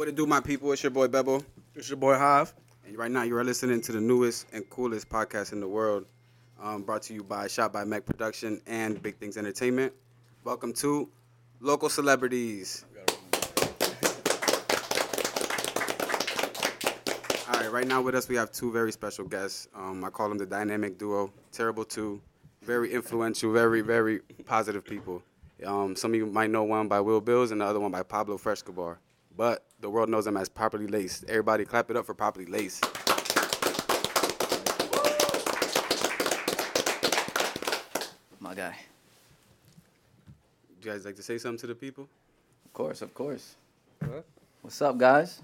[0.00, 0.72] What it do, my people?
[0.72, 1.44] It's your boy Bebo.
[1.74, 2.54] It's your boy Hive.
[2.86, 6.06] And right now, you are listening to the newest and coolest podcast in the world,
[6.58, 9.92] um, brought to you by Shot by Mech Production and Big Things Entertainment.
[10.42, 11.06] Welcome to
[11.60, 12.86] Local Celebrities.
[17.46, 19.68] All right, right now with us, we have two very special guests.
[19.74, 22.22] Um, I call them the dynamic duo, Terrible Two.
[22.62, 25.22] Very influential, very, very positive people.
[25.66, 28.02] Um, some of you might know one by Will Bills and the other one by
[28.02, 28.98] Pablo Frescobar.
[29.40, 31.24] But the world knows them as Properly Laced.
[31.26, 32.84] Everybody clap it up for Properly Laced.
[38.38, 38.76] My guy.
[40.68, 42.06] Would you guys like to say something to the people?
[42.66, 43.56] Of course, of course.
[44.00, 44.26] What?
[44.60, 45.40] What's up, guys?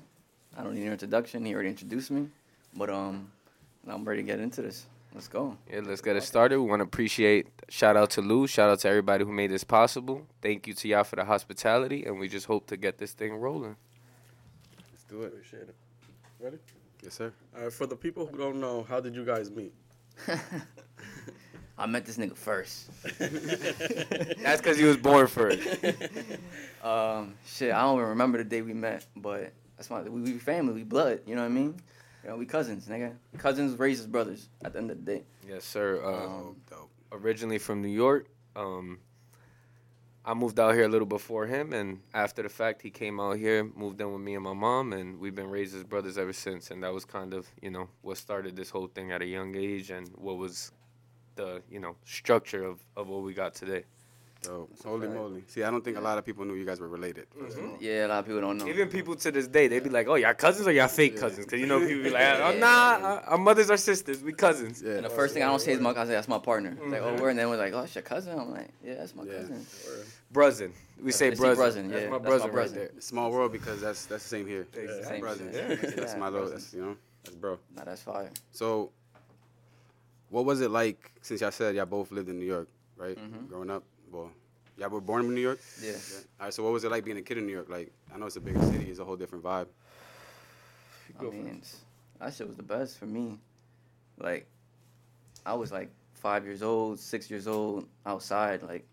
[0.58, 1.42] I don't need an introduction.
[1.46, 2.28] He already introduced me.
[2.74, 3.30] But um,
[3.88, 4.84] I'm ready to get into this.
[5.14, 5.56] Let's go.
[5.72, 6.60] Yeah, let's get it started.
[6.60, 9.64] We want to appreciate shout out to Lou, shout out to everybody who made this
[9.64, 10.26] possible.
[10.42, 13.32] Thank you to y'all for the hospitality, and we just hope to get this thing
[13.32, 13.76] rolling.
[15.08, 15.26] Let's do it.
[15.28, 15.74] Appreciate it.
[16.40, 16.58] Ready?
[17.02, 17.32] Yes, sir.
[17.56, 19.72] All right, for the people who don't know, how did you guys meet?
[21.78, 22.90] I met this nigga first.
[23.18, 25.60] That's because he was born first.
[26.82, 30.32] Um, shit, I don't even remember the day we met, but that's my we, we
[30.38, 31.20] family, we blood.
[31.26, 31.74] You know what I mean?
[32.24, 33.12] You know, we cousins, nigga.
[33.36, 34.48] Cousins raised as brothers.
[34.64, 35.22] At the end of the day.
[35.46, 36.00] yes, sir.
[36.02, 36.90] Uh, Um, Dope.
[37.12, 38.28] originally from New York.
[38.56, 38.98] Um,
[40.28, 43.36] I moved out here a little before him, and after the fact, he came out
[43.36, 46.32] here, moved in with me and my mom, and we've been raised as brothers ever
[46.32, 46.72] since.
[46.72, 49.54] And that was kind of, you know, what started this whole thing at a young
[49.54, 50.72] age, and what was
[51.36, 53.84] the, you know, structure of, of what we got today.
[54.46, 54.70] Dope.
[54.84, 55.12] a Holy fact.
[55.18, 55.44] moly.
[55.48, 57.26] See, I don't think a lot of people knew you guys were related.
[57.80, 58.68] Yeah, a lot of people don't know.
[58.68, 61.46] Even people to this day, they'd be like, "Oh, y'all cousins or y'all fake cousins?"
[61.46, 62.66] Because you know people be like, "Oh, nah,
[63.02, 64.92] uh, our mothers are sisters, we cousins." Yeah.
[64.94, 66.14] And the first thing I don't say is my cousin.
[66.14, 66.76] That's my partner.
[66.80, 67.30] It's like, oh, where?
[67.30, 68.38] And then we're like, oh, it's your cousin.
[68.38, 69.38] I'm like, yeah, that's my Yeah.
[69.38, 69.66] cousin.
[70.32, 70.70] Brother,
[71.02, 71.56] we say They say brother.
[71.56, 72.90] brother, That's yeah, my that's my brother right there.
[73.00, 74.66] Small world because that's that's the same here.
[74.74, 75.02] Exactly.
[75.04, 75.54] Same Brothers.
[75.54, 75.80] shit.
[75.82, 77.58] That's, that's my little, that's, you know, that's bro.
[77.76, 78.30] Nah, that's fire.
[78.52, 78.90] So,
[80.30, 83.16] what was it like since y'all said y'all both lived in New York, right?
[83.16, 83.48] Mhm.
[83.48, 84.30] Growing up, well,
[84.76, 85.60] y'all were born in New York.
[85.82, 85.92] Yeah.
[86.40, 86.54] All right.
[86.54, 87.68] So, what was it like being a kid in New York?
[87.68, 89.66] Like, I know it's a bigger city, it's a whole different vibe.
[91.18, 91.62] I mean,
[92.20, 93.38] that shit was the best for me.
[94.18, 94.46] Like,
[95.44, 98.86] I was like five years old, six years old, outside, like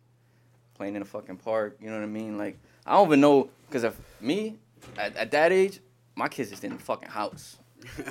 [0.75, 1.77] playing in a fucking park.
[1.81, 2.37] You know what I mean?
[2.37, 4.57] Like, I don't even know, cause of me,
[4.97, 5.79] at, at that age,
[6.15, 7.57] my kids just in the fucking house.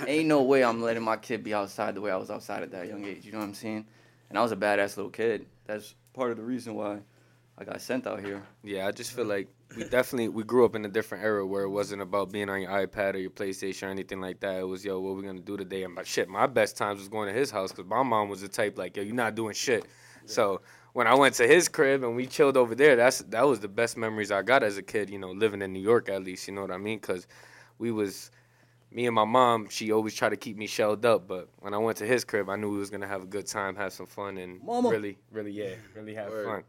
[0.07, 2.71] Ain't no way I'm letting my kid be outside the way I was outside at
[2.73, 3.25] that young age.
[3.25, 3.87] You know what I'm saying?
[4.29, 5.47] And I was a badass little kid.
[5.67, 6.99] That's part of the reason why
[7.63, 8.43] I got sent out here.
[8.65, 11.63] Yeah, I just feel like we definitely we grew up in a different era where
[11.63, 14.59] it wasn't about being on your iPad or your PlayStation or anything like that.
[14.59, 15.85] It was yo, what we gonna do today?
[15.85, 18.41] And my shit, my best times was going to his house because my mom was
[18.41, 19.87] the type like yo, you're not doing shit.
[20.27, 20.61] So
[20.93, 23.69] when I went to his crib and we chilled over there, that's that was the
[23.69, 25.09] best memories I got as a kid.
[25.09, 26.49] You know, living in New York at least.
[26.49, 26.99] You know what I mean?
[26.99, 27.29] Because
[27.79, 28.31] we was
[28.91, 29.69] me and my mom.
[29.69, 32.51] She always tried to keep me shelled up, but when I went to his crib,
[32.51, 34.91] I knew we was gonna have a good time, have some fun, and Mama.
[34.91, 36.47] really, really, yeah, really have Word.
[36.47, 36.65] fun.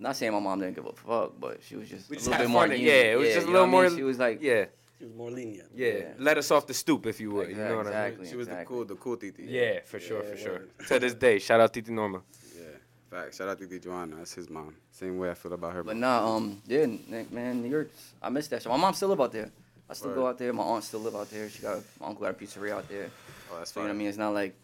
[0.00, 2.38] Not saying my mom didn't give a fuck, but she was just We a little
[2.38, 2.82] bit more lenient.
[2.82, 3.90] yeah, it was just a little what I mean?
[3.92, 4.64] more- She was like, Yeah.
[4.98, 5.68] She was more lenient.
[5.74, 6.04] Yeah, Yeah.
[6.18, 7.48] let us off the stoop if you would.
[7.50, 7.98] You know what I mean?
[7.98, 8.28] Exactly.
[8.30, 9.44] she was the cool, the cool Titi.
[9.44, 10.60] Yeah, for sure, Yeah, for sure.
[10.88, 12.22] to this day, shout out Titi Norma.
[12.56, 12.62] Yeah.
[13.10, 13.34] Fact.
[13.34, 14.16] Shout out to Titi Joanna.
[14.16, 14.74] That's his mom.
[14.90, 15.82] Same way I feel about her.
[15.82, 17.90] But nah, um, yeah, Nick, man, New York,
[18.22, 18.70] I miss that shit.
[18.72, 19.50] My mom still live out there.
[19.88, 20.52] I still go out there.
[20.52, 21.48] My aunt still live out there.
[21.50, 23.10] She got my uncle got a pizzeria out there.
[23.52, 24.08] oh, that's So you know what I mean?
[24.08, 24.54] It's not like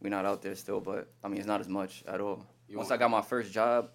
[0.00, 2.46] we're not out there still, but I mean it's not as much at all.
[2.68, 3.90] You Once want- I got my first job, it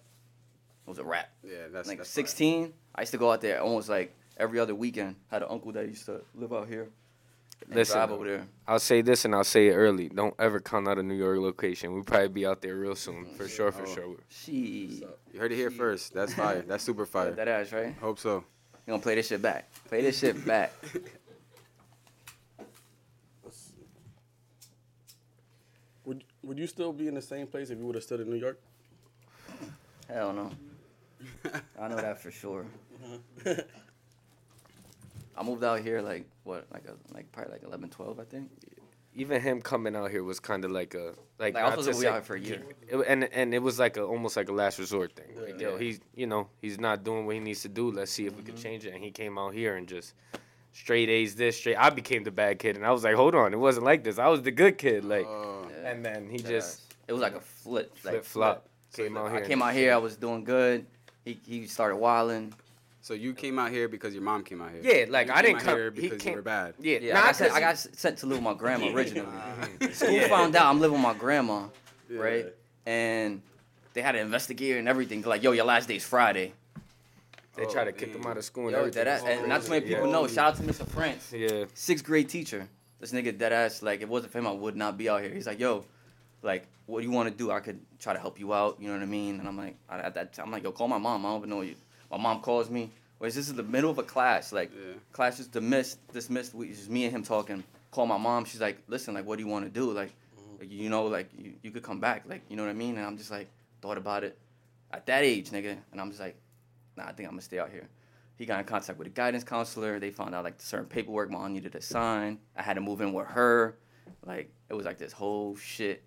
[0.86, 1.28] was a wrap.
[1.42, 2.24] Yeah, that's like that's fine.
[2.24, 5.16] 16, I used to go out there almost like every other weekend.
[5.30, 6.88] Had an uncle that used to live out here.
[7.66, 8.46] And Listen, drive over there.
[8.68, 10.08] I'll say this and I'll say it early.
[10.10, 11.94] Don't ever count out a New York location.
[11.94, 13.56] We'll probably be out there real soon, for mm-hmm.
[13.56, 13.94] sure, for Oh.
[13.94, 14.16] sure.
[14.28, 15.02] She,
[15.32, 16.12] You heard it here first.
[16.12, 16.62] That's fire.
[16.62, 17.32] That's super fire.
[17.32, 17.94] that ass right.
[18.00, 18.44] Hope so.
[18.86, 19.68] You gonna play this shit back?
[19.88, 20.72] Play this shit back.
[26.04, 28.30] Would Would you still be in the same place if you would have stood in
[28.30, 28.60] New York?
[30.08, 30.52] Hell no.
[31.80, 32.64] I know that for sure.
[35.36, 38.50] I moved out here like what, like a like probably like 11, 12, I think.
[39.14, 41.92] Even him coming out here was kind of like a like, Like I was to
[41.92, 42.62] supposed to be say- out for a year.
[42.88, 45.30] It, and and it was like a almost like a last resort thing.
[45.40, 45.78] Like, yo, Yeah.
[45.78, 47.90] he's you know he's not doing what he needs to do.
[47.90, 48.46] Let's see if we Mm-hmm.
[48.52, 48.94] can change it.
[48.94, 50.14] And he came out here and just
[50.72, 51.76] straight A's this straight.
[51.76, 54.18] I became the bad kid, and I was like, hold on, it wasn't like this.
[54.18, 55.04] I was the good kid.
[55.04, 55.26] Like.
[55.26, 55.90] Yeah.
[55.92, 59.16] and then he That just it was like a flip, like flip flop So came
[59.16, 60.86] out I came out here, I was doing good.
[61.26, 62.54] He he started wilding.
[63.02, 64.80] So you came out here because your mom came out here.
[64.82, 65.76] Yeah, like You I came didn't out come.
[65.76, 66.30] here he because came.
[66.32, 66.74] you were bad.
[66.80, 68.88] Yeah, Yeah, nah, I, got sent, 'cause I got sent to live with my grandma
[68.94, 69.28] originally.
[69.80, 70.28] he- School Yeah.
[70.28, 71.68] found out I'm living with my grandma,
[72.08, 72.18] Yeah.
[72.20, 72.46] right?
[72.84, 73.42] And
[73.92, 75.22] they had to investigate and everything.
[75.22, 76.52] Like, yo, your last day's Friday.
[77.56, 79.04] They Oh, try to kick him out of school and Yo, everything.
[79.04, 80.12] dead ass, and not too many people Yeah.
[80.12, 80.26] know.
[80.26, 80.86] Shout out to Mr.
[80.88, 81.64] France, Yeah.
[81.74, 82.68] sixth grade teacher.
[83.00, 85.22] This nigga dead ass, like, if it wasn't for him, I would not be out
[85.22, 85.30] here.
[85.32, 85.84] He's like, yo,
[86.46, 87.50] like, what do you want to do?
[87.50, 88.76] I could try to help you out.
[88.80, 89.38] You know what I mean?
[89.38, 91.26] And I'm like, I- at that time, I'm like, yo, call my mom.
[91.26, 91.74] I don't even know you.
[92.10, 92.90] My mom calls me.
[93.18, 94.52] Wait, this is the middle of a class.
[94.52, 94.94] Like, Yeah.
[95.12, 95.98] class is dismissed.
[96.12, 96.54] Dismissed.
[96.54, 97.64] We just me and him talking.
[97.90, 98.44] Call my mom.
[98.44, 99.90] She's like, listen, like, what do you want to do?
[99.92, 100.60] Like, mm-hmm.
[100.60, 102.24] like, you know, like, you, you could come back.
[102.26, 102.96] Like, you know what I mean?
[102.96, 103.48] And I'm just like,
[103.80, 104.38] thought about it.
[104.92, 105.76] At that age, nigga.
[105.92, 106.36] And I'm just like,
[106.96, 107.88] nah, I think I'm gonna stay out here.
[108.36, 109.98] He got in contact with a guidance counselor.
[109.98, 112.38] They found out like certain paperwork mom needed to sign.
[112.54, 113.78] I had to move in with her.
[114.24, 116.02] Like it was like this whole shit.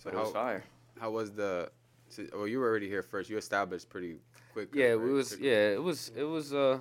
[0.00, 0.64] So But it was how, fire.
[0.98, 1.70] how was the?
[2.08, 3.28] So, well, you were already here first.
[3.28, 4.16] You established pretty
[4.54, 4.70] quick.
[4.72, 5.00] Yeah, right?
[5.00, 6.78] we was Pretty- yeah, it was it was uh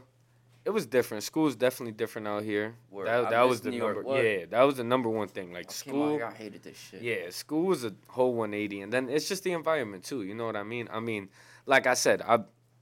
[0.64, 1.24] it was different.
[1.24, 2.76] School's definitely different out here.
[2.90, 3.08] Word.
[3.08, 4.24] That that was the New number What?
[4.24, 5.52] yeah, that was the number one thing.
[5.52, 7.02] Like I came out school I hated this shit.
[7.02, 10.46] Yeah, school was a whole 180 and then it's just the environment too, you know
[10.46, 10.88] what I mean?
[10.92, 11.28] I mean,
[11.66, 12.40] like I said, I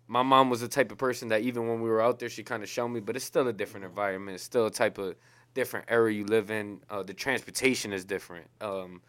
[0.07, 2.43] my mom was the type of person that even when we were out there she
[2.43, 4.35] kind of showed me, but it's still a different environment.
[4.35, 5.15] It's still a type of
[5.55, 6.79] different area you live in.
[6.89, 8.47] Uh, the transportation is different.
[8.61, 9.01] Um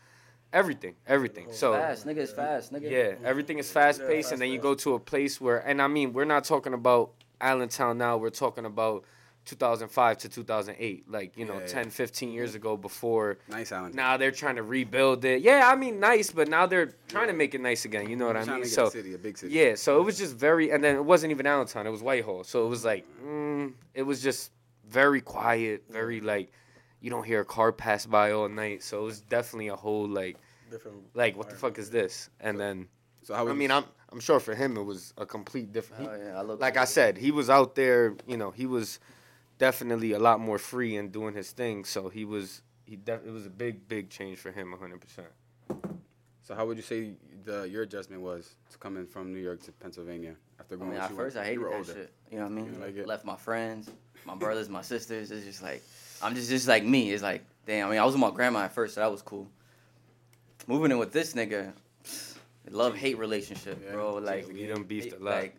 [0.53, 1.47] everything, everything.
[1.49, 2.91] Oh, so fast, nigga, it's fast, nigga.
[2.91, 3.25] yeah, mm.
[3.25, 6.13] everything is fast paced, and then you go to a place where, and I mean,
[6.13, 8.17] we're not talking about Allentown now.
[8.17, 9.05] We're talking about
[9.45, 11.67] 2005 to 2008, like you know, Yeah, yeah.
[11.67, 12.57] 10, 15 years mm-hmm.
[12.57, 12.77] ago.
[12.77, 13.93] Before Nice Allen.
[13.95, 15.41] now, they're trying to rebuild it.
[15.43, 18.09] Yeah, I mean, nice, but now they're trying to make it nice again.
[18.09, 18.65] You know what I mean?
[18.67, 19.55] So a city, a big city.
[19.55, 21.87] yeah, so it was just very, and then it wasn't even Allentown.
[21.87, 22.45] It was Whitehall.
[22.45, 24.53] So it was like, mm, it was just
[24.87, 26.27] very quiet, very mm-hmm.
[26.27, 26.53] like,
[27.01, 28.83] you don't hear a car pass by all night.
[28.83, 30.37] So it was definitely a whole like
[30.71, 30.99] Different.
[31.15, 32.89] like what the fuck is this and then
[33.23, 33.49] So how?
[33.49, 36.43] i mean i'm i'm sure for him it was a complete different Oh, yeah, I
[36.43, 39.01] look like i said he was out there you know he was
[39.57, 43.31] definitely a lot more free and doing his thing so he was he def- it
[43.31, 45.01] was a big big change for him 100%
[46.43, 47.13] So how would you say
[47.45, 50.91] the your adjustment was to coming from New York to Pennsylvania after I going?
[50.93, 51.93] mean, at you first I went- you hated that older.
[51.95, 52.13] shit.
[52.31, 52.81] You know what I mean?
[52.81, 53.07] like?
[53.07, 53.91] Left my friends,
[54.25, 55.31] my brothers, my sisters.
[55.31, 55.83] It's just like
[56.23, 57.11] I'm just just like me.
[57.13, 57.87] It's like damn.
[57.89, 59.47] I mean, I was with my grandma at first, so that was cool.
[60.67, 61.73] Moving in with this nigga,
[62.71, 63.93] love hate relationship, Yeah.
[63.93, 64.15] bro.
[64.17, 65.43] Like we done beefed a lot.
[65.43, 65.57] Like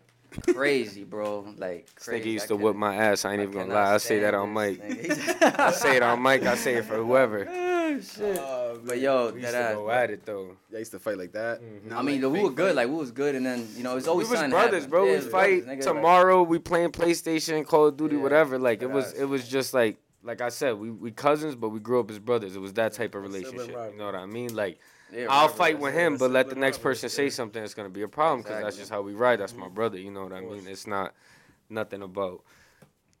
[0.54, 1.44] crazy, bro.
[1.58, 2.22] Like this crazy.
[2.28, 4.20] nigga used to can't- whip my ass i ain't I even gonna lie i say
[4.20, 7.48] that on this mic i say it on mic i say it for whoever
[7.92, 8.38] Oh, shit.
[8.38, 9.00] Oh, But man.
[9.02, 9.74] yo, we used that to ass.
[9.74, 11.60] go at it though I used to fight like that.
[11.60, 11.90] Mhm.
[11.92, 12.68] I mean, like we were good.
[12.68, 12.76] fight.
[12.76, 14.90] Like we was good, and then you know, it's we always was something brothers, happen.
[14.90, 15.04] bro.
[15.06, 16.42] Yeah, we fight brothers, nigga, like- tomorrow.
[16.44, 18.60] we playing PlayStation, Call of Duty, Yeah, whatever.
[18.60, 19.14] Like it was, ass.
[19.18, 22.18] it was just like, like I said, we we cousins, but we grew up as
[22.18, 22.56] brothers.
[22.56, 23.68] It was that type of relationship.
[23.68, 24.54] You know what I mean?
[24.54, 24.78] Like
[25.12, 25.82] Yeah, I'll right, fight right.
[25.82, 27.62] with him, but let the next person say something.
[27.62, 29.40] It's gonna be a problem because that's just how we ride.
[29.40, 29.98] That's my brother.
[29.98, 30.66] You know what I mean?
[30.66, 31.14] It's not
[31.68, 32.42] nothing about.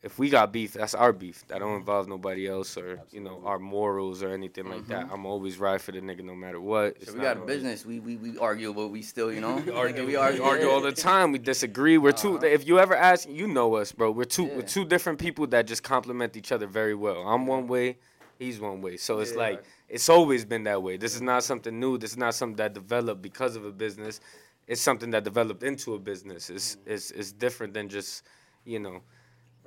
[0.02, 1.46] If we got beef, that's our beef.
[1.48, 5.08] That don't involve nobody else or you know our morals or anything like that.
[5.12, 6.96] I'm always ride for the nigga no matter what.
[6.96, 7.84] It's So we got a business.
[7.84, 10.66] We, we we argue, but we still, you know, we argue, We we argue, argue,
[10.68, 10.72] yeah.
[10.72, 11.32] all the time.
[11.32, 11.98] We disagree.
[11.98, 12.46] We're 2 Uh-huh.
[12.46, 14.10] If you ever ask, you know us, bro.
[14.10, 14.44] We're two.
[14.44, 17.20] We're two different people that just complement each other very well.
[17.28, 17.98] I'm one way,
[18.38, 18.96] he's one way.
[18.96, 19.38] So it's Yeah.
[19.48, 20.96] like it's always been that way.
[20.96, 21.98] This is not something new.
[21.98, 24.20] This is not something that developed because of a business.
[24.66, 26.48] It's something that developed into a business.
[26.48, 26.90] It's Mm-hmm.
[26.92, 28.22] it's it's different than just
[28.64, 29.02] you know.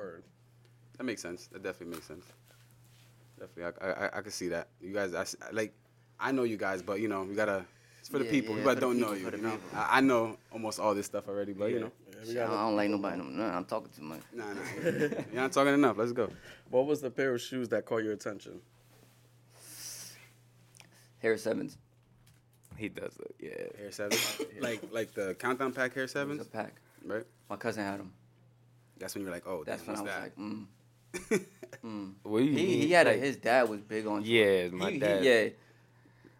[0.03, 0.23] Word.
[0.97, 1.47] That makes sense.
[1.47, 2.25] That definitely makes sense.
[3.39, 4.67] Definitely, I I, I can see that.
[4.81, 5.73] You guys, I, s- like,
[6.19, 7.65] I know you guys, but you know, we gotta.
[7.99, 8.55] It's for the Yeah, people.
[8.55, 9.29] yeah, people for that the don't know you.
[9.31, 9.57] you know?
[9.73, 11.91] I, I know almost all this stuff already, but you know,
[12.25, 13.17] Yeah, Shit, I don't like nobody.
[13.17, 14.19] No, no, I'm talking too much.
[14.33, 14.61] nah, nah.
[14.83, 15.97] You're not talking enough.
[15.97, 16.29] Let's go.
[16.69, 18.59] What was the pair of shoes that caught your attention?
[21.19, 21.77] Hares Sevens.
[22.75, 23.35] He does it.
[23.39, 23.77] Yeah.
[23.81, 24.17] Hare seven,
[24.59, 26.73] like like the countdown pack Hare It was sevens, a pack.
[27.05, 27.23] right?
[27.49, 28.11] My cousin had them.
[29.03, 31.37] That's when you're like, oh, That's damn, when I what's was that?
[31.37, 31.45] like, mm.
[31.85, 32.13] mm.
[32.23, 32.81] What do you He mean?
[32.81, 34.23] he had a, his dad was big on.
[34.25, 35.23] Yeah, my He- he- dad.
[35.23, 35.49] yeah,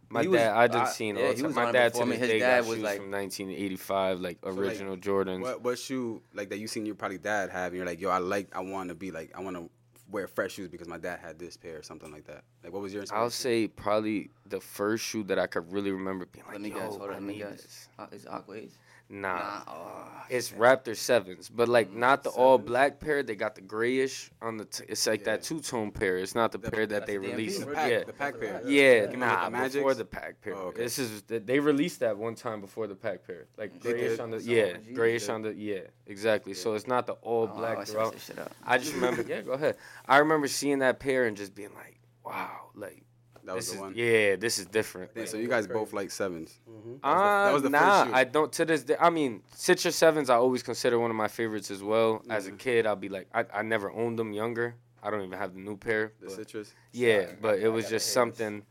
[0.09, 2.05] My He was- dad, I just I- seen yeah, all he was My dad before
[2.05, 2.17] to me.
[2.17, 5.41] this His day dad got was shoes like- from 1985, like like, original Jordans.
[5.41, 8.09] What what shoe like that you seen your probably dad have and you're like, yo,
[8.09, 9.69] I like I want to be like I want to
[10.11, 12.43] wear fresh shoes because my dad had this pair or something like that.
[12.63, 13.03] Like what was your?
[13.11, 16.69] I'll say probably the first shoe that I could really remember being like, Let me
[16.69, 16.89] Yo, guess.
[16.89, 17.09] Hold on.
[17.11, 17.61] Let me need guess.
[17.63, 17.89] this.
[17.97, 18.77] Uh, is Aqua's?
[19.13, 19.61] Nah, Nah.
[19.67, 19.89] Oh,
[20.29, 20.57] it's shit.
[20.57, 23.21] Raptor sevens, but like mm, not the all black pair.
[23.21, 24.65] They got the grayish on the.
[24.65, 26.17] T- it's like that two tone pair.
[26.17, 27.59] It's not the, The- pair that they the released.
[27.59, 28.61] the The pack, yeah, the pack pair.
[28.65, 30.55] yeah, The nah, one with the before the pack pair.
[30.55, 30.81] Oh, okay.
[30.83, 34.41] This is they released that one time before the pack pair, like grayish on the
[34.41, 36.53] yeah, all grayish on the yeah, exactly.
[36.55, 38.13] So it's not the all Oh, black I see throughout.
[38.13, 38.51] that shit up.
[38.65, 39.77] I just remember, yeah, go ahead.
[40.07, 43.03] I remember seeing that pair and just being like, wow, like
[43.45, 43.93] That was this the is one.
[43.95, 45.11] yeah, this is different.
[45.15, 46.59] Yeah, so you guys both like sevens.
[46.69, 46.93] Mm-hmm.
[47.03, 48.13] uh, that was the nah, shoe.
[48.13, 48.95] I don't to this day.
[48.99, 52.23] I mean, Citrus Sevens, I always consider one of my favorites as well.
[52.29, 54.75] As a kid, I'll be like, I, I never owned them younger.
[55.01, 56.13] I don't even have the new pair.
[56.21, 56.73] The but- citrus.
[56.93, 58.05] yeah, Sorry, but it was just hear this.
[58.13, 58.63] something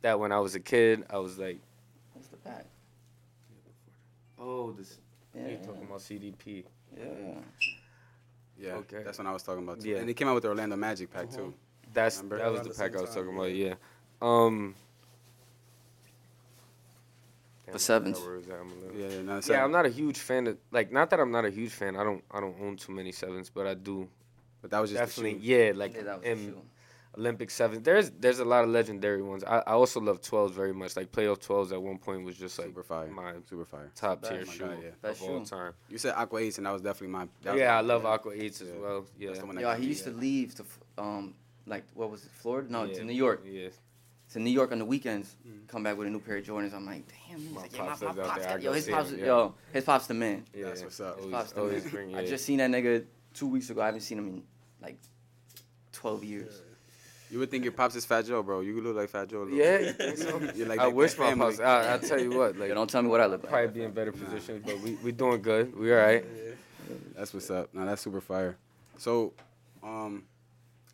[0.00, 1.58] that when I was a kid, I was like,
[2.14, 2.64] What's the pack?
[4.38, 4.98] oh, this.
[5.34, 5.66] Yeah, you yeah.
[5.66, 6.64] talking about CDP?
[6.96, 7.04] Yeah.
[8.58, 9.02] Yeah, Okay.
[9.04, 9.80] that's what I was talking about.
[9.80, 9.90] Too.
[9.90, 9.96] Yeah.
[9.98, 11.52] and they came out with the Orlando Magic pack too.
[11.92, 12.38] That's Remember?
[12.38, 13.54] that was Around the the pack I was talking about.
[13.54, 13.74] yeah.
[14.22, 14.28] Yeah.
[14.28, 14.74] Um.
[17.72, 18.16] The sevens.
[18.16, 19.86] I forgot where it was at, I'm a little- Yeah, yeah, no, Yeah, I'm not
[19.86, 21.96] a huge fan of like not that I'm not a huge fan.
[21.96, 24.08] I don't I don't own too many sevens, but I do
[24.62, 26.54] But that was just definitely The yeah like Yeah, that was in.
[27.18, 27.82] Olympic sevens.
[27.82, 29.42] There's there's a lot of legendary ones.
[29.42, 30.96] I, I also love twelves very much.
[30.96, 33.08] Like playoff twelves at one point was just like super fire.
[33.08, 33.90] my super fire.
[33.96, 34.88] top tier my shoe God, yeah.
[34.90, 35.72] of Best all time.
[35.88, 37.20] You said Aqua Eights, and that was definitely my.
[37.22, 38.74] Was Yeah, my- I love Aqua Eights as Yeah.
[38.80, 39.06] well.
[39.18, 39.28] Yeah.
[39.28, 41.34] That's the one that Yeah, got he me, used to leave to f- um
[41.66, 42.70] like what was it, Florida?
[42.70, 42.94] No, yeah.
[42.98, 43.42] to New York.
[43.46, 43.68] Yeah.
[44.32, 45.36] To New York on the weekends.
[45.46, 45.68] Mm.
[45.68, 46.74] Come back with a new pair of Jordans.
[46.74, 47.38] I'm like, damn.
[47.38, 48.48] He's My like, yeah, my, pops my pops there.
[48.54, 49.24] Got, yo, his pops, him, yeah.
[49.26, 50.44] yo, his pops the man.
[50.52, 50.64] Yeah.
[50.66, 51.16] That's what's up.
[51.16, 51.90] His Always- pops the man.
[51.90, 53.04] bring- I just seen that nigga
[53.34, 53.82] two weeks ago.
[53.82, 54.42] I haven't seen him in
[54.82, 54.98] like
[55.92, 56.60] twelve years.
[57.30, 58.60] You would think your pops is Fat Joe, bro.
[58.60, 59.46] You look like Fat Joe.
[59.50, 59.86] Yeah, bit.
[59.86, 60.50] you think so?
[60.56, 61.58] You're like I wish my pops.
[61.60, 63.50] I, I tell you what, like Yo, don't tell me what I look like.
[63.50, 65.76] probably be in better positions, but we we doing good.
[65.78, 66.24] We all right.
[67.16, 67.72] That's what's up.
[67.74, 68.56] Now that's super fire.
[68.98, 69.32] So,
[69.82, 70.24] um,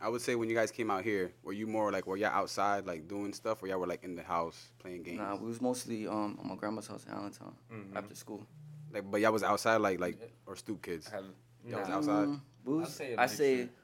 [0.02, 2.30] I would say when you guys came out here, were you more like were y'all
[2.32, 5.18] outside like doing stuff, or y'all were like in the house playing games?
[5.18, 7.96] Nah, we was mostly um at my grandma's house in Allentown Mhm.
[7.96, 8.44] after school.
[8.92, 11.08] Like, but y'all was outside like like or stoop kids.
[11.08, 11.24] Have,
[11.66, 12.28] Y'all was outside.
[12.28, 13.74] Mm, we was, I'd say a I say mixture.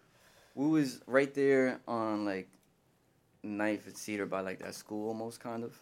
[0.57, 2.49] we was right there on like
[3.43, 5.79] Knife and Cedar by like that school almost kind of.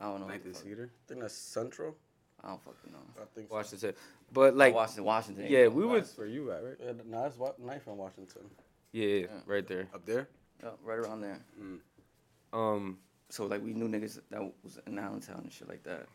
[0.00, 0.26] I don't know.
[0.28, 0.90] Knife and Cedar.
[0.92, 1.94] I think that's Central.
[2.42, 2.98] I don't fucking know.
[3.20, 3.48] I think.
[3.48, 3.54] So.
[3.56, 3.92] Washington,
[4.32, 5.46] but like Washington, Washington.
[5.48, 6.76] yeah, we would That's where you at, right?
[6.82, 8.42] Yeah, no, that's wa- knife in Washington.
[8.92, 9.26] Yeah, Yeah.
[9.46, 9.88] right there.
[9.94, 10.28] Up there.
[10.62, 11.40] Yeah, right around there.
[12.52, 16.06] Um, So like we knew niggas that was in Allentown and shit like that.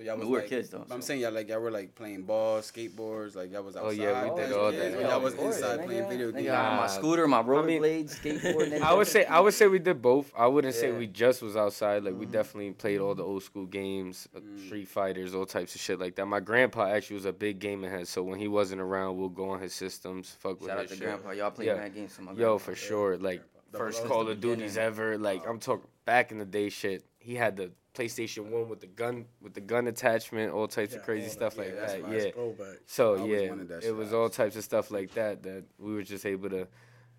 [0.00, 0.84] So y'all was we were like, kids though.
[0.88, 1.08] but I'm so.
[1.08, 3.86] saying y'all like y'all were like playing ball, skateboards, like y'all was outside.
[3.86, 4.94] Oh, yeah, we did all kids, that.
[4.98, 5.84] or Yeah, y'all of was course, inside nigga.
[5.84, 6.48] playing video games.
[6.48, 8.68] I had my scooter, my mean, rollerblades, skateboard.
[8.72, 8.80] nigga.
[8.80, 10.32] I would say I would say we did both.
[10.34, 12.02] I wouldn't say we just was outside.
[12.02, 12.30] Like we Mhm.
[12.32, 14.66] definitely played all the old school games, uh, Mm.
[14.66, 16.24] Street Fighters, all types of shit like that.
[16.24, 19.50] My grandpa actually was a big gaming head, so when he wasn't around, we'll go
[19.50, 21.04] on his systems, fuck with Shout out his to shit.
[21.04, 21.30] Grandpa.
[21.32, 21.74] Y'all played Yeah.
[21.74, 22.58] mad games for my Yo, grandpa.
[22.58, 23.18] for sure.
[23.18, 24.78] Like Double first Call of Duties beginning.
[24.86, 25.18] ever.
[25.18, 27.04] Like I'm talking back in the day, shit.
[27.30, 31.02] He had the PlayStation One with the gun with the gun attachment, all types of
[31.04, 31.60] crazy stuff that.
[31.62, 32.24] like Yeah, that's that.
[32.24, 32.30] Yeah.
[32.32, 32.76] Throwback.
[32.86, 33.96] So I yeah, that it shit.
[33.96, 36.66] was all types of stuff like that that we were just able to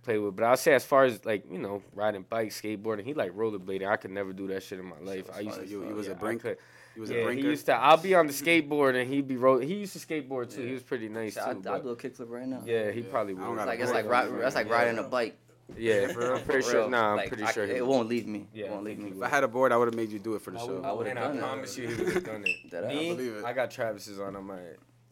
[0.04, 0.36] play with.
[0.36, 3.88] But I'll say as far as like you know riding bikes, skateboarding, he like rollerblading.
[3.88, 5.28] I could never do that shit in my life.
[5.30, 5.64] was I used to.
[5.64, 6.42] as You, you was yeah, a I brink.
[6.42, 6.58] could-
[6.96, 7.74] You was a yeah, he used to.
[7.74, 9.60] I'll be on the skateboard and he'd be roll.
[9.60, 10.66] He used to skateboard too.
[10.66, 11.70] He was pretty nice Shit, too.
[11.70, 12.62] I, I'll do a kickflip right now.
[12.66, 13.06] yeah, he Yeah.
[13.12, 13.58] probably I don't would.
[13.60, 14.32] It's like it's like break.
[14.34, 15.38] ri- that's like riding a bike.
[15.78, 16.34] Yeah, for real?
[16.36, 16.82] I'm pretty sure.
[16.82, 16.90] real.
[16.90, 17.66] Nah, I'm Like, pretty I- sure.
[17.66, 18.48] he it won't leave me.
[18.54, 19.12] Yeah, it won't leave me.
[19.12, 20.66] If I had a board, I would have made you do it for the I
[20.66, 20.82] show.
[20.84, 21.42] I would've and done I it.
[21.42, 22.72] promise you, he would have done it.
[22.72, 23.46] That I Me, believe it.
[23.46, 24.36] I got Travis's on.
[24.36, 24.52] I'm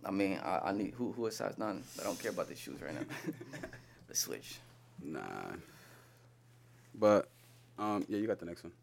[0.06, 1.84] I mean, I, I need who who is size nine.
[2.00, 3.02] I don't care about the shoes right now.
[4.08, 4.60] the switch.
[5.04, 5.22] Nah.
[6.96, 7.28] But
[7.78, 8.74] um, yeah, you got the next one.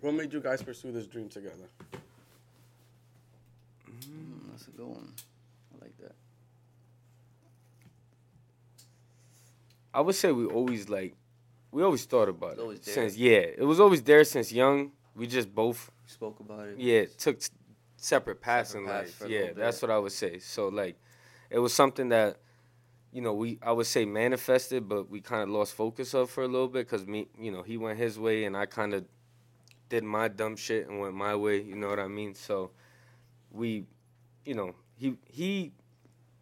[0.00, 1.68] What made you guys pursue this dream together?
[3.88, 5.12] Mm, that's a good one.
[5.74, 6.12] I like that.
[9.94, 11.14] I would say we always like,
[11.70, 12.94] we always thought about it always there.
[12.94, 14.92] since yeah, it was always there since young.
[15.14, 16.78] We just both We spoke about it.
[16.78, 17.38] yeah it took
[17.96, 19.22] separate paths Separate in life.
[19.22, 20.38] a Yeah, that's what I would say.
[20.40, 20.96] So like,
[21.50, 22.38] it was something that,
[23.12, 26.42] you know, we I would say manifested, but we kind of lost focus of for
[26.42, 29.04] a little bit because me, you know, he went his way and I kind of
[29.88, 31.60] did my dumb shit and went my way.
[31.62, 32.34] You know what I mean?
[32.34, 32.72] So
[33.52, 33.84] we,
[34.44, 35.72] you know, he he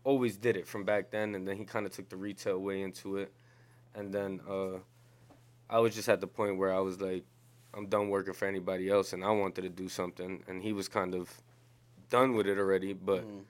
[0.04, 2.82] always did it from back then, and then he kind of took the retail way
[2.82, 3.32] into it,
[3.94, 4.78] and then uh,
[5.70, 7.24] I was just at the point where I was like,
[7.74, 10.88] I'm done working for anybody else, and I wanted to do something, and he was
[10.88, 11.30] kind of
[12.10, 13.44] done with it already, but Mm.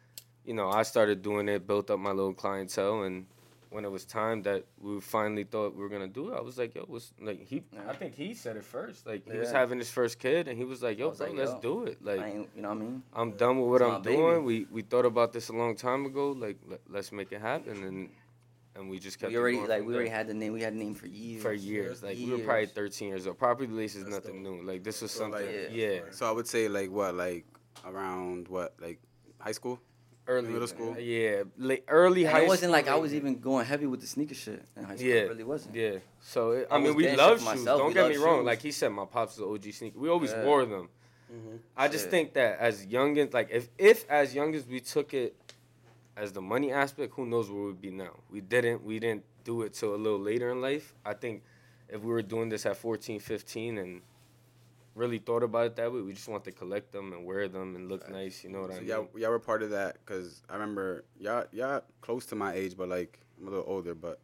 [0.44, 3.26] you know, I started doing it, built up my little clientele, and
[3.70, 6.58] when it was time that we finally thought we were gonna do it, I was
[6.58, 7.80] like, "Yo, was like he?" Yeah.
[7.88, 9.06] I think he said it first.
[9.06, 11.37] Like he was having his first kid, and he was like, "Yo, was bro, like,
[11.38, 12.20] let's yo, do it." Like
[12.54, 13.02] you know what I mean?
[13.14, 14.16] I'm done with what It's I'm my baby.
[14.16, 14.44] doing.
[14.44, 16.32] We we thought about this a long time ago.
[16.32, 18.11] Like let, let's make it happen, and
[18.76, 19.31] and we just kept.
[19.31, 19.97] We it already going like we there.
[19.97, 20.52] already had the name.
[20.52, 21.43] We had the name for years.
[21.43, 22.02] for years.
[22.02, 23.38] Like we were probably 13 years old.
[23.38, 24.55] Properly Laced is That's nothing dope.
[24.61, 24.62] new.
[24.62, 25.55] Like this was So, like, something.
[25.73, 25.87] Yeah.
[25.88, 26.00] yeah.
[26.11, 27.45] So I would say like what, like
[27.85, 29.00] around what, like
[29.38, 29.81] high school?
[30.29, 30.97] Early Middle school?
[31.00, 32.43] Yeah, late, early And high.
[32.43, 35.09] it wasn't like I was even going heavy with the sneaker shit in high school.
[35.09, 35.14] Yeah.
[35.17, 35.75] It really wasn't.
[35.75, 35.97] Yeah.
[36.21, 37.45] So it, I I, mean, we getting love shoes.
[37.45, 37.79] myself.
[37.81, 38.38] Don't We get me love wrong.
[38.38, 38.47] shoes.
[38.47, 39.99] Like he said, my pops is an OG sneaker.
[39.99, 40.45] We always Yeah.
[40.45, 40.88] wore them.
[41.33, 41.59] Mhm.
[41.76, 42.11] I just Shit.
[42.12, 45.35] think that as young as like if if as young as we took it
[46.16, 48.19] as the money aspect, who knows where we'd be now.
[48.31, 48.85] We didn't.
[48.85, 50.95] We didn't do it till a little later in life.
[51.04, 51.42] I think
[51.88, 54.02] if we were doing this at 14, 15 and
[54.95, 57.75] really thought about it that way, we just want to collect them and wear them
[57.76, 58.45] and look nice.
[58.45, 58.88] You know what So I mean?
[58.88, 62.76] y'all, y'all were part of that because I remember y'all, y'all close to my age,
[62.76, 63.95] but like I'm a little older.
[63.95, 64.21] But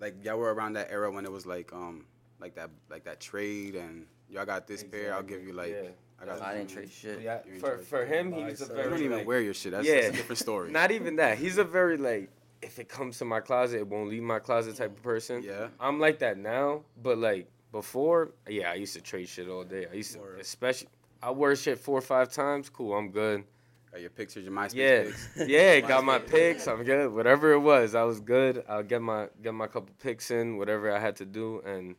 [0.00, 2.06] like y'all were around that era when it was like um
[2.38, 5.88] like that like that trade and y'all got this pair, I'll give you like Yeah.
[6.20, 6.42] I got.
[6.42, 7.20] I didn't trade shit.
[7.20, 7.86] Yeah, for trade.
[7.86, 9.72] for him, he's a very You don't even like, wear your shit.
[9.72, 10.70] That's, yeah, that's a different story.
[10.70, 11.38] Not even that.
[11.38, 12.30] He's a very like
[12.62, 15.42] if it comes to my closet, it won't leave my closet type of person.
[15.42, 15.68] Yeah.
[15.78, 19.86] I'm like that now, but like before, yeah, I used to trade shit all day.
[19.90, 20.40] I used to, Word.
[20.40, 20.88] especially,
[21.22, 22.68] I wear shit four or five times.
[22.70, 23.44] Cool, I'm good.
[23.92, 25.28] Got your pictures, your MySpace Yeah, pics.
[25.48, 26.66] yeah, got my pics.
[26.66, 27.12] I'm good.
[27.12, 28.64] Whatever it was, I was good.
[28.68, 31.94] I'll get my get my couple pics in, whatever I had to do, and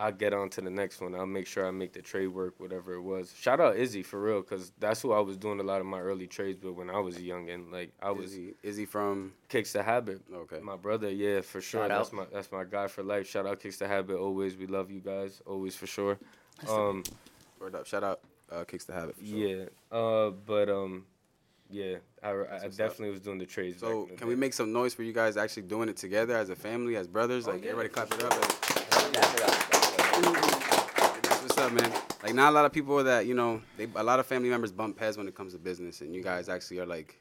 [0.00, 1.14] I'll get on to the next one.
[1.14, 3.34] I'll make sure I make the trade work, whatever it was.
[3.38, 6.00] Shout out Izzy for real, cause that's who I was doing a lot of my
[6.00, 9.34] early trades with when I was young and Like I was Is he, from?
[9.48, 10.22] kicks the habit.
[10.32, 10.58] Okay.
[10.60, 11.82] My brother, yeah, for sure.
[11.82, 12.14] Shout that's out.
[12.14, 13.28] my that's my guy for life.
[13.28, 14.16] Shout out Kicks the Habit.
[14.16, 15.42] Always, we love you guys.
[15.46, 16.18] Always for sure.
[16.68, 17.02] Um,
[17.60, 17.86] Word up.
[17.86, 18.20] Shout out.
[18.50, 19.16] Uh, kicks the habit.
[19.18, 19.36] For sure.
[19.38, 19.64] yeah.
[19.92, 21.04] Uh, but um,
[21.68, 22.70] yeah, I, I what's up.
[22.76, 23.80] definitely was doing the trades.
[23.80, 26.36] So in the can we make some noise for you guys actually doing it together
[26.36, 27.46] as a family, as brothers?
[27.46, 27.70] Oh, Like yeah.
[27.72, 28.30] everybody clap it up.
[28.32, 29.66] Like, That's what I-
[31.22, 31.92] that's what's up, man.
[32.22, 33.62] Like not a lot of people that you know.
[33.76, 36.22] They a lot of family members bump heads when it comes to business, and you
[36.22, 37.16] guys actually are like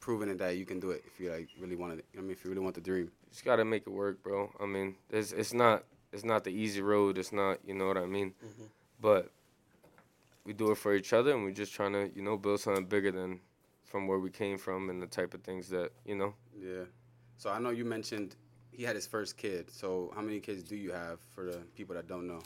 [0.00, 2.04] proving it that you can do it if you like really want it.
[2.16, 3.04] I mean, if you really want the dream.
[3.04, 4.50] You just gotta make it work, bro.
[4.60, 7.18] I mean, it's it's not it's not the easy road.
[7.18, 8.34] It's not, you know what I mean.
[8.44, 8.68] Mhm.
[9.00, 9.30] But
[10.44, 12.84] we do it for each other, and we're just trying to, you know, build something
[12.84, 13.40] bigger than
[13.84, 16.34] from where we came from and the type of things that, you know.
[16.56, 16.84] Yeah.
[17.36, 18.36] So I know you mentioned
[18.70, 19.70] he had his first kid.
[19.70, 22.40] So how many kids do you have for the people that don't know?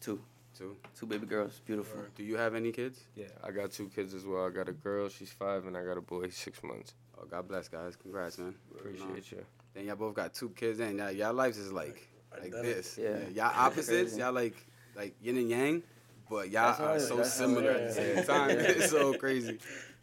[0.00, 0.20] Two,
[0.56, 0.76] Two.
[0.98, 2.00] two baby girls, beautiful.
[2.16, 3.00] Do you have any kids?
[3.16, 4.46] Yeah, I got two kids as well.
[4.46, 6.94] I got a girl, she's five, and I got a boy, he's six months.
[7.20, 7.96] Oh, God bless, guys.
[7.96, 8.54] Congrats, man.
[8.78, 9.44] Appreciate you.
[9.74, 12.08] Then y'all both got two kids, and y'all, y'all lives is like
[12.40, 12.98] like this.
[13.00, 13.18] Yeah.
[13.34, 14.16] Y'all opposites.
[14.16, 14.54] Y'all like
[14.96, 15.82] like yin and yang,
[16.30, 17.08] but y'all That's are it is.
[17.08, 18.50] so similar it at the same time.
[18.50, 19.58] it's so crazy.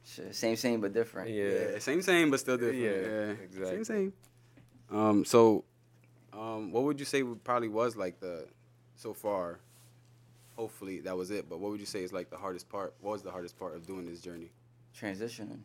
[0.06, 1.30] Shit, same, same, but different.
[1.30, 1.44] Yeah.
[1.74, 1.80] Yeah.
[1.80, 2.80] Same, same, but still different.
[2.80, 3.32] Yeah, Yeah.
[3.44, 3.84] exactly.
[3.84, 4.14] Same, same.
[4.92, 5.24] Um.
[5.24, 5.64] So,
[6.34, 8.48] um, what would you say probably was like the
[8.96, 9.60] so far?
[10.62, 11.50] Hopefully that was it.
[11.50, 12.94] But what would you say is like the hardest part?
[13.02, 14.52] What was the hardest part of doing this journey
[14.96, 15.62] Transitioning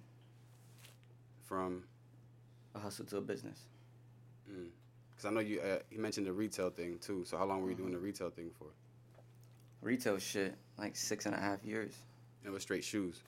[1.44, 1.84] from?
[2.74, 3.58] a hustle to a business.
[4.46, 7.26] Because I know you uh, you mentioned the retail thing too.
[7.26, 8.68] So how long were you doing the retail thing for?
[9.82, 11.94] Retail shit, like six and a half years.
[12.40, 13.20] And it was straight shoes.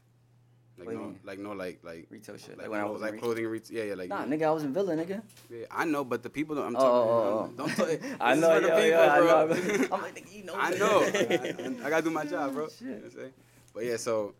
[0.79, 2.51] Like What do you no, like no, like like Retail shit.
[2.51, 3.77] like, Like, when I was like in re- clothing retail.
[3.79, 5.23] Yeah, yeah, like Nah, you- nigga, I was in Villa, nigga.
[5.51, 6.67] yeah, I know, but the people don't.
[6.67, 7.11] I'm Oh, talking.
[7.11, 7.67] oh, um, oh.
[7.67, 8.11] Don't talk.
[8.21, 9.97] I know, for yo, people, yo, I know.
[9.97, 10.55] I'm like, nigga, you know.
[10.57, 11.01] I know.
[11.83, 12.69] I, I gotta do my job, bro.
[12.69, 12.81] Shit.
[12.83, 13.33] You know what I'm saying?
[13.75, 14.35] But yeah, so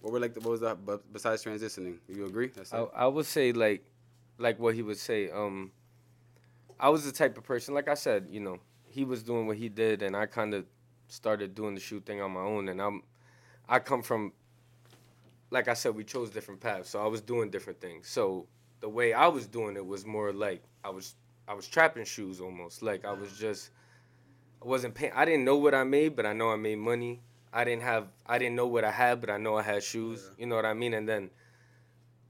[0.00, 0.84] what were like the what was that?
[0.84, 2.48] But besides transitioning, you agree?
[2.48, 2.88] That's I, it.
[2.94, 3.84] I would say like
[4.38, 5.70] like what he would say um
[6.78, 9.56] i was the type of person like i said you know he was doing what
[9.56, 10.66] he did and i kind of
[11.08, 13.02] started doing the shoe thing on my own and i'm
[13.66, 14.30] i come from
[15.50, 18.08] like i said we chose different paths so i was doing different things.
[18.08, 18.46] So
[18.80, 21.14] the way i was doing it was more like i was
[21.48, 22.82] i was trapping shoes almost.
[22.82, 23.70] Like i was just
[24.62, 27.20] i wasn't paying i didn't know what i made but i know i made money.
[27.52, 30.30] I didn't have i didn't know what i had but i know i had shoes.
[30.38, 30.94] You know what i mean?
[30.94, 31.30] And then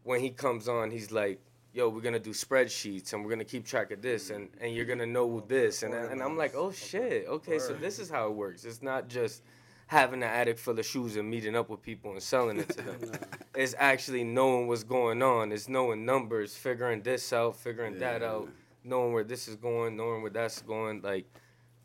[0.02, 1.40] when he comes on, he's like,
[1.72, 4.85] "Yo, we're gonna do spreadsheets and we're gonna keep track of this and and you're
[4.85, 8.35] gonna know this." And and I'm like, "Oh shit, okay, so this is how it
[8.35, 8.64] works.
[8.64, 9.42] It's not just
[9.87, 12.83] having an attic full of shoes and meeting up with people and selling it to
[12.83, 13.12] them.
[13.55, 15.53] it's actually knowing what's going on.
[15.53, 18.49] It's knowing numbers, figuring this out, figuring that out,
[18.83, 21.03] knowing where this is going, knowing where that's going.
[21.03, 21.27] Like,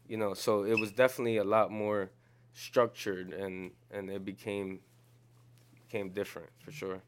[0.07, 2.09] you know, so it was definitely a lot more
[2.53, 4.79] structured and and it became
[5.87, 7.01] became different for sure.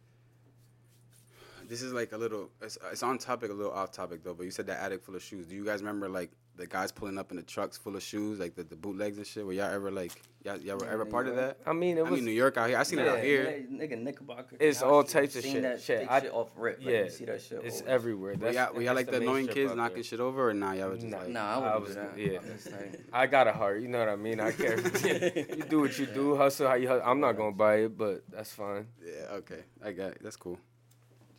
[1.67, 2.49] This is like a little.
[2.61, 4.33] It's, it's on topic, a little off topic though.
[4.33, 5.47] But you said that attic full of shoes.
[5.47, 8.39] Do you guys remember like the guys pulling up in the trucks full of shoes,
[8.39, 9.43] like the, the bootlegs and shit?
[9.45, 11.57] Were y'all ever like y'all, y'all were ever New part of that?
[11.65, 12.77] I mean, it I was mean, New York out here.
[12.77, 13.45] I seen it out here.
[13.71, 14.55] Nigga, nigga Knickerbocker.
[14.59, 15.61] It's all Street, types of seen shit.
[15.63, 16.77] That Shit, I- shit off rip.
[16.77, 17.61] Like, yeah, you see that shit.
[17.63, 17.89] it's over.
[17.89, 18.31] everywhere.
[18.33, 20.03] Were That's, y'all, were y'all like the, main annoying kids knocking there.
[20.03, 21.17] shit over, or nah, y'all were just Nah.
[21.17, 22.17] like, Nah, I I wouldn't was- do that.
[22.33, 22.39] yeah.
[22.39, 24.39] I'm just like, I got a heart, you know what I mean.
[24.39, 24.79] I care.
[25.57, 26.87] you do what you do, hustle how you.
[26.87, 27.03] Hustle.
[27.09, 28.85] I'm not gonna buy it, but that's fine.
[29.03, 30.17] yeah, okay, I got it.
[30.21, 30.59] That's cool.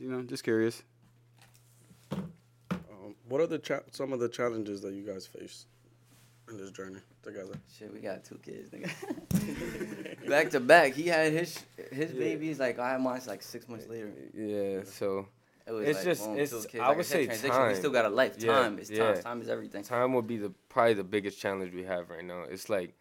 [0.00, 0.82] You know, just curious.
[3.28, 5.66] What are the cha- some of the challenges that you guys face
[6.48, 7.54] in this journey together?
[7.76, 10.28] shit, we got two kids, nigga.
[10.28, 10.92] back to back.
[10.94, 11.58] He had his
[11.90, 12.18] his Yeah.
[12.18, 14.12] babies like I had mine like six months later.
[14.34, 14.82] Yeah.
[14.84, 15.26] So
[15.66, 16.74] It was It's like, just- boom, it's- two kids.
[16.82, 17.68] I Like would said, say transition, time.
[17.68, 18.34] We still got a life.
[18.38, 19.14] Yeah, Time is yeah.
[19.14, 19.22] time.
[19.22, 19.82] Time is everything.
[19.82, 22.42] time will be the probably the biggest challenge we have right now.
[22.42, 22.94] It's like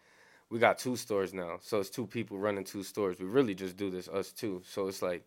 [0.48, 3.18] we got two stores now, so it's two people running two stores.
[3.18, 4.62] We really just do this us two.
[4.64, 5.24] So it's like,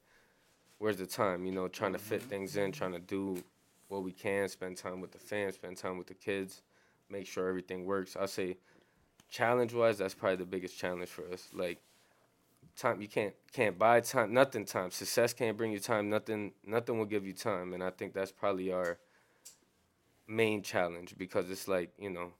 [0.80, 1.46] where's the time?
[1.46, 2.30] You know, trying to fit mm-hmm.
[2.30, 3.44] things in, trying to do
[3.88, 6.62] what we can, spend time with the fans, spend time with the kids,
[7.10, 8.15] make sure everything works.
[8.15, 8.58] I say,
[9.30, 11.47] challenge wise, that's probably the biggest challenge for us.
[11.54, 11.80] Like
[12.76, 17.00] time you can't can't buy time nothing time success can't bring you time nothing nothing
[17.00, 19.00] will give you time and i think that's probably our
[20.28, 22.32] main challenge because it's like you know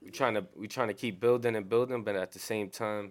[0.00, 3.10] we're trying to we're trying to keep building and building but at the same time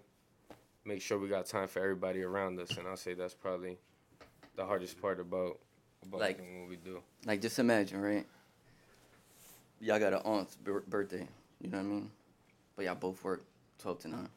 [0.86, 2.78] make sure we got time for everybody around us.
[2.78, 3.78] And I'll say that's probably
[4.56, 5.60] the hardest part about
[6.08, 7.00] about Like- doing what we do.
[7.26, 8.26] Like just imagine, right?
[9.80, 11.28] Y'all got an aunt's bir- birthday.
[11.62, 12.12] You know what I mean?
[12.76, 13.44] But y'all both work
[13.80, 14.30] twelve to nine.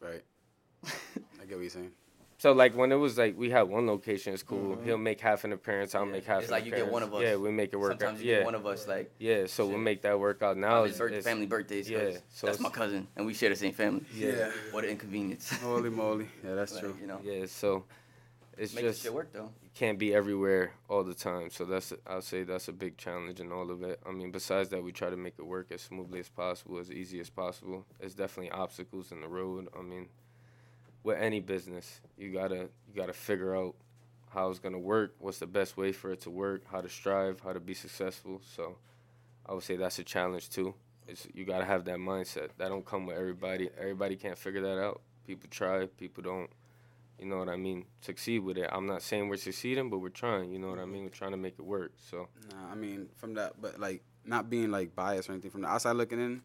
[0.00, 0.22] Right.
[0.84, 1.92] I get what you're saying.
[2.38, 4.78] So like when it was like we had one location, it's cool.
[4.84, 6.10] He'll make half an appearance, I'll Mm-hmm.
[6.10, 6.16] Yeah.
[6.16, 6.38] make half.
[6.42, 7.22] It's an like you get one of us.
[7.22, 7.92] Yeah, we make it work.
[7.92, 8.24] Sometimes out.
[8.24, 9.46] you yeah, get one of us like yeah.
[9.46, 10.56] So we'll make that work out.
[10.56, 11.88] Now his it's, birth- it's- family birthdays.
[11.88, 14.04] Yeah, so that's my cousin, and we share the same family.
[14.14, 14.50] Yeah.
[14.70, 15.50] What an inconvenience.
[15.60, 16.28] Holy moly.
[16.44, 16.96] Yeah, that's Like, true.
[17.00, 17.84] You know, Yeah, so
[18.56, 19.50] it's make just shit work though.
[19.62, 21.50] you can't be everywhere all the time.
[21.50, 24.00] So that's I'll say that's a big challenge in all of it.
[24.06, 26.90] I mean, besides that, we try to make it work as smoothly as possible, as
[26.90, 27.84] easy as possible.
[27.98, 29.68] There's definitely obstacles in the road.
[29.78, 30.08] I mean,
[31.02, 33.74] with any business, you gotta you gotta figure out
[34.30, 37.40] how it's gonna work, what's the best way for it to work, how to strive,
[37.40, 38.40] how to be successful.
[38.54, 38.76] So
[39.46, 40.74] I would say that's a challenge too.
[41.08, 42.50] It's, you gotta have that mindset.
[42.58, 43.70] That don't come with everybody.
[43.78, 45.02] Everybody can't figure that out.
[45.26, 46.50] People try, people don't
[47.18, 48.68] you know what I mean, succeed with it.
[48.72, 50.92] I'm not saying we're succeeding, but we're trying, you know what I mm-hmm.
[50.92, 51.02] mean?
[51.04, 51.92] We're trying to make it work.
[52.10, 55.50] So Nah, I mean, from that, but like not being like biased or anything.
[55.50, 56.42] From the outside looking in,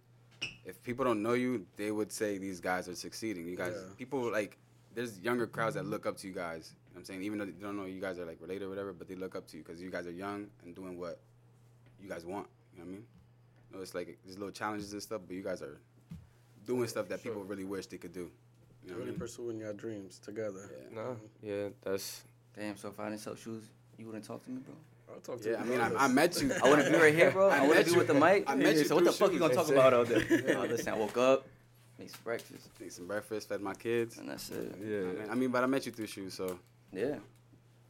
[0.66, 3.48] if people don't know you, they would say these guys are succeeding.
[3.48, 3.94] You guys, Yeah.
[3.98, 4.58] people like,
[4.94, 6.74] there's younger crowds that look up to you guys.
[6.74, 8.66] You know what I'm saying, even though they don't know you guys are like related
[8.66, 10.98] or whatever, but they look up to you because you guys are young and doing
[11.00, 11.20] what
[12.02, 12.48] you guys want.
[12.74, 13.06] You know what I mean?
[13.72, 15.80] You know, it's like there's little challenges and stuff, but you guys are
[16.66, 17.32] doing stuff that Sure.
[17.32, 18.30] people really wish they could do.
[18.84, 19.20] You know what I really mean?
[19.20, 20.70] pursuing your dreams together.
[20.72, 20.96] Yeah.
[20.96, 22.24] no, yeah, that's
[22.58, 22.76] Damn.
[22.78, 23.63] So if I didn't sell shoes,
[23.98, 24.76] you wouldn't talk to me, bro.
[25.13, 26.15] I'll talk to Yeah, I you mean, I, about I this.
[26.15, 26.52] met you.
[26.63, 27.50] I wouldn't be right here, bro.
[27.50, 28.44] I, I wouldn't be you- with the mic.
[28.50, 30.00] I met you so what the through fuck you gonna talk That's about it.
[30.00, 30.58] out there?
[30.58, 31.46] Oh, listen, I woke up,
[32.00, 34.17] made some breakfast, Ate some breakfast, fed my kids.
[34.17, 34.74] and that's it.
[34.80, 35.00] I yeah.
[35.02, 36.58] mean, I mean, but I met you through shoes, so,
[36.91, 37.15] Yeah.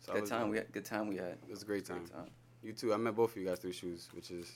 [0.02, 0.50] so Good was- time.
[0.50, 1.08] We uh, had good time.
[1.08, 1.38] We had.
[1.48, 2.00] It was a great time.
[2.00, 2.28] Great time.
[2.64, 2.94] You too.
[2.94, 4.52] I met both of you guys through shoes, which is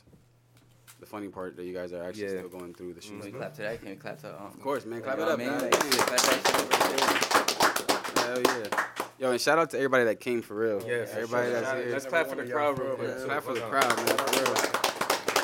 [0.99, 2.29] the funny part that you guys are actually Yeah.
[2.39, 3.23] still going through the shoes.
[3.23, 3.79] Can we clap to that?
[3.81, 4.29] Can we clap to?
[4.39, 5.01] Um, Of course, man.
[5.01, 5.61] Clap it up, what man.
[5.61, 8.25] Like, yeah, clap that shit right there.
[8.25, 9.07] Hell yeah.
[9.19, 10.81] Yo, and shout out to everybody that came for real.
[10.85, 11.53] Yeah, for everybody sure.
[11.53, 11.91] that's Shout- here.
[11.91, 13.09] Let's clap for the crowd real quick.
[13.17, 13.25] Yeah.
[13.25, 14.17] clap for the crowd, man.
[14.17, 14.53] For real.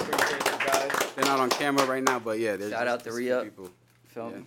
[0.01, 1.13] Appreciate you guys.
[1.15, 3.43] They're not on camera right now, but yeah, there's Shout out to just Re-Up.
[3.43, 3.69] people.
[4.07, 4.31] Film.
[4.31, 4.37] Yeah.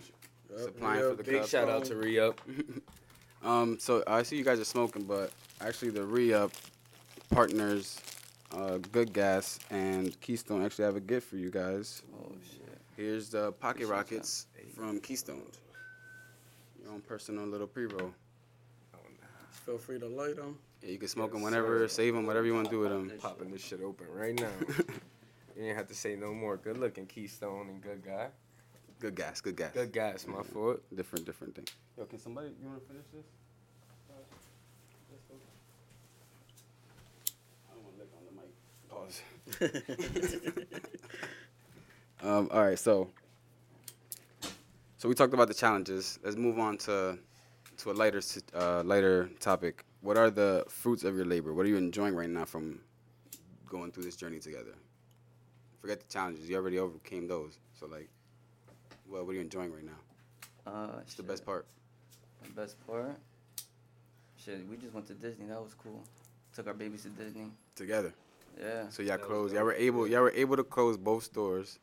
[0.57, 1.49] Yep, Supplying yeah, for the big Big cup.
[1.49, 2.41] shout out to Re-Up.
[3.43, 5.29] Um, so I see you guys are smoking, but
[5.61, 6.51] actually the re-up
[7.29, 7.99] partners,
[8.55, 12.03] uh, Good Gas and Keystone actually have a gift for you guys.
[12.19, 12.61] Oh shit.
[12.95, 15.43] Here's the Pocket Rockets from Keystone.
[16.81, 18.13] Your own personal little pre-roll.
[19.65, 20.57] Feel free to light them.
[20.83, 21.87] Yeah, you can smoke them Yes, whenever, sir.
[21.87, 23.11] save them, whatever you want to do with them.
[23.19, 24.51] Popping this shit open right now.
[25.57, 26.57] you ain't have to say no more.
[26.57, 28.27] Good looking Keystone and good guy.
[28.99, 29.71] Good gas, good gas.
[29.73, 30.81] Good guys, my fault.
[30.95, 31.65] Different, different thing.
[31.97, 33.25] Yo, can somebody, you want to finish this?
[37.69, 38.51] I don't want to lick on the mic.
[38.89, 39.21] Pause.
[42.23, 43.09] um, all right, so
[44.97, 46.19] so we talked about the challenges.
[46.23, 47.17] Let's move on to
[47.77, 48.21] to a lighter
[48.53, 49.85] uh, lighter topic.
[50.01, 51.53] What are the fruits of your labor?
[51.53, 52.79] What are you enjoying right now from
[53.67, 54.75] going through this journey together?
[55.79, 56.49] Forget the challenges.
[56.49, 57.59] You already overcame those.
[57.79, 58.09] So like,
[59.07, 60.71] what what are you enjoying right now?
[60.71, 61.67] Uh, What's the best part?
[62.43, 63.17] The best part.
[64.37, 65.45] Shit, we just went to Disney.
[65.47, 66.03] That was cool.
[66.55, 67.51] Took our babies to Disney.
[67.75, 68.13] Together.
[68.59, 68.89] Yeah.
[68.89, 69.53] So y'all closed.
[69.53, 70.07] Y'all were able.
[70.07, 71.79] Y'all were able to close both stores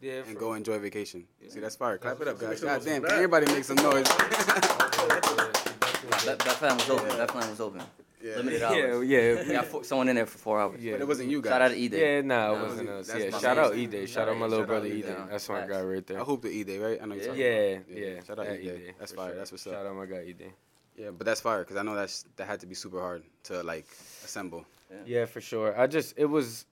[0.00, 1.24] Yeah, and go enjoy vacation.
[1.48, 1.98] See, that's fire.
[1.98, 2.60] Clap it up, guys.
[2.62, 4.06] Make God damn, for everybody make some noise.
[6.26, 7.08] That, that plan was open.
[7.16, 7.82] That plan was open.
[8.22, 8.36] yeah.
[8.36, 9.08] Limited Yeah, hours.
[9.08, 10.78] yeah, We got four, someone in there for four hours.
[10.80, 10.92] yeah.
[10.92, 11.50] But it wasn't you guys.
[11.50, 12.16] Shout out to E Day.
[12.16, 13.08] Yeah, nah, it wasn't us.
[13.16, 14.04] Yeah, shout out E Day.
[14.06, 15.16] Shout out my little brother out E E-Day.
[15.30, 15.70] That's my Facts.
[15.72, 16.20] guy right there.
[16.20, 16.98] I hope the E Day, right?
[17.02, 17.78] I know you're Yeah.
[17.78, 18.14] talking Yeah, about.
[18.16, 18.22] yeah.
[18.24, 18.94] Shout out At E Day.
[18.98, 19.28] That's fire.
[19.28, 19.36] sure.
[19.38, 19.72] That's what's up.
[19.72, 20.52] Shout out my guy E Day.
[20.96, 23.62] Yeah, but that's fire because I know that's that had to be super hard to
[23.62, 23.86] like
[24.24, 24.66] assemble.
[25.06, 25.78] Yeah, for sure.
[25.78, 26.66] I just it was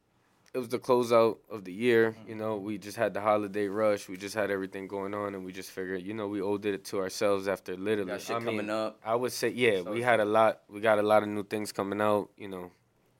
[0.54, 2.14] it was the closeout of the year.
[2.26, 4.08] You know, we just had the holiday rush.
[4.08, 6.84] We just had everything going on, and we just figured, you know, we owed it
[6.86, 8.10] to ourselves after literally.
[8.12, 8.98] Got shit I mean, coming up.
[9.04, 10.60] I would say, yeah, So we had a lot.
[10.68, 12.30] We got a lot of new things coming out.
[12.38, 12.70] You know,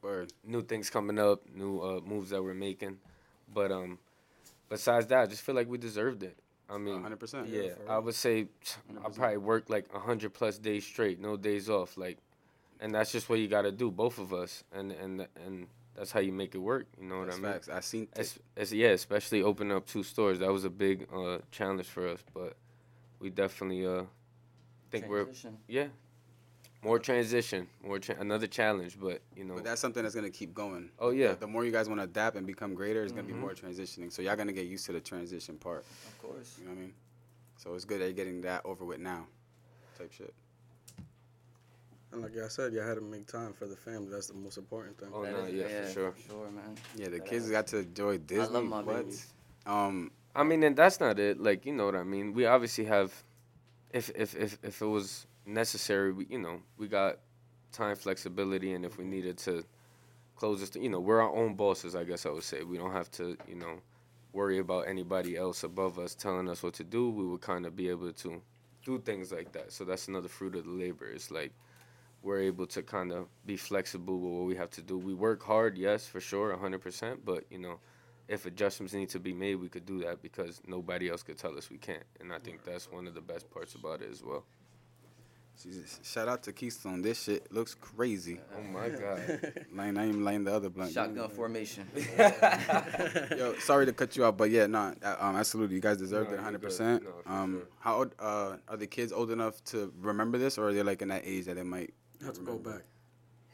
[0.03, 0.33] Word.
[0.45, 2.97] new things coming up, new uh, moves that we're making.
[3.53, 3.99] But um,
[4.69, 6.37] besides that, I just feel like we deserved it.
[6.71, 7.51] I mean, 100%.
[7.51, 8.47] yeah, Yeah, I would say
[8.91, 9.15] I 100%.
[9.17, 11.97] probably worked like hundred plus days straight, no days off.
[11.97, 12.19] Like,
[12.81, 16.13] and that's just what you got to do, both of us, and and and that's
[16.13, 16.87] how you make it work.
[17.01, 17.53] You know what That's I mean?
[17.53, 17.69] facts.
[17.69, 18.07] I seen.
[18.07, 20.39] T- As, as, yeah, especially opening up two stores.
[20.39, 22.55] That was a big uh, challenge for us, but
[23.19, 24.05] we definitely uh,
[24.91, 25.27] think we're
[25.67, 25.87] yeah
[26.85, 28.97] more transition, more cha- another challenge.
[29.01, 30.91] But you know, but that's something that's gonna keep going.
[31.01, 33.33] oh yeah, The more you guys want to adapt and become greater, it's gonna be
[33.33, 33.41] Mhm.
[33.41, 34.13] more transitioning.
[34.13, 35.85] So y'all gonna get used to the transition part.
[36.07, 36.57] Of course.
[36.61, 36.95] You know what I mean?
[37.57, 39.27] So it's good that you're getting that over with now,
[39.99, 40.33] type shit.
[42.13, 44.09] And like I said, you had to make time for the family.
[44.11, 45.11] That's the most important thing.
[45.13, 46.13] Oh, That no, is- yeah, for sure.
[46.13, 46.75] For sure, man.
[46.97, 48.45] Yeah, the That kids I- got to enjoy Disney.
[48.45, 48.97] I love my what?
[49.05, 49.33] babies.
[49.67, 51.41] Um, I mean, and that's not it.
[51.41, 52.33] Like you know what I mean.
[52.33, 53.13] We obviously have
[53.93, 57.19] if if if if it was necessary, we you know we got
[57.73, 59.65] time flexibility, and if we needed to
[60.37, 61.95] close this, you know, we're our own bosses.
[61.95, 63.81] I guess I would say we don't have to you know
[64.33, 67.11] worry about anybody else above us telling us what to do.
[67.11, 68.41] We would kind of be able to
[68.85, 69.73] do things like that.
[69.73, 71.07] So that's another fruit of the labor.
[71.07, 71.53] It's like
[72.23, 74.99] we're able to kind of be flexible with what we have to do.
[74.99, 77.79] We work hard, yes, for sure, 100%, but you know,
[78.27, 81.57] if adjustments need to be made, we could do that because nobody else could tell
[81.57, 82.03] us we can't.
[82.21, 84.45] And I think that's one of the best parts about it as well.
[85.63, 85.99] Jesus.
[86.05, 87.03] Shout out to Keystone.
[87.03, 88.39] This shit looks crazy.
[88.57, 89.55] Oh my God.
[89.75, 90.93] Line, not even laying the other blunt.
[90.93, 91.85] Shotgun formation.
[93.37, 95.75] Yo, sorry to cut you off, but yeah, no, uh, um, absolutely.
[95.75, 96.61] You guys deserved No, it you're 100.
[96.61, 96.67] good.
[96.67, 97.69] percent No, Um, sure.
[97.81, 101.03] how old uh, are the kids old enough to remember this, or are they like
[101.03, 101.93] in that age that they might?
[102.21, 102.83] You have to go back.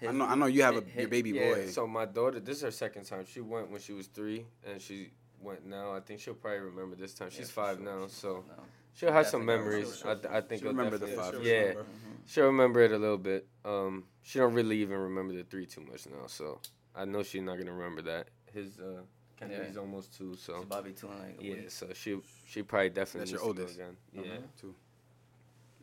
[0.07, 1.67] I know, I know you have a, Hit- your baby yeah, boy.
[1.67, 3.25] so my daughter, this is her second time.
[3.27, 5.93] She went when she was three, and she went now.
[5.95, 7.31] I think she'll probably remember this time.
[7.31, 8.63] She's for five sure, now, so No.
[8.95, 9.99] she'll have some Definitely memories.
[9.99, 11.33] She'll- I, th- I think she'll remember the five.
[11.35, 11.87] she'll Yeah, remember.
[12.27, 13.47] she'll remember it a little bit.
[13.65, 16.61] Um, she don't really even remember the three too much now, so
[16.95, 18.29] I know she's not gonna remember that.
[18.53, 19.03] His uh,
[19.39, 19.81] Kennedy's Yeah.
[19.81, 21.71] almost two, so It's Bobby too in like a yeah, week.
[21.71, 23.75] so she she probably definitely That's your needs to oldest?
[23.79, 23.97] again.
[24.13, 24.23] Yeah.
[24.23, 24.61] Mhm.
[24.61, 24.75] Too.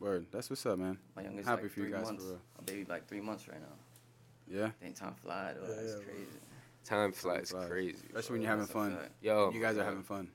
[0.01, 0.25] Word.
[0.31, 0.97] That's what's up, man.
[1.15, 2.25] My youngest Happy like for you three guys, for months.
[2.25, 2.39] real.
[2.57, 3.75] My baby like three months right now.
[4.59, 4.71] Yeah.
[4.85, 5.55] Ain't time flies.
[5.61, 5.67] though.
[5.69, 6.27] Yeah, That's yeah, crazy.
[6.83, 7.69] Time flies flies.
[7.69, 7.97] crazy.
[8.07, 8.95] Especially when you're having That's fun.
[8.97, 9.11] fact.
[9.21, 10.29] Yo, You guys are having fun.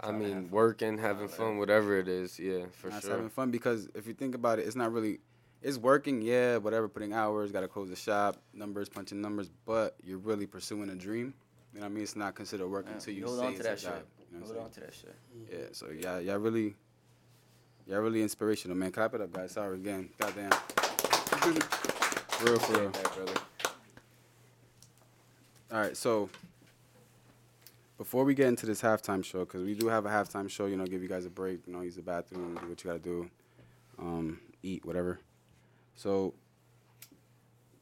[0.00, 0.50] I Trying to mean, have fun.
[0.52, 2.38] working, having fun, whatever it is.
[2.38, 3.14] Yeah, for That's sure.
[3.16, 5.20] having fun because if you think about it, it's not really.
[5.60, 9.96] It's working, yeah, whatever, putting hours, got to close the shop, numbers, punching numbers, but
[10.04, 11.34] you're really pursuing a dream.
[11.74, 12.02] You know what I mean?
[12.04, 13.78] It's not considered work Yeah, until you you hold say on to it's a that
[13.78, 13.94] job.
[13.94, 14.06] shit.
[14.32, 15.16] You know Hold on to that shit.
[15.50, 16.76] Yeah, so yeah, y'all really,
[17.88, 18.92] y'all really inspirational, man.
[18.92, 19.52] Clap it up, guys.
[19.52, 20.10] Sorry again.
[20.18, 20.50] Goddamn.
[22.44, 22.92] real, for real.
[25.70, 26.30] All right, so
[27.96, 30.76] before we get into this halftime show, because we do have a halftime show, you
[30.76, 33.02] know, give you guys a break, you know, use the bathroom, do what you got
[33.02, 33.30] to do,
[33.98, 35.18] um, eat, whatever.
[35.96, 36.34] So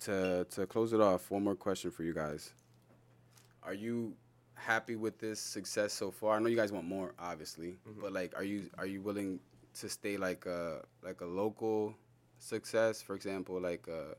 [0.00, 2.52] to to close it off, one more question for you guys:
[3.62, 4.14] Are you
[4.54, 6.36] happy with this success so far?
[6.36, 9.38] I know you guys want more, obviously, but like, are you are you willing
[9.80, 11.94] to stay like a like a local
[12.38, 13.02] success?
[13.02, 13.88] For example, like.
[13.88, 14.14] Uh,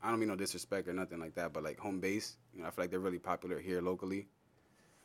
[0.00, 2.68] I don't mean no disrespect or nothing like that, but like home base, you know,
[2.68, 4.28] I feel like they're really popular here locally.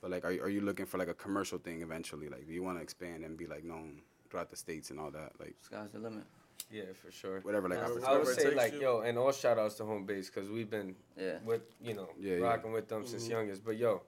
[0.04, 2.30] But like, are you, are you looking for like a commercial thing eventually?
[2.30, 5.10] Like, do you want to expand and be like known throughout the states and all
[5.10, 5.32] that?
[5.40, 6.26] Like, Sky's the limit.
[6.72, 7.40] Yeah, for sure.
[7.42, 8.06] whatever, like, Yeah.
[8.08, 8.82] I would say like you.
[8.82, 11.40] yo, and all shout outs to home base because we've been Yeah.
[11.44, 12.44] with you know Yeah, yeah.
[12.44, 13.32] rocking with them since Mhm.
[13.32, 13.66] youngest.
[13.66, 14.04] But yo,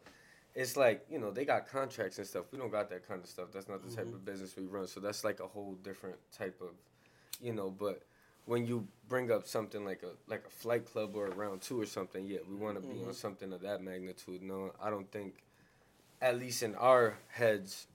[0.56, 2.46] it's like you know they got contracts and stuff.
[2.52, 3.48] We don't got that kind of stuff.
[3.54, 4.14] That's not the type Mhm.
[4.16, 4.88] of business we run.
[4.88, 6.72] So that's like a whole different type of,
[7.42, 7.70] you know.
[7.70, 8.02] But
[8.46, 11.80] when you bring up something like a like a flight club or a round two
[11.82, 13.16] or something, yeah, we want to be on Mhm.
[13.16, 14.42] something of that magnitude.
[14.42, 15.44] No, I don't think,
[16.22, 17.88] at least in our heads,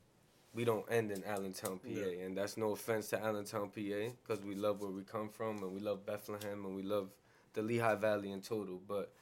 [0.52, 2.24] we don't end in Allentown, PA, Yeah.
[2.24, 5.72] and that's no offense to Allentown, PA, because we love where we come from and
[5.72, 7.10] we love Bethlehem and we love
[7.54, 8.78] the Lehigh Valley in total.
[8.86, 9.12] But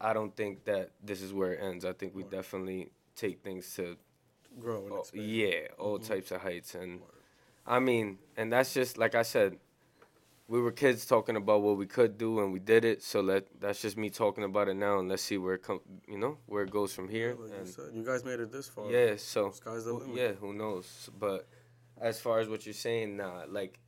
[0.00, 1.84] I don't think that this is where it ends.
[1.84, 2.30] I think we Word.
[2.32, 3.96] definitely take things to
[4.60, 5.26] Grow and expand.
[5.26, 6.06] yeah, all Mhm.
[6.06, 7.10] types of heights, and Word.
[7.66, 9.58] I mean, and that's just like I said.
[10.50, 13.02] We were kids talking about what we could do, and we did it.
[13.02, 15.80] So let that's just me talking about it now, and let's see where it come,
[16.08, 17.34] you know, where it goes from here.
[17.38, 18.90] Like you and said, you guys made it this far.
[18.90, 20.16] yeah, so Sky's the who- limit.
[20.16, 21.10] yeah, who knows?
[21.18, 21.46] But
[22.00, 23.78] as far as what you're saying, nah, like,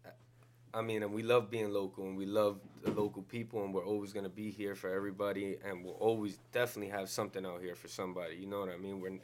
[0.72, 3.84] I mean, and we love being local, and we love the local people, and we're
[3.84, 7.88] always gonna be here for everybody, and we'll always definitely have something out here for
[7.88, 8.36] somebody.
[8.36, 9.00] You know what I mean?
[9.00, 9.18] We're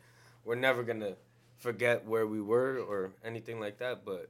[0.44, 1.14] we're never gonna
[1.58, 4.28] forget where we were or anything like that, but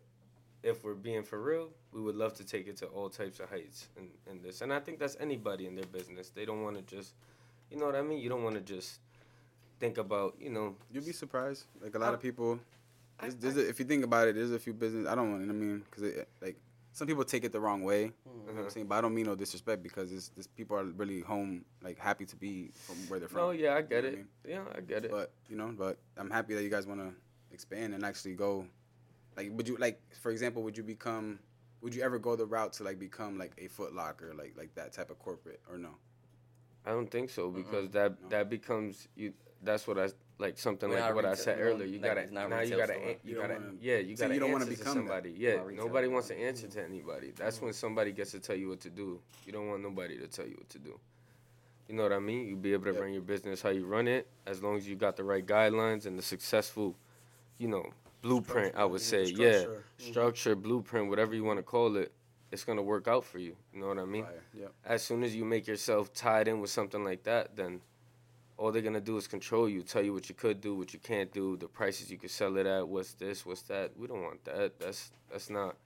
[0.63, 3.49] if we're being for real, we would love to take it to all types of
[3.49, 4.61] heights in, in this.
[4.61, 6.31] And I think that's anybody in their business.
[6.31, 7.15] They don't want to just,
[7.71, 8.19] you know what I mean?
[8.19, 8.99] You don't want to just
[9.79, 11.65] think about, you know, You'd be surprised.
[11.81, 12.59] Like a lot of people,
[13.21, 15.07] there's, there's a, if you think about it, there's a few business.
[15.07, 15.49] I don't want.
[15.49, 16.57] I mean, because like
[16.97, 18.05] some people take it the wrong way.
[18.05, 18.73] You know what I'm Mhm.
[18.73, 18.87] saying?
[18.87, 22.25] But I don't mean no disrespect because it's, this people are really home, like happy
[22.25, 23.43] to be from where they're from.
[23.43, 24.27] no, yeah, I get know it.
[24.47, 25.11] I Yeah, I get it.
[25.11, 27.13] But you know, but I'm happy that you guys want to
[27.53, 28.67] expand and actually go.
[29.37, 31.39] Like, would you like, for example, would you become?
[31.83, 34.75] Would you ever go the route to like become like a Foot Locker, like like
[34.77, 35.91] that type of corporate, or no?
[36.87, 38.29] I don't think so because that No.
[38.31, 39.35] that becomes you.
[39.63, 41.87] That's what I like something We're like not what I said earlier.
[41.87, 43.05] You like, gotta it's not now you gotta store.
[43.09, 45.01] an- You you gotta wanna- yeah you gotta you don't wanna answer to become that.
[45.01, 45.35] somebody.
[45.37, 47.33] Yeah, nobody wants to answer to anybody.
[47.35, 49.21] That's when somebody gets to tell you what to do.
[49.47, 50.99] You don't want nobody to tell you what to do.
[51.89, 52.47] You know what I mean?
[52.49, 53.01] You be able to Yep.
[53.01, 56.05] run your business how you run it as long as you got the right guidelines
[56.05, 56.97] and the successful,
[57.59, 57.93] you know,
[58.23, 58.75] blueprint.
[58.75, 59.43] I would say Structure.
[59.53, 59.85] yeah, Structure.
[60.01, 60.11] Mhm.
[60.11, 62.13] structure, blueprint, whatever you want to call it.
[62.53, 63.57] It's gonna work out for you.
[63.73, 64.25] You know what I mean?
[64.25, 64.43] Fire.
[64.55, 64.73] Yep.
[64.85, 67.81] as soon as you make yourself tied in with something like that, then
[68.59, 70.99] all they're gonna do is control you, tell you what you could do, what you
[70.99, 73.93] can't do, the prices you could sell it at, what's this, what's that.
[73.97, 74.79] We don't want that.
[74.81, 75.77] That's that's not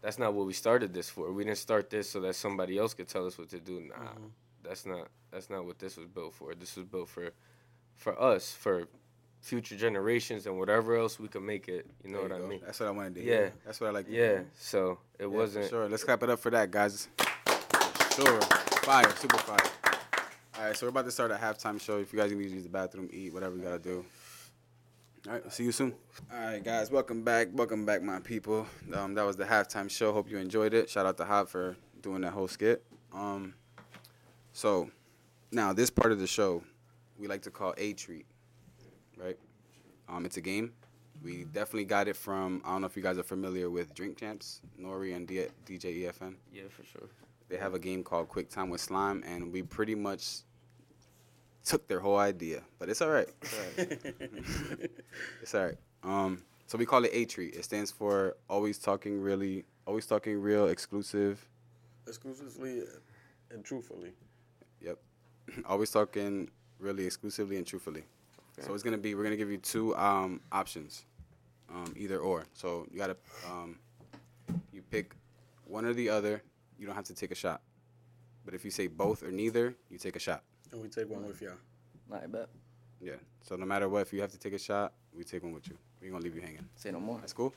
[0.00, 1.30] that's not what we started this for.
[1.32, 3.80] We didn't start this so that somebody else could tell us what to do.
[3.80, 4.26] Nah, Mm-hmm.
[4.62, 6.54] that's not that's not what this was built for.
[6.54, 7.30] This was built for
[7.96, 8.86] for us, for
[9.42, 11.86] future generations and whatever else we could make it.
[12.04, 12.60] You know There what you I mean?
[12.64, 13.26] That's what I wanted to do.
[13.26, 13.36] Yeah.
[13.36, 13.52] hear.
[13.64, 14.06] That's what I like.
[14.06, 14.18] to Yeah.
[14.18, 14.46] hear.
[14.58, 15.68] So it Yeah, wasn't.
[15.68, 15.88] Sure.
[15.88, 17.08] Let's clap it up for that, guys.
[18.14, 18.40] Sure.
[18.82, 19.10] Fire.
[19.16, 19.58] Super fire.
[20.60, 21.96] All right, so we're about to start a halftime show.
[22.00, 24.04] If you guys need to use the bathroom, eat, whatever you gotta do.
[25.26, 25.94] All right, see you soon.
[26.30, 27.48] All right, guys, welcome back.
[27.54, 28.66] Welcome back, my people.
[28.92, 30.12] Um, that was the halftime show.
[30.12, 30.90] Hope you enjoyed it.
[30.90, 32.84] Shout out to Hop for doing that whole skit.
[33.14, 33.54] Um,
[34.52, 34.90] so
[35.50, 36.62] now this part of the show,
[37.18, 38.26] we like to call a treat,
[39.16, 39.38] right?
[40.10, 40.74] Um, it's a game.
[41.24, 42.60] We definitely got it from.
[42.66, 46.04] I don't know if you guys are familiar with Drink Champs, Nori and D- DJ
[46.04, 46.34] EFN.
[46.52, 47.08] Yeah, for sure.
[47.48, 50.42] They have a game called Quick Time with Slime, and we pretty much
[51.64, 52.62] took their whole idea.
[52.78, 53.28] But it's all right.
[53.42, 54.02] It's all right.
[55.42, 55.78] it's all right.
[56.02, 57.54] Um, so we call it A Treat.
[57.54, 61.46] It stands for always talking really, always talking real, exclusive.
[62.06, 62.82] Exclusively
[63.50, 64.12] and truthfully.
[64.80, 64.98] Yep.
[65.66, 68.04] always talking really, exclusively, and truthfully.
[68.60, 69.14] So it's gonna be.
[69.14, 71.06] We're gonna give you two um, options,
[71.70, 72.44] um, either or.
[72.52, 73.16] So you gotta
[73.50, 73.78] um,
[74.70, 75.14] you pick
[75.64, 76.42] one or the other.
[76.78, 77.62] You don't have to take a shot.
[78.44, 80.42] But if you say both or neither, you take a shot.
[80.72, 81.52] And we take one with y'all.
[82.12, 82.48] I bet.
[83.00, 83.14] Yeah.
[83.42, 85.68] So no matter what, if you have to take a shot, we take one with
[85.68, 85.76] you.
[86.00, 86.66] We're gonna leave you hanging.
[86.76, 87.18] Say no more.
[87.18, 87.52] That's cool.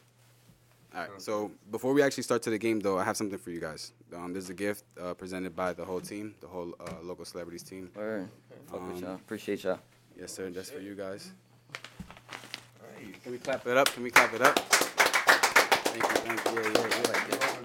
[0.96, 1.10] All right.
[1.22, 3.94] So before we actually start to the game, though, I have something for you guys.
[4.16, 7.64] Um, there's a gift uh, presented by the whole team, the whole uh, local celebrities
[7.64, 7.90] team.
[7.96, 8.30] Word.
[8.68, 9.16] Fuck with Um, y'all.
[9.16, 9.80] Appreciate y'all.
[10.20, 10.50] Yes, sir.
[10.52, 11.32] That's for you guys.
[12.80, 13.24] All right.
[13.24, 13.88] Can we clap it up?
[13.92, 14.58] Can we clap it up?
[14.60, 16.36] Thank you.
[16.36, 16.72] Thank you.
[16.72, 17.63] Yeah, yeah, yeah.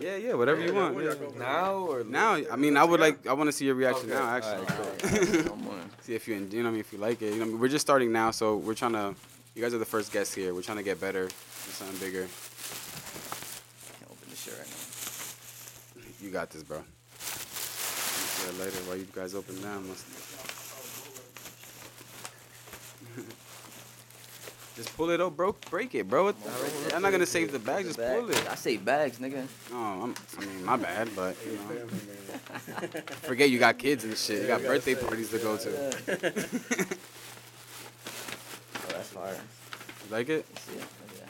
[0.00, 0.34] Yeah, yeah.
[0.34, 0.96] Whatever you want.
[1.02, 1.14] yeah.
[1.38, 3.26] Now or Now, I mean, I would like.
[3.26, 4.18] I want to see your reaction Okay.
[4.18, 4.28] now.
[4.36, 4.66] Actually.
[4.66, 5.74] Alright, no more.
[6.02, 7.26] see if you en- you know what I mean if you like it.
[7.26, 7.60] You know, what I mean?
[7.60, 9.14] we're just starting now, so we're trying to.
[9.54, 10.54] You guys are the first guests here.
[10.54, 11.34] We're trying to get better, do
[11.72, 12.28] something bigger.
[13.98, 16.24] Can't open this shit right now.
[16.24, 16.82] You got this, bro.
[17.18, 19.84] See later while you guys open down.
[24.78, 25.54] Just pull it up, bro.
[25.70, 26.30] Break it, bro.
[26.30, 27.84] The- I'm not gonna save the bag.
[27.84, 28.48] Just pull it.
[28.48, 29.44] I say bags, nigga.
[29.72, 31.86] Oh, I'm, I mean, my bad, but you know,
[33.22, 34.42] forget you got kids and shit.
[34.42, 36.86] You got birthday parties to go to.
[38.80, 39.34] Oh, that's fire.
[39.34, 40.78] You like it see it.
[40.78, 41.28] Look at that.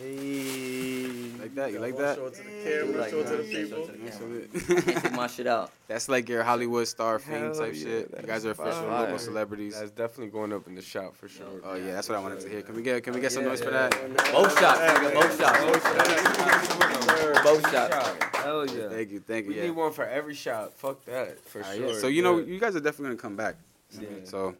[0.00, 1.10] Hey.
[1.38, 1.72] Like that?
[1.72, 2.16] You like that?
[2.16, 3.52] Show it to the camera, Like show it to the that.
[3.52, 4.84] Show it people.
[4.84, 5.12] That's it.
[5.16, 5.72] My shit out.
[5.88, 8.14] That's like your Hollywood star fame type yeah, shit.
[8.20, 9.02] You guys are official fire.
[9.02, 9.78] local celebrities.
[9.78, 11.46] That's definitely going up in the shop for sure.
[11.64, 12.62] Oh yeah, that's what I wanted to hear.
[12.62, 14.32] Can we get can we get some Yeah, noise for yeah, that?
[14.32, 15.14] Both shots, nigga.
[15.14, 15.60] Both shots.
[15.64, 17.42] Both shots.
[17.44, 18.36] Both shots.
[18.36, 18.88] Hell yeah.
[18.88, 19.52] Thank you, thank you.
[19.54, 20.72] We need one for every shot.
[20.74, 21.40] Fuck that.
[21.40, 21.94] For sure.
[21.94, 23.56] So you know you guys are definitely gonna come back.
[23.98, 24.08] Yeah.
[24.24, 24.54] So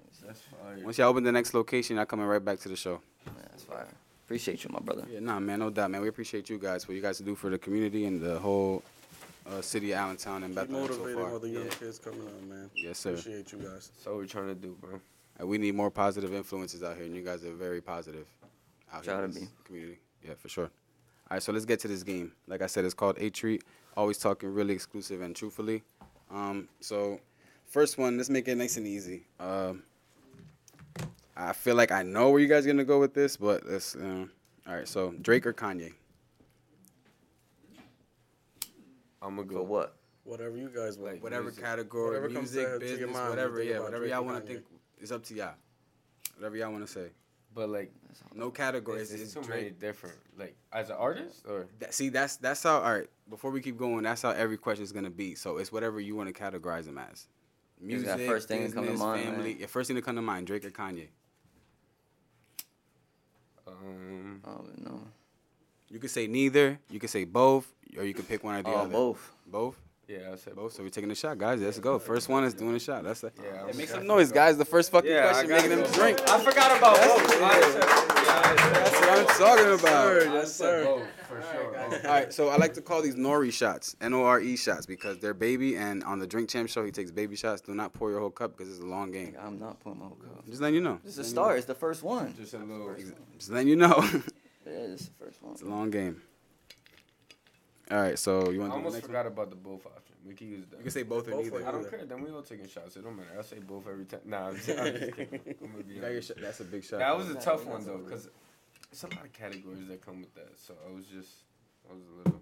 [0.84, 3.00] once y'all open the next location, y'all coming right back to the show.
[3.50, 3.86] That's fire.
[4.30, 5.04] Appreciate you, my brother.
[5.12, 6.02] Yeah, nah, man, no doubt, man.
[6.02, 8.80] We appreciate you guys what you guys do for the community and the whole
[9.44, 11.38] uh, city of Allentown and Keep Bethlehem so motivating far.
[11.40, 11.70] the young Yeah.
[11.70, 12.70] kids coming up, man.
[12.76, 13.10] Yes, sir.
[13.10, 13.90] Appreciate you guys.
[13.92, 15.00] That's all we're trying to do, bro.
[15.40, 18.24] And we need more positive influences out here, and you guys are very positive
[18.92, 19.48] out Try here to in this be.
[19.64, 19.98] community.
[20.24, 20.66] Yeah, for sure.
[20.66, 20.70] All
[21.32, 22.30] right, so let's get to this game.
[22.46, 23.64] Like I said, it's called A Treat.
[23.96, 25.82] Always talking really exclusive and truthfully.
[26.30, 27.18] Um, so
[27.66, 29.24] first one, let's make it nice and easy.
[29.40, 29.82] Um,
[31.36, 33.94] I feel like I know where you guys are gonna go with this, but let's.
[33.96, 34.26] Uh,
[34.66, 35.92] all right, so Drake or Kanye?
[39.22, 39.62] I'm gonna For go.
[39.62, 39.96] what?
[40.24, 41.14] Whatever you guys want.
[41.14, 41.64] Like, Whatever music.
[41.64, 43.62] category, Whatever comes music, to- to your business, mind, whatever.
[43.62, 44.64] Yeah, whatever Drake y'all want to think.
[44.98, 45.54] It's up to y'all.
[46.36, 47.08] Whatever y'all want to say.
[47.54, 47.92] But like,
[48.34, 49.00] No category.
[49.00, 50.16] it's, It's, it's it's too many different.
[50.38, 52.78] Like, as an artist or That, see, that's that's how.
[52.80, 55.34] All right, before we keep going, that's how every question is gonna be.
[55.34, 57.26] So it's whatever you want to categorize them as.
[57.80, 59.44] Music, that first thing that come to business, mind, family.
[59.52, 59.60] right?
[59.60, 61.08] Yeah, first thing to come to mind, Drake or Kanye.
[63.80, 65.00] Um, I don't know.
[65.90, 66.78] You could say neither.
[66.90, 67.66] You could say both,
[67.96, 68.92] or you could pick one or the Oh, other.
[68.92, 69.32] both.
[69.46, 69.76] Both.
[70.10, 70.72] Yeah, I said Both.
[70.74, 71.60] So we're taking a shot, guys.
[71.60, 71.98] Let's go.
[71.98, 73.04] First one is doing a shot.
[73.04, 73.32] That's it.
[73.42, 74.56] Yeah, I'm make some noise, guys.
[74.58, 76.20] The first fucking Yeah, question making them drink.
[76.28, 77.42] I forgot about both.
[77.42, 77.82] I said-
[78.70, 80.36] That's what I'm talking about.
[80.36, 81.78] I said both, for sure.
[81.78, 85.76] All right, so I like to call these Nori shots, N-O-R-E shots, because they're baby,
[85.76, 87.60] and on the Drink Champ show, he takes baby shots.
[87.60, 89.36] Do not pour your whole cup because it's a long game.
[89.40, 90.44] I'm not pouring my whole cup.
[90.46, 90.98] Just letting you know.
[91.04, 91.58] This is a start.
[91.58, 92.34] It's the first one.
[92.36, 92.94] Just a little.
[93.38, 94.02] Just letting you know.
[94.66, 95.52] It is the first one.
[95.52, 96.20] it's a long game.
[97.90, 99.32] All right, so you I want to do the almost next forgot one?
[99.32, 100.14] about the both option.
[100.24, 100.76] We can use that.
[100.76, 101.66] You can say both or Both neither.
[101.66, 102.04] I don't care.
[102.04, 102.96] Then we all taking shots.
[102.96, 103.30] It don't matter.
[103.38, 104.20] I say both every time.
[104.24, 105.40] Nah, I'm just, I'm just kidding.
[105.62, 106.28] I'm gonna be You got your honest.
[106.28, 106.36] shot.
[106.40, 106.98] That's a big shot.
[107.00, 108.28] That was a Yeah, tough one though, cause
[108.92, 110.52] it's a lot of categories that come with that.
[110.56, 111.30] So I was just,
[111.90, 112.40] I was a little.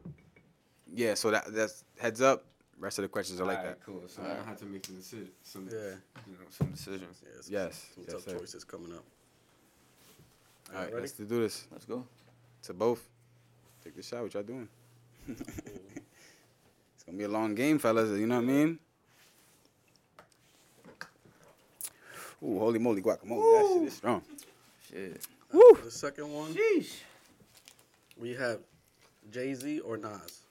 [0.94, 2.44] yeah, so that that's heads up.
[2.78, 3.84] Rest of the questions are like Alright, that.
[3.86, 4.02] Cool.
[4.06, 5.30] So I have to make some decisions.
[5.42, 5.78] Some, Yeah.
[6.26, 7.22] you know, some decisions.
[7.24, 8.38] Yeah, some, Yes, Some yes, tough sir.
[8.38, 9.04] choices coming up.
[10.74, 11.00] All right, ready?
[11.00, 11.66] let's do this.
[11.72, 12.04] Let's go.
[12.64, 13.02] To both.
[13.82, 14.22] Take the shot.
[14.22, 14.68] What y'all doing?
[16.94, 18.18] it's gonna be a long game, fellas.
[18.18, 18.78] You know what I mean?
[22.42, 23.40] Ooh, holy moly, guacamole!
[23.60, 24.22] That shit is strong.
[24.88, 25.26] Shit.
[25.50, 26.92] The second one, Sheesh.
[28.16, 28.60] we have
[29.30, 30.42] Jay Z or Nas.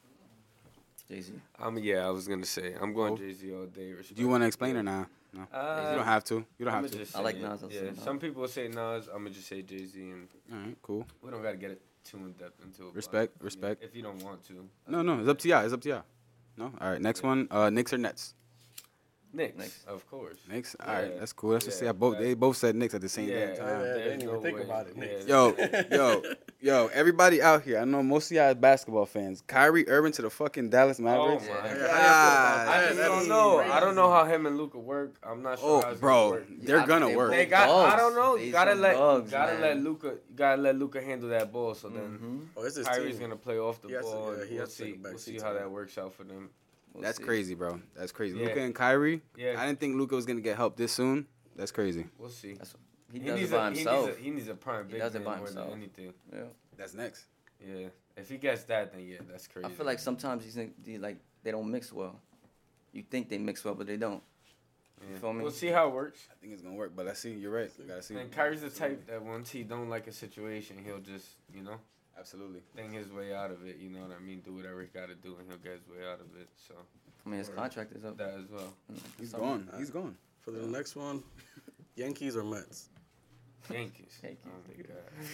[1.10, 1.34] Jay Z.
[1.60, 2.06] I'm yeah.
[2.06, 3.18] I was gonna say I'm going Oh.
[3.18, 3.94] Jay Z all day.
[4.14, 5.06] Do you want to explain or nah?
[5.34, 6.36] No, Uh, you don't have to.
[6.58, 7.18] You don't I'ma have to.
[7.18, 7.64] I like Nas.
[7.64, 8.02] I'll Yeah, Nas.
[8.02, 9.08] some people say Nas.
[9.08, 11.06] I'm gonna just say Jay Z, and All right, cool.
[11.22, 12.86] we don't gotta get it too in depth into it.
[12.88, 13.84] but, Respect, yeah, respect.
[13.84, 14.68] if you don't want to.
[14.88, 15.64] No, no, it's up to y'all.
[15.64, 16.04] It's up to y'all.
[16.58, 17.02] No, all right.
[17.02, 18.34] Next one, uh, Knicks or Nets?
[19.34, 19.84] Knicks, Knicks.
[19.88, 20.38] of course.
[20.50, 20.76] Knicks.
[20.80, 21.20] All right, Yeah.
[21.20, 21.52] that's cool.
[21.52, 21.90] That's just Yeah, see.
[21.90, 22.24] I both right.
[22.24, 23.68] they both said Knicks at the same Yeah, damn time.
[23.82, 24.64] Yeah, they didn't even no think way.
[24.64, 25.28] about it, Yeah, Knicks.
[25.28, 25.56] Yo,
[25.92, 26.22] yo,
[26.62, 29.44] yo, everybody out here, I know most of y'all are basketball fans.
[29.46, 31.44] Kyrie Irving to the fucking Dallas Oh Mavericks.
[31.44, 31.68] my Yeah, god.
[31.68, 32.68] how y'all feel about God.
[32.68, 33.58] I just That's don't know.
[33.58, 33.72] crazy.
[33.72, 35.16] I don't know how him and Luka work.
[35.24, 35.82] I'm not sure.
[35.82, 36.48] how Oh, it's bro, gonna work.
[36.62, 37.32] they're gonna they work.
[37.32, 37.70] They both got.
[37.94, 38.36] I don't know.
[38.38, 38.94] You gotta let.
[38.96, 39.62] dogs, gotta man.
[39.62, 40.08] let Luka.
[40.08, 41.76] You gotta let Luka handle that ball.
[41.76, 42.38] So then Mm-hmm.
[42.56, 43.28] Oh, it's his Kyrie's team.
[43.30, 44.34] gonna play off the He ball.
[44.34, 45.00] yeah, and he we'll has to take see.
[45.04, 46.50] We'll see how that works out for them.
[47.02, 47.80] That's crazy, bro.
[47.96, 48.38] That's crazy.
[48.38, 48.48] Yeah.
[48.48, 49.22] Luka and Kyrie.
[49.38, 49.56] Yeah.
[49.58, 51.28] I didn't think Luka was gonna get help this soon.
[51.56, 52.06] That's crazy.
[52.18, 52.54] We'll see.
[52.54, 52.76] That's
[53.12, 54.06] he does needs it by a, he himself.
[54.08, 55.70] needs a, he needs a prime He big does it man by more himself.
[55.70, 56.14] than anything.
[56.34, 56.40] yeah.
[56.78, 57.26] That's next.
[57.66, 57.88] Yeah.
[58.16, 59.66] If he gets that, then yeah, that's crazy.
[59.68, 62.20] I feel like sometimes these think like they don't mix well.
[62.92, 64.24] You think they mix well, but they don't.
[65.02, 65.20] Yeah.
[65.20, 65.44] feel me?
[65.44, 66.28] We'll see how it works.
[66.32, 67.32] I think it's gonna work, but let's see.
[67.34, 67.72] You're right.
[67.78, 68.16] You gotta see.
[68.16, 71.78] And Kyrie's the type that once he don't like a situation, he'll just you know
[72.20, 72.62] Absolutely.
[72.76, 73.78] Thing his way out of it.
[73.80, 74.42] You know what I mean?
[74.46, 76.48] Do whatever he got to do, and he'll get his way out of it.
[76.68, 76.74] So
[77.26, 78.18] I mean, his contract is up.
[78.18, 78.74] that as well.
[78.92, 79.48] Mm, He's something.
[79.50, 79.70] gone.
[79.78, 80.16] He's gone.
[80.42, 81.24] For the next one,
[81.96, 82.90] Yankees or Mets.
[83.72, 84.18] Yankees.
[84.24, 84.46] Yankees.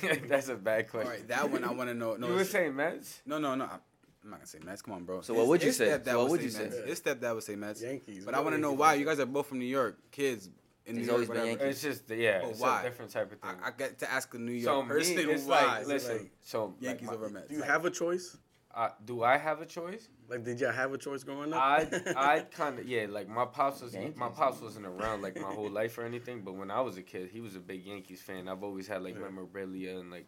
[0.04, 1.12] Oh that's a bad question.
[1.12, 2.16] right, that one I want to know.
[2.16, 3.22] No, you were it's- saying Mets?
[3.26, 3.66] no, no, no.
[3.66, 4.82] I'm not gonna say Mets.
[4.82, 5.22] Come on, bro.
[5.22, 5.88] So what would you his say?
[5.88, 6.76] stepdad So what would you Mets.
[6.76, 6.88] say?
[6.88, 7.82] His stepdad would say Mets.
[7.82, 8.24] Yankees.
[8.26, 8.94] But I want to know why.
[8.96, 10.50] You guys are both from New York, kids
[10.86, 11.38] in He's New always York.
[11.38, 11.64] been Whatever.
[11.66, 11.72] Yankee.
[11.72, 12.82] It's just yeah, But it's why?
[12.82, 13.58] a different type of thing.
[13.64, 15.66] I, I get to ask a New York so York me, person it's why.
[15.80, 16.18] like listen.
[16.18, 17.48] like, so Yankees like, my- over Mets.
[17.50, 18.38] Do you have a choice?
[18.76, 20.10] Uh, do I have a choice?
[20.28, 21.62] Like, did y'all have a choice growing up?
[21.62, 24.20] I I kind of yeah, like my pops was my Yankees.
[24.36, 27.30] pops wasn't around like my whole life or anything, but when I was a kid,
[27.32, 28.48] he was a big Yankees fan.
[28.48, 29.22] I've always had like Yeah.
[29.22, 30.28] memorabilia and like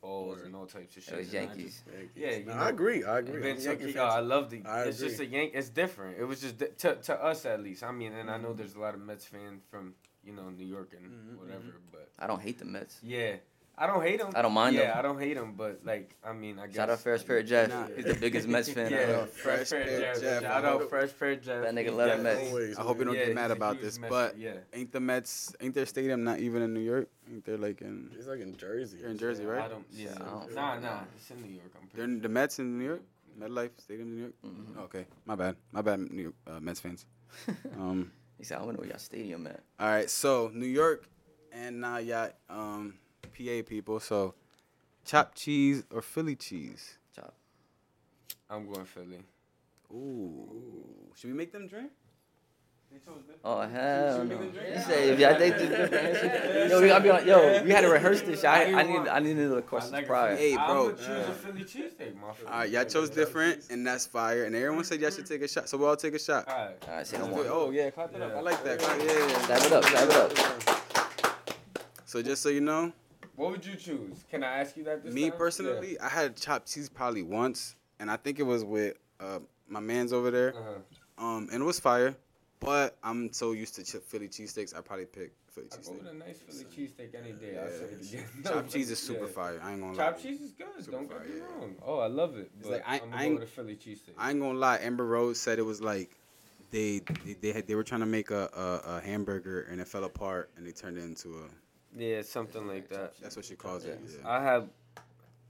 [0.00, 1.14] balls and all types of shit.
[1.14, 1.82] It was and I Yankees.
[1.92, 2.10] Yankees.
[2.14, 2.60] Yeah, you No, know.
[2.62, 3.04] I agree.
[3.04, 3.50] I agree.
[3.50, 4.62] And I'm Yankee Young- oh, I love the.
[4.66, 5.36] I it's just a agree.
[5.38, 5.52] yank.
[5.54, 6.18] It's different.
[6.18, 7.82] It was just di- to to us at least.
[7.82, 8.58] I mean, and I know Mm-hmm.
[8.58, 9.94] there's a lot of Mets fans from
[10.24, 12.98] you know New York and Mhm, whatever, but I don't hate the Mets.
[13.02, 13.36] yeah,
[13.78, 14.28] I don't hate him.
[14.34, 14.82] I don't mind him.
[14.84, 14.98] Yeah.
[14.98, 16.76] I don't hate him, but like I mean, I guess.
[16.76, 17.68] Shout out Fresh Pair of Jeff.
[17.68, 17.86] Nah.
[17.94, 19.26] He's the biggest Mets fan I Yeah, know.
[19.26, 20.20] fresh pair Pair Jeff.
[20.22, 20.42] Jeff.
[20.42, 21.62] Shout out fresh pair Jeff.
[21.62, 22.48] That nigga love the Mets.
[22.48, 24.52] Always, I hope you don't Yeah, get mad about this, Mets but yeah.
[24.72, 27.08] ain't the Mets, ain't their stadium not even in New York?
[27.30, 28.10] Ain't they like in?
[28.16, 28.98] He's like in Jersey.
[29.00, 29.68] They're in Jersey, I right?
[29.70, 29.84] don't.
[29.92, 31.00] Yeah, I don't- nah, nah.
[31.16, 31.70] It's in New York.
[31.74, 32.12] I'm They're pretty.
[32.14, 33.02] in the Mets in New York.
[33.38, 34.34] MetLife Stadium in New York.
[34.46, 34.78] Mhm.
[34.84, 37.04] Okay, my bad, my bad, New York, uh, Mets fans.
[37.78, 39.60] Um, He said, I want to know where y'all stadium at.
[39.78, 41.04] all right, so New York
[41.52, 44.00] and now y'all um, PA people.
[44.00, 44.34] So,
[45.04, 46.98] chopped cheese or Philly cheese?
[47.14, 47.34] Chop.
[48.50, 49.20] I'm going Philly.
[49.92, 51.90] Ooh, should we make them drink?
[53.44, 54.40] Oh hell Should we no!
[54.40, 54.76] make them drink?
[54.76, 57.88] He said, if y'all think this, yo, we gotta be on, yo, we had to
[57.88, 58.40] rehearse this.
[58.40, 58.48] shit.
[58.48, 60.34] I, I need, I need the questions prior.
[60.36, 60.62] Hey, bro.
[60.64, 62.48] I'm gonna choose a Philly cheesesteak, my friend.
[62.52, 64.44] All right, y'all chose different, and that's fire.
[64.44, 66.48] And everyone said y'all should take a shot, so we all take a shot.
[66.48, 66.76] All right.
[66.88, 67.48] All right, say no Let's do it.
[67.48, 67.52] more.
[67.56, 68.34] Oh yeah, clap it up.
[68.36, 68.78] I like that.
[68.78, 69.42] Clap- Yeah.
[69.42, 72.02] Stab it up, Clap it up.
[72.06, 72.92] So just so you know,
[73.36, 74.24] What would you choose?
[74.30, 75.38] Can I ask you that this me time?
[75.38, 79.80] personally, I had chopped cheese probably once, and I think it was with uh, my
[79.80, 80.54] man's over there.
[80.56, 81.24] Uh-huh.
[81.24, 82.14] Um, and it was fire.
[82.60, 85.88] But I'm so used to ch- Philly cheesesteaks, I probably pick Philly cheese.
[85.90, 86.10] I go with cheesesteak.
[86.10, 87.58] a nice Philly cheesesteak any day.
[87.58, 88.18] I'll say it Yeah.
[88.20, 88.28] again.
[88.44, 89.30] Chopped cheese is super Yeah.
[89.30, 89.60] fire.
[89.62, 89.98] I ain't gonna lie.
[90.04, 90.68] Chopped cheese is good.
[90.78, 91.60] Super Don't fire, get me yeah.
[91.60, 91.74] wrong.
[91.84, 92.50] Oh, I love it.
[92.62, 94.14] But like, I- I'm gonna go ain't- with a Philly cheesesteak.
[94.16, 94.78] I ain't gonna lie.
[94.78, 96.16] Amber Rose said it was like
[96.70, 98.48] they they they, had, they were trying to make a,
[98.86, 101.48] a, a hamburger and it fell apart and they turned it into a.
[101.96, 103.14] Yeah, something like that.
[103.22, 103.98] That's what she calls it.
[104.04, 104.10] Yeah.
[104.22, 104.28] Yeah.
[104.28, 104.68] I have.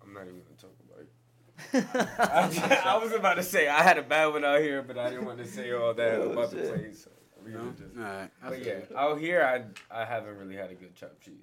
[0.02, 2.82] I'm not even gonna talk about it.
[2.84, 5.10] I, I was about to say I had a bad one out here, but I
[5.10, 7.04] didn't want to say all that Oh, about the place.
[7.04, 7.10] So
[7.44, 7.72] we No?
[7.76, 7.96] just.
[7.96, 8.30] All right.
[8.42, 8.92] But yeah, it.
[8.94, 11.34] out here I I haven't really had a good chopped cheese.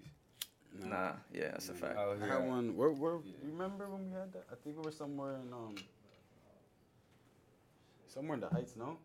[0.80, 0.88] No.
[0.88, 1.98] Nah, yeah, that's a fact.
[1.98, 2.76] Out I had one.
[2.76, 3.34] Where, where, Yeah.
[3.52, 4.46] Remember when we had that?
[4.52, 5.76] I think we were somewhere in um.
[8.08, 8.98] Somewhere in the Heights, no?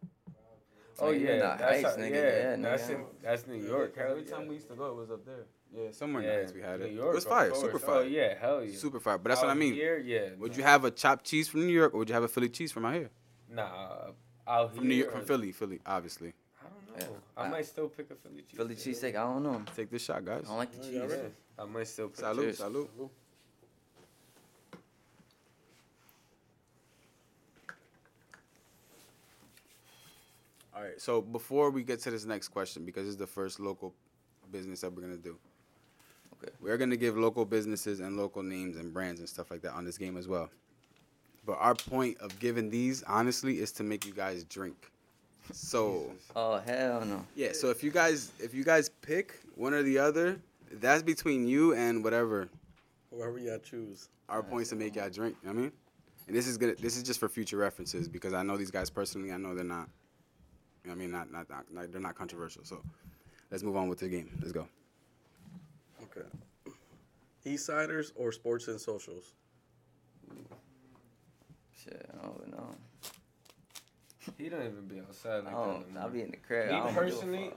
[1.00, 2.20] Oh Nigga, yeah, nah, that's Heights, how- nigga, yeah,
[2.50, 2.94] yeah, that's nigga.
[2.94, 3.96] in that's New York.
[3.96, 4.30] Hell Every yeah.
[4.36, 5.44] time we used to go, it was up there.
[5.74, 6.90] Yeah, somewhere in yeah, the Heights we had it.
[6.90, 7.60] New York, it was fire, course.
[7.60, 8.76] super Oh fire, yeah, hell yeah.
[8.76, 9.18] super fire.
[9.18, 9.74] But that's what I mean.
[9.74, 10.30] Here, yeah.
[10.38, 10.56] Would nah.
[10.58, 12.72] you have a chopped cheese from New York, or would you have a Philly cheese
[12.72, 13.10] from out here?
[13.50, 14.10] Nah,
[14.46, 14.94] out From New.
[14.94, 16.32] York, from Philly, Philly, obviously.
[16.60, 17.06] I don't know.
[17.36, 17.42] Yeah.
[17.42, 18.56] I I- might still pick a Philly cheese.
[18.56, 19.62] Philly cheesesteak, I don't know.
[19.76, 20.44] Take this shot, guys.
[20.46, 20.94] I don't like the Oh, cheese.
[21.12, 21.30] y'all?
[21.58, 22.16] I might still pick.
[22.16, 22.58] Salute, Cheers.
[22.58, 22.90] salute.
[30.74, 31.00] All right.
[31.00, 33.94] So before we get to this next question, because it's the first local
[34.50, 35.36] business that we're gonna do.
[36.42, 36.52] Okay.
[36.60, 39.84] We're gonna give local businesses and local names and brands and stuff like that on
[39.84, 40.50] this game as well.
[41.44, 44.90] But our point of giving these, honestly, is to make you guys drink.
[45.52, 47.24] So Oh hell no.
[47.34, 50.38] yeah, so if you guys if you guys pick one or the other,
[50.72, 52.48] that's between you and whatever.
[53.10, 54.08] Whoever y'all choose.
[54.28, 55.36] Our points to make y'all drink.
[55.42, 55.72] You know what I mean,
[56.26, 58.90] and this is gonna this is just for future references because I know these guys
[58.90, 59.32] personally.
[59.32, 59.88] I know they're not.
[60.84, 62.62] You know what I mean, not not, not, not they're not controversial.
[62.64, 62.82] So
[63.50, 64.30] let's move on with the game.
[64.40, 64.68] Let's go.
[67.48, 67.54] Okay.
[67.54, 69.32] Eastsiders or sports and socials?
[71.84, 72.70] Shit, I don't know.
[74.36, 75.72] He don't even be outside like I that.
[75.72, 75.94] don't.
[75.94, 76.68] no I'll be in the crib.
[76.70, 77.44] I Me don't give a personally.
[77.48, 77.52] I-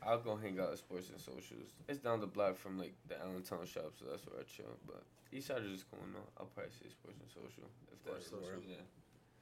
[0.00, 1.74] I'll go hang out at sports and socials.
[1.88, 4.70] It's down the block from like the Allentown shop, so that's where I chill.
[4.86, 5.02] But
[5.34, 5.98] Eastside is cool.
[6.14, 8.56] No, I'll probably say sports and social if that's Sports and social.
[8.62, 8.70] social.
[8.70, 8.86] Yeah,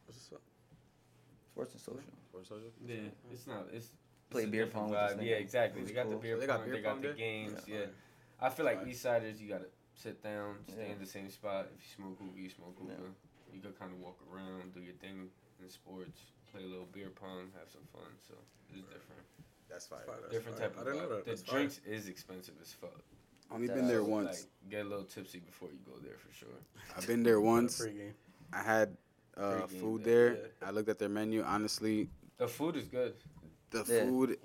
[0.07, 0.41] What's up?
[1.53, 2.13] Sports and social.
[2.31, 2.73] Sports social.
[2.89, 3.13] yeah.
[3.31, 3.67] It's not.
[3.73, 3.91] It's
[4.31, 5.83] Play it's beer pong with this Yeah, exactly.
[5.83, 6.23] Oh, they was got the cool.
[6.23, 6.57] beer They pong.
[6.57, 7.13] got beer they got the there?
[7.17, 7.61] games.
[7.69, 7.77] Yeah.
[7.77, 7.87] Yeah.
[8.41, 8.91] I feel like Fine.
[8.91, 10.93] Eastsiders, you gotta sit down, stay Yeah.
[10.93, 11.69] in the same spot.
[11.75, 12.95] If you smoke hookah, you smoke Yeah.
[12.97, 13.15] hookah.
[13.53, 15.31] You could kind of walk around, do your thing
[15.61, 16.21] in sports,
[16.53, 18.11] play a little beer pong, have some fun.
[18.29, 18.35] So
[18.71, 19.23] it's different.
[19.69, 20.05] That's fine.
[20.07, 20.69] Fire, that's different fire.
[20.69, 21.11] type I of didn't know vibe.
[21.17, 21.25] that.
[21.25, 21.55] The That's fire.
[21.59, 23.03] drinks is expensive as fuck.
[23.51, 24.43] Only That's been there once.
[24.43, 26.49] Like, get a little tipsy before you go there for sure.
[26.97, 27.81] I've been there once.
[28.53, 28.97] I had
[29.37, 30.51] uh, game food there, there.
[30.63, 31.43] I looked at their menu.
[31.43, 33.15] Honestly, The food is good.
[33.71, 34.05] the Yeah.
[34.05, 34.39] food,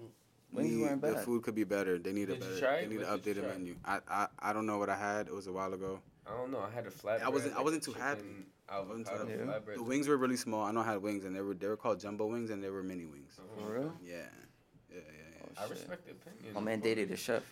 [0.52, 1.98] Wings need- weren't the food could be better.
[1.98, 2.60] They need a Did you better.
[2.60, 3.76] try They need to What did update the menu.
[3.86, 5.28] I, I I don't know what I had.
[5.28, 6.00] It was a while ago.
[6.28, 6.60] I don't know.
[6.60, 7.22] I had a flatbread.
[7.24, 8.46] I wasn't- I wasn't too happy.
[8.70, 9.32] I wasn't too happy.
[9.34, 9.76] flatbread.
[9.76, 10.64] The wings were really small.
[10.64, 12.70] I know I had wings, and they were they were called jumbo wings, and they
[12.70, 13.34] were mini wings.
[13.40, 13.66] Uh-huh.
[13.66, 13.94] For real?
[14.04, 14.24] Yeah, yeah,
[14.96, 15.02] yeah.
[15.08, 15.46] yeah.
[15.58, 16.54] Oh, I respect the opinion.
[16.54, 17.44] My man dated a chef.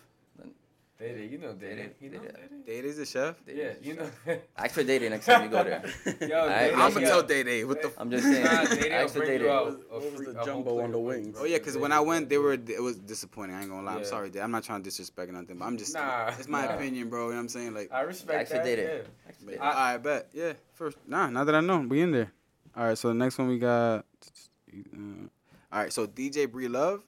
[1.00, 1.76] Dated, you know Dated.
[1.78, 2.36] Dated, You know Dated.
[2.36, 2.66] Dated?
[2.66, 3.34] Day Day's the chef.
[3.46, 4.26] Dated Yeah, you chef.
[4.26, 4.36] know.
[4.58, 5.82] Ask for dating next time you go there.
[6.28, 7.64] Yo, I- Dated, I'm gonna tell Day Day.
[7.64, 7.88] What the?
[7.88, 8.44] F- I'm just saying.
[8.44, 9.48] Nah, Dated will Ask for bring dating.
[9.48, 11.38] What was- was the a jumbo on the wings?
[11.40, 13.56] Oh yeah, because when I went, they were it was disappointing.
[13.56, 13.94] I ain't gonna lie.
[13.94, 14.40] I'm sorry, Day.
[14.42, 16.74] I'm not trying to disrespect nothing, but I'm just Nah, it's my nah.
[16.74, 17.24] opinion, bro.
[17.24, 17.72] You know what I'm saying?
[17.72, 18.78] Like, I respect Ask for that.
[18.78, 18.84] Yeah.
[19.26, 19.62] Ask for but, dating.
[19.62, 20.28] I, bet.
[20.34, 20.52] Yeah.
[20.74, 21.30] First, nah.
[21.30, 22.30] Now that I know, we in there.
[22.76, 22.98] All right.
[22.98, 24.04] So the next one we got.
[24.72, 25.26] Uh,
[25.72, 25.92] all right.
[25.92, 27.02] So DJ Bree Love,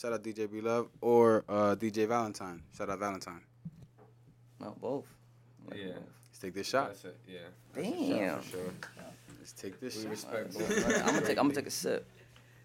[0.00, 3.40] shout out DJ B Love, or uh, DJ Valentine, shout out Valentine.
[4.60, 5.06] No, both.
[5.68, 5.86] Like Yeah.
[5.94, 6.02] both.
[6.30, 6.88] Let's take this shot.
[6.88, 7.16] That's it.
[7.26, 7.38] Yeah.
[7.74, 8.40] Damn.
[8.40, 8.60] For sure.
[9.38, 10.10] Let's take this We shot.
[10.10, 10.86] respect both.
[11.06, 11.38] I'm gonna take.
[11.38, 12.06] I'm gonna take a sip.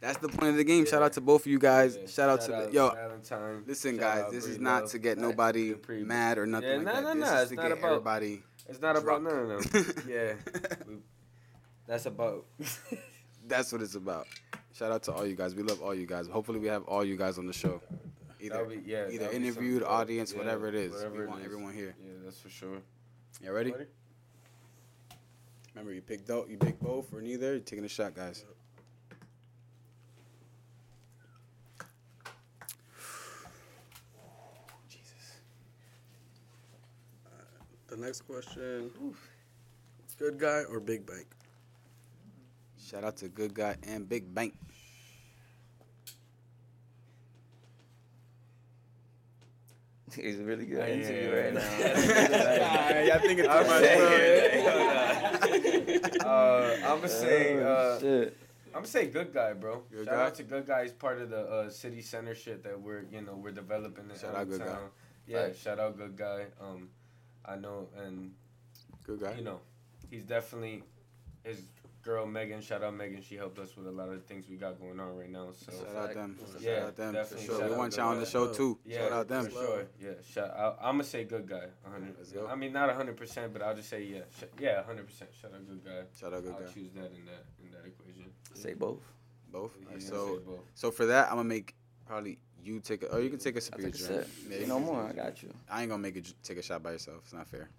[0.02, 0.86] That's the point of the game.
[0.86, 1.96] Shout out to both of you guys.
[2.00, 2.08] Yeah.
[2.08, 2.90] Shout out to the yo.
[2.90, 3.64] Valentine.
[3.66, 4.92] Listen, Shout guys, this is not Love.
[4.92, 6.04] to get nobody Dupree.
[6.04, 7.04] mad or nothing Yeah, like nah, that.
[7.04, 8.44] nah, this nah, is it's to not get about- everybody.
[8.68, 9.24] It's not about drunk.
[9.24, 9.84] no, no, no.
[10.08, 10.34] yeah.
[10.88, 10.98] We-
[11.88, 12.46] That's about.
[13.48, 14.28] That's what it's about.
[14.74, 15.54] Shout out to all you guys.
[15.56, 16.28] We love all you guys.
[16.28, 17.82] Hopefully, we have all you guys on the show.
[18.40, 20.92] Either, be, yeah, either interviewed, audience, Yeah, whatever it is.
[20.94, 21.46] whatever we it want is.
[21.46, 21.96] everyone here.
[22.04, 22.78] Yeah, that's for sure.
[23.42, 23.72] You ready?
[23.72, 23.86] Ready?
[25.74, 27.52] Remember, you picked out, you picked both or neither.
[27.54, 28.44] You're taking a shot, guys.
[34.90, 35.38] Jesus.
[37.88, 38.92] The next question.
[40.18, 41.26] Good guy or big bank?
[42.84, 44.54] Shout out to Good Guy and Big Bank.
[50.16, 53.06] He's a really good Yeah, interview yeah, right yeah.
[53.10, 53.16] now.
[53.16, 54.64] I think it's I'm too much, saying,
[56.22, 56.28] bro.
[56.30, 58.38] uh, I'm gonna say, Oh, uh, shit.
[58.68, 59.82] I'm gonna say good guy, bro.
[59.92, 60.26] Good Shout guy?
[60.26, 60.84] out to good guy.
[60.84, 64.18] He's part of the uh, city center shit that we're, you know, we're developing in
[64.20, 64.66] Shout out Good Guy.
[64.66, 64.90] Allentown.
[65.26, 65.60] Yeah, Facts.
[65.62, 66.46] shout out good guy.
[66.62, 66.90] Um,
[67.46, 68.34] I know, and
[69.06, 69.36] Good Guy.
[69.38, 69.62] you know,
[70.12, 70.84] he's definitely
[71.44, 71.62] his
[72.04, 72.62] girl Megan.
[72.62, 73.22] Shout out Megan.
[73.22, 75.50] She helped us with a lot of the things we got going on right now.
[75.54, 76.38] So Shout out them.
[76.60, 77.60] Yeah, Shout out them for sure.
[77.60, 78.78] Shout We want Good y'all on the show too.
[78.86, 79.46] yeah, Shout out them.
[79.46, 79.86] for sure.
[80.02, 80.52] Yeah, shout.
[80.52, 81.66] I, I'm gonna say good guy.
[81.84, 82.16] 100.
[82.18, 82.48] Let's go.
[82.48, 84.20] I mean, not 100, percent but I'll just say yeah.
[84.38, 85.06] Sh- yeah, 100.
[85.08, 86.02] percent Shout out good guy.
[86.20, 86.74] Shout out Good I'll Guy.
[86.74, 88.26] choose that in that in that equation.
[88.54, 89.02] Say both.
[89.52, 89.72] Both.
[89.80, 90.60] Yeah, Alright, say so both.
[90.76, 91.74] so for that, I'm gonna make
[92.06, 93.10] probably you take a.
[93.10, 94.24] oh you can take a sip I of your take a drink.
[94.26, 94.52] sip.
[94.52, 95.04] Yeah, you no more.
[95.04, 95.54] I got you.
[95.70, 97.22] I ain't gonna make you take a shot by yourself.
[97.24, 97.70] It's not fair.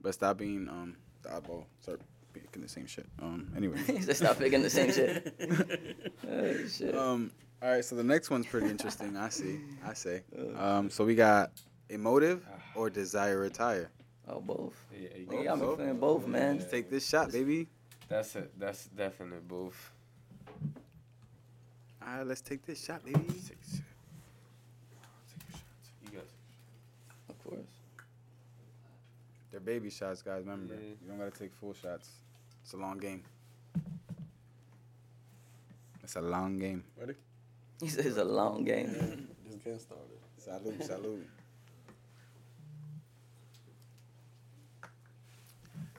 [0.00, 1.64] But stop being um the oddball.
[1.80, 2.00] Start
[2.40, 3.06] picking the same shit.
[3.22, 3.52] Um.
[3.56, 3.78] Anyway.
[3.86, 5.34] He said stop picking the same shit.
[6.30, 6.94] Oh, shit.
[6.96, 7.30] um.
[7.62, 7.84] All right.
[7.84, 9.16] So the next one's pretty interesting.
[9.16, 9.60] I see.
[9.84, 10.22] I say.
[10.58, 10.90] Um.
[10.90, 11.50] So we got
[11.88, 13.90] emotive or desire retire.
[14.28, 14.74] Oh, both.
[14.92, 15.78] Yeah, you Nigga, got I'm both?
[15.78, 16.58] feeling both, man.
[16.58, 17.68] Let's take this shot, baby.
[18.08, 18.50] That's it.
[18.58, 19.92] That's definite both.
[22.06, 22.26] All right.
[22.26, 23.18] Let's take this shot, baby.
[23.20, 23.84] Take a sip.
[25.30, 25.62] Take a shot.
[26.04, 26.32] You guys.
[27.28, 27.60] Of course.
[29.64, 30.42] They're baby shots, guys.
[30.44, 30.80] Remember, Yeah.
[30.80, 32.10] you don't gotta take full shots.
[32.62, 33.22] It's a long game.
[36.02, 36.84] It's a long game.
[36.98, 37.14] Ready?
[37.80, 39.28] He said it's a long game.
[39.46, 40.18] Just getting started.
[40.38, 41.26] Salute, salute.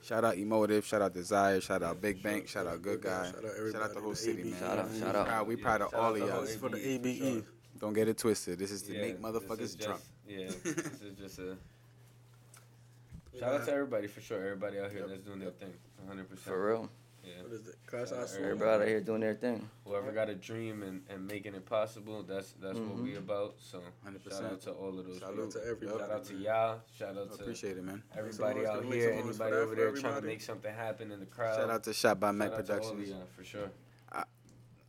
[0.03, 3.43] Shout out Emotive, shout out Desire, shout out Big Bank, shout out Good Guy, Shout
[3.43, 4.49] out shout out the whole the city, AB.
[4.51, 4.59] man.
[4.59, 5.27] Shout out, shout out.
[5.27, 6.41] Proud- we proud of Shout all of y'all.
[6.41, 7.33] This for the ABE, for ABE.
[7.33, 7.43] sure.
[7.79, 8.59] Don't get it twisted.
[8.59, 10.01] This is to Yeah, make motherfuckers just- drunk.
[10.27, 11.57] Yeah, this is just a.
[13.39, 14.41] Shout out to everybody for sure.
[14.43, 15.73] Everybody out here that's doing their thing.
[16.05, 16.29] 100.
[16.29, 16.89] percent For real.
[17.23, 17.41] Yeah.
[17.41, 17.75] What is it?
[17.87, 19.67] Class Shout out Everybody out here doing their thing.
[19.85, 23.17] Whoever got a dream and, and making it possible, that's that's what we Mhm.
[23.17, 23.55] about.
[23.57, 24.31] So 100%.
[24.31, 25.19] shout out to all of those.
[25.19, 25.35] Salute.
[25.35, 25.51] people.
[25.51, 25.99] to everybody.
[25.99, 26.79] Shout out to y'all.
[26.97, 28.03] Shout out I to appreciate it, man.
[28.15, 29.17] everybody out here.
[29.17, 31.55] some noise for Anybody over for there trying to make something happen in the crowd.
[31.55, 33.23] Shout out to Shot by Mac Shout out to all of Productions.
[33.35, 33.71] for sure.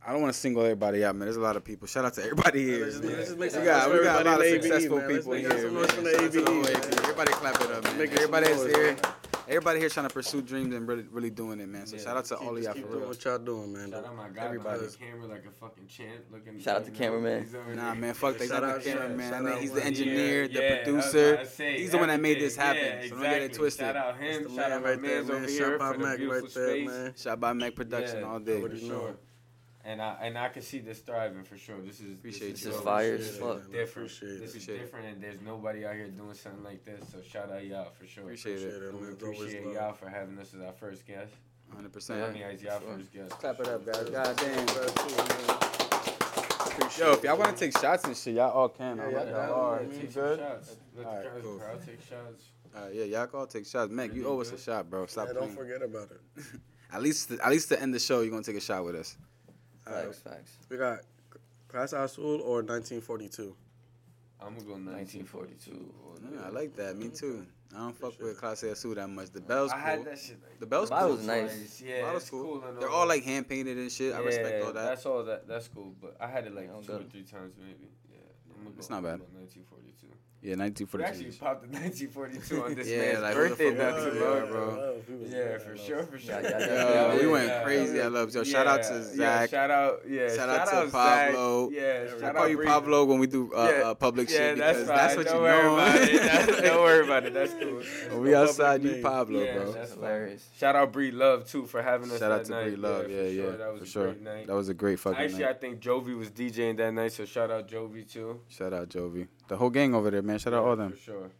[0.07, 1.25] I don't want to single everybody out, man.
[1.25, 1.85] There's a lot of people.
[1.85, 2.85] Shout out to everybody here.
[2.85, 3.17] Let's just- man.
[3.17, 5.07] let's just make we got, we got a lot of everybody ABE, successful man.
[5.09, 5.61] People here.
[5.61, 6.75] some noise from the Shout out to ABE, whole man.
[6.77, 6.99] ABE.
[7.03, 7.97] Everybody clap it up, man.
[7.97, 8.85] Making some Everybody that's noise, here.
[8.93, 9.01] man.
[9.49, 11.85] Everybody here trying to pursue dreams and really, really doing it, man.
[11.87, 12.03] So Yeah.
[12.03, 13.09] shout out to Keep, all of y'all keep for doing real.
[13.09, 13.91] what y'all doing, man.
[13.91, 14.77] Shout out my guy Everybody.
[14.79, 16.09] behind the camera like a fucking champ.
[16.31, 16.59] Looking.
[16.59, 17.49] Shout out to you cameraman.
[17.75, 18.41] Nah, man, fuck that.
[18.43, 19.29] He's Shout out, the shout- cameraman.
[19.29, 21.45] shout I mean, out he's the engineer, Yeah, the yeah, producer.
[21.45, 22.81] say, He's the one that made this happen.
[22.83, 23.85] Yeah, So don't get it twisted.
[23.85, 24.55] Shout out him.
[24.55, 25.37] Shout out my right there, man's man.
[25.37, 26.87] over Shout here out for Mac beautiful right there, space.
[26.87, 27.13] man.
[27.17, 28.59] Shot by Mac Production Yeah, all day.
[28.61, 28.99] for Already know.
[28.99, 29.15] sure.
[29.87, 31.77] And I and I can see this thriving for sure.
[31.81, 32.67] This is Appreciate this you.
[32.71, 33.71] This is fire it, as fuck.
[33.71, 34.11] different.
[34.11, 34.39] Appreciate.
[34.41, 34.79] This is Appreciate it.
[34.79, 37.05] different, and there's nobody out here doing something like this.
[37.09, 38.23] So shout out y'all for sure.
[38.23, 38.83] Appreciate Appreciate it.
[38.83, 39.13] it, And we man.
[39.13, 41.31] It's always appreciate y'all for having us as our first guest.
[41.73, 42.29] 100%.
[42.29, 42.95] I mean, as y'all Sure.
[42.97, 43.29] first guest.
[43.31, 44.09] Clap it up, guys.
[44.09, 44.67] God God damn.
[46.77, 48.97] Appreciate Yo, if y'all want to take shots and shit, y'all all can.
[48.97, 49.93] Yeah, all yeah, right, yeah, y'all all yeah, right.
[49.93, 50.39] You Take good?
[50.39, 50.75] some shots.
[50.95, 52.43] Let All the right, crowd, take shots.
[52.75, 53.91] All right, yeah, y'all can all take shots.
[53.91, 55.05] Mac, you owe us a shot, bro.
[55.05, 55.55] Stop Yeah, don't playing.
[55.55, 56.43] forget about it.
[56.93, 59.17] At least, at least to end the show, you're gonna take a shot with us.
[59.89, 60.51] Facts, uh, facts.
[60.69, 60.99] We got
[61.69, 63.55] Clase Azul or 1942.
[64.39, 65.71] I'm gonna go 1942.
[65.71, 66.35] 1942.
[66.35, 66.95] Yeah, I like that.
[66.97, 67.45] Me too.
[67.75, 69.29] I don't fuck with Clase Azul that much.
[69.31, 70.37] The bell's I had that shit.
[70.41, 71.07] Like, The bell's The cool.
[71.09, 71.81] bottle's nice.
[71.85, 72.43] Yeah, Bottle's it's cool.
[72.59, 72.63] cool.
[72.69, 74.13] and They're all all like hand painted and shit.
[74.13, 74.85] I respect all that.
[74.85, 75.47] That's all that.
[75.47, 75.93] That's cool.
[76.01, 77.11] But I had it like Yeah, two or good.
[77.11, 77.89] three times maybe.
[78.63, 79.13] Yeah, It's not bad.
[79.13, 80.07] I'm 1942.
[80.43, 84.37] We actually popped the 1942 on this Yeah, man's like, birthday fuck not too long
[84.37, 84.97] Yeah, bro.
[85.27, 86.41] Yeah, for sure, for sure.
[86.41, 86.69] Yeah, yeah,
[87.15, 87.99] yeah, we went crazy.
[87.99, 88.33] I love.
[88.33, 89.49] Yo, shout out to Yeah, Zach.
[89.49, 90.33] shout out, yeah.
[90.35, 91.31] Shout out to Zach.
[91.31, 91.69] Pablo.
[91.71, 92.65] Yeah, I shout call out you Bree.
[92.67, 94.97] Pablo when we do uh, Yeah, uh, public Yeah, shit that's because fine.
[94.97, 95.73] that's what Don't you worry know.
[95.73, 96.63] about it.
[96.63, 97.33] Don't worry about it.
[97.33, 97.81] That's cool.
[98.11, 99.01] when we outside, you.
[99.01, 99.65] Pablo, bro.
[99.65, 100.49] that's That's hilarious.
[100.55, 102.19] Shout out Bree Love too for having us.
[102.19, 102.53] Shout out to.
[102.63, 103.09] Bree Love.
[103.09, 103.49] Yeah, yeah.
[103.57, 104.05] That was for a sure.
[104.13, 104.47] great night.
[104.47, 105.25] That was a great fucking night.
[105.31, 105.45] Actually.
[105.47, 108.39] I think Jovi was DJing that night, so shout out Jovi too.
[108.49, 109.27] Shout out Jovi.
[109.47, 110.39] The whole gang over there, man.
[110.39, 110.91] Shout out all them.
[110.91, 111.31] For sure.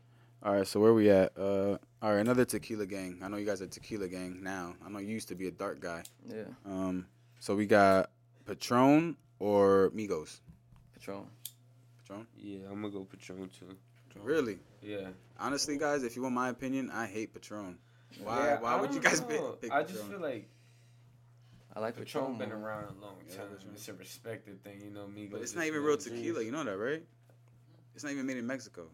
[0.43, 1.31] All right, so where we at?
[1.37, 3.19] Uh, all right, another tequila gang.
[3.23, 4.75] I know you guys are tequila gang now.
[4.85, 6.03] I know you used to be a dark guy.
[6.29, 6.43] Yeah.
[6.65, 7.07] Um,
[7.39, 8.11] so we got
[8.45, 10.39] Patron or Migos.
[10.93, 11.25] Patron.
[11.99, 12.27] Patron.
[12.37, 13.75] Yeah, I'm gonna go Patron too.
[14.23, 14.59] Really?
[14.81, 15.07] Yeah.
[15.39, 17.77] Honestly, guys, if you want my opinion, I hate Patron.
[18.23, 18.37] Why?
[18.47, 19.51] Yeah, why I would you don't guys pick, know.
[19.61, 20.09] pick I just Patron?
[20.11, 20.49] feel like
[21.77, 22.37] I like Patron Patron.
[22.39, 23.47] been around a long time.
[23.49, 23.71] Patron.
[23.75, 25.05] It's a respected thing, you know.
[25.05, 25.31] Migos.
[25.31, 26.39] But it's is not even real tequila.
[26.39, 26.45] G's.
[26.45, 27.03] You know that, right?
[27.93, 28.87] It's not even made in Mexico.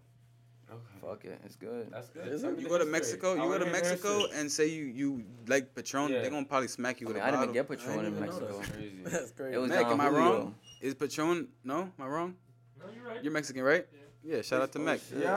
[0.70, 0.82] Okay.
[1.02, 1.90] Fuck it, it's good.
[1.92, 2.28] That's good.
[2.28, 2.60] Is Tell it?
[2.60, 2.92] You go to history.
[2.92, 6.12] Mexico, I you go wanna to hear the Mexico and say you you like Patron,
[6.12, 6.22] Yeah.
[6.22, 8.14] they're gonna probably smack you I with mean, a I didn't even get Patron didn't
[8.16, 8.58] in Mexico.
[8.58, 8.92] That's crazy.
[9.04, 9.56] That's crazy.
[9.56, 10.56] It was Mac, am I wrong?
[10.82, 11.48] Is Patron?
[11.64, 12.36] No, am I wrong?
[12.80, 13.24] No, you're right.
[13.24, 13.86] You're Mexican, right?
[13.94, 14.00] Yeah.
[14.26, 15.00] Yeah, shout out to Oh, Mac.
[15.12, 15.28] Yo, Shout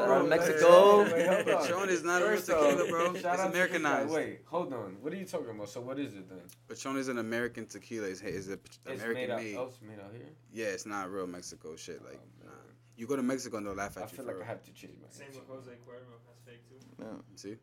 [0.00, 1.02] out bro, Mexico.
[1.04, 1.62] Wait, hold on.
[1.62, 3.04] Patron is not a real tequila, bro.
[3.06, 3.42] shout It's out to.
[3.50, 4.10] Americanized.
[4.10, 4.96] Wait, hold on.
[5.00, 5.68] What are you talking about?
[5.68, 6.40] So what is it then?
[6.68, 8.08] Patron is an American tequila.
[8.08, 9.38] It's, it's a It's American made out.
[9.42, 9.56] made.
[9.56, 10.26] Oh, it's made out here.
[10.52, 12.00] Yeah, it's not real Mexico shit.
[12.02, 12.50] Oh, like, Oh, nah.
[12.96, 14.16] You go to Mexico and they'll laugh I at you.
[14.16, 15.08] feel for like I have to change my.
[15.10, 15.40] Same answer.
[15.40, 16.18] with Jose Cuervo.
[16.26, 16.84] That's fake too.
[16.98, 17.06] Yeah.
[17.36, 17.56] See,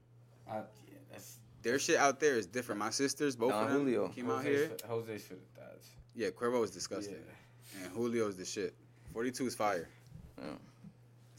[0.50, 0.64] I, yeah,
[1.12, 1.40] that's.
[1.62, 2.80] their shit out there is different.
[2.80, 4.08] My sisters, both Don of them, Julio.
[4.10, 4.70] came out here.
[4.80, 5.88] For, Jose's for the dads.
[6.16, 7.86] Yeah, Cuervo is disgusting, Yeah.
[7.86, 8.74] and Julio's the shit.
[9.14, 9.88] Forty-two is fire.
[10.38, 10.46] Yeah.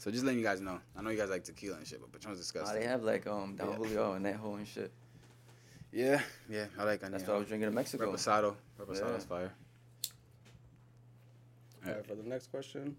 [0.01, 0.79] So just letting you guys know.
[0.97, 2.79] I know you guys like tequila and shit, but Patron's Oh, disgusting.
[2.79, 3.75] they have like um Don Yeah.
[3.75, 4.91] Julio and that whole and shit.
[5.91, 7.27] Yeah, yeah, I like That's Añejo.
[7.27, 8.11] what I was drinking in Mexico.
[8.11, 8.55] Reposado.
[8.79, 9.29] Reposado's Yeah.
[9.29, 9.53] fire.
[11.85, 12.95] All right, for the next question,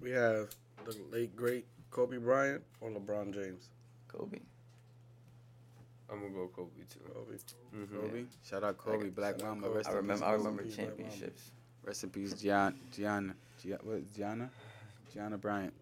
[0.00, 0.54] we have
[0.84, 3.70] the late great Kobe Bryant or LeBron James.
[4.06, 4.38] Kobe.
[6.08, 7.00] I'm gonna go Kobe too.
[7.12, 7.36] Kobe.
[7.74, 8.00] Mm-hmm.
[8.00, 8.24] Kobe.
[8.44, 9.66] Shout out Kobe, Black shout out Mamba.
[9.66, 9.76] Kobe.
[9.78, 10.14] Rest I in remember.
[10.14, 10.38] peace, I Kobe.
[10.38, 11.50] remember Peace, championships.
[11.82, 13.34] Rest in peace, Gian, Gianna.
[13.60, 14.50] Gia, what, Gianna?
[15.12, 15.72] Gianna Bryant.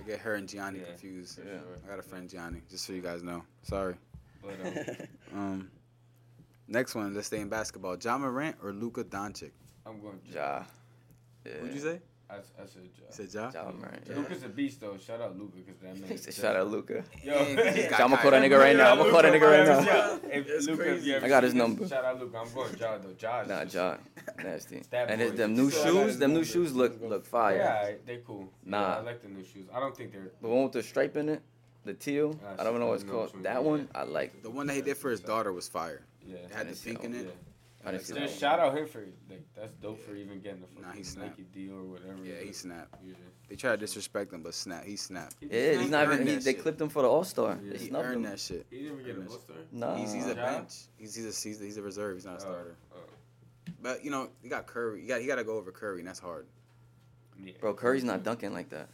[0.00, 0.14] Yeah.
[0.14, 0.84] I get her and Gianni Yeah.
[0.86, 1.38] confused.
[1.38, 1.44] Yeah.
[1.60, 1.78] sure.
[1.84, 3.42] I got a friend Gianni, just so you guys know.
[3.62, 3.94] Sorry.
[4.42, 5.06] But um,
[5.38, 5.70] Um,
[6.68, 7.96] next one, let's stay in basketball.
[8.02, 9.50] Ja Morant or Luka Doncic?
[9.86, 10.20] I'm going.
[10.32, 10.64] Ja.
[11.44, 11.52] Yeah.
[11.60, 12.00] What'd you say?
[12.30, 13.04] I, I said Ja.
[13.08, 13.50] You said Ja?
[13.52, 14.06] Ja Morant.
[14.08, 14.16] Yeah.
[14.16, 14.96] Luka's a beast though.
[14.96, 16.08] Shout out Luka because that man.
[16.08, 17.02] He is said, Shout out Luka.
[17.24, 18.92] Yo, Yeah, I'm gonna call that nigga right now.
[18.92, 19.80] I'm gonna call that nigga right now.
[19.80, 20.18] Yeah.
[20.38, 21.88] If It's Luka, you ever I got his number.
[21.88, 22.38] Shout out Luka.
[22.38, 23.14] I'm going Ja though.
[23.18, 23.40] Ja.
[23.42, 23.96] is Nah, just- Ja.
[24.42, 24.82] Nasty.
[24.90, 25.26] That And boy.
[25.30, 27.56] his, them new So I got his shoes, them new shoes look look fire.
[27.56, 28.48] Yeah, they cool.
[28.64, 28.80] Nah.
[28.80, 29.66] Yeah, I like the new shoes.
[29.74, 30.30] I don't think they're.
[30.40, 31.42] The one with the stripe in it,
[31.84, 32.38] the teal.
[32.58, 33.42] I don't know what it's shit, I know which called.
[33.44, 33.88] That one.
[33.94, 34.42] I like.
[34.42, 36.02] The one that he did for his daughter was fire.
[36.24, 36.36] Yeah.
[36.36, 37.36] It had the pink in that it.
[37.82, 37.88] Yeah.
[37.88, 40.60] I didn't see that Just shout out him for like that's dope for even getting
[40.60, 41.38] the fucking Nah, he snapped.
[41.38, 42.16] Nike deal or whatever.
[42.22, 42.58] Yeah, he is.
[42.58, 42.94] snapped.
[43.04, 43.14] Yeah.
[43.48, 45.36] They tried to disrespect him, but snap, he snapped.
[45.40, 46.26] He Yeah, he's not even.
[46.26, 46.62] He, they shit.
[46.62, 47.58] clipped him for the All Star.
[47.62, 47.72] Yeah.
[47.72, 48.22] They He snubbed earned him.
[48.30, 48.66] that shit.
[48.70, 49.56] He didn't even get a All-Star?
[49.72, 49.96] Nah.
[49.96, 50.74] He's, he's a bench.
[50.98, 52.16] He's he's a, he's a, he's a reserve.
[52.16, 52.76] He's not a Oh, starter.
[52.94, 52.98] oh.
[53.82, 55.00] But you know, you got Curry.
[55.02, 56.46] You got he got to go over Curry, and that's hard.
[57.42, 57.52] Yeah.
[57.60, 58.88] Bro, Curry's not dunking like that.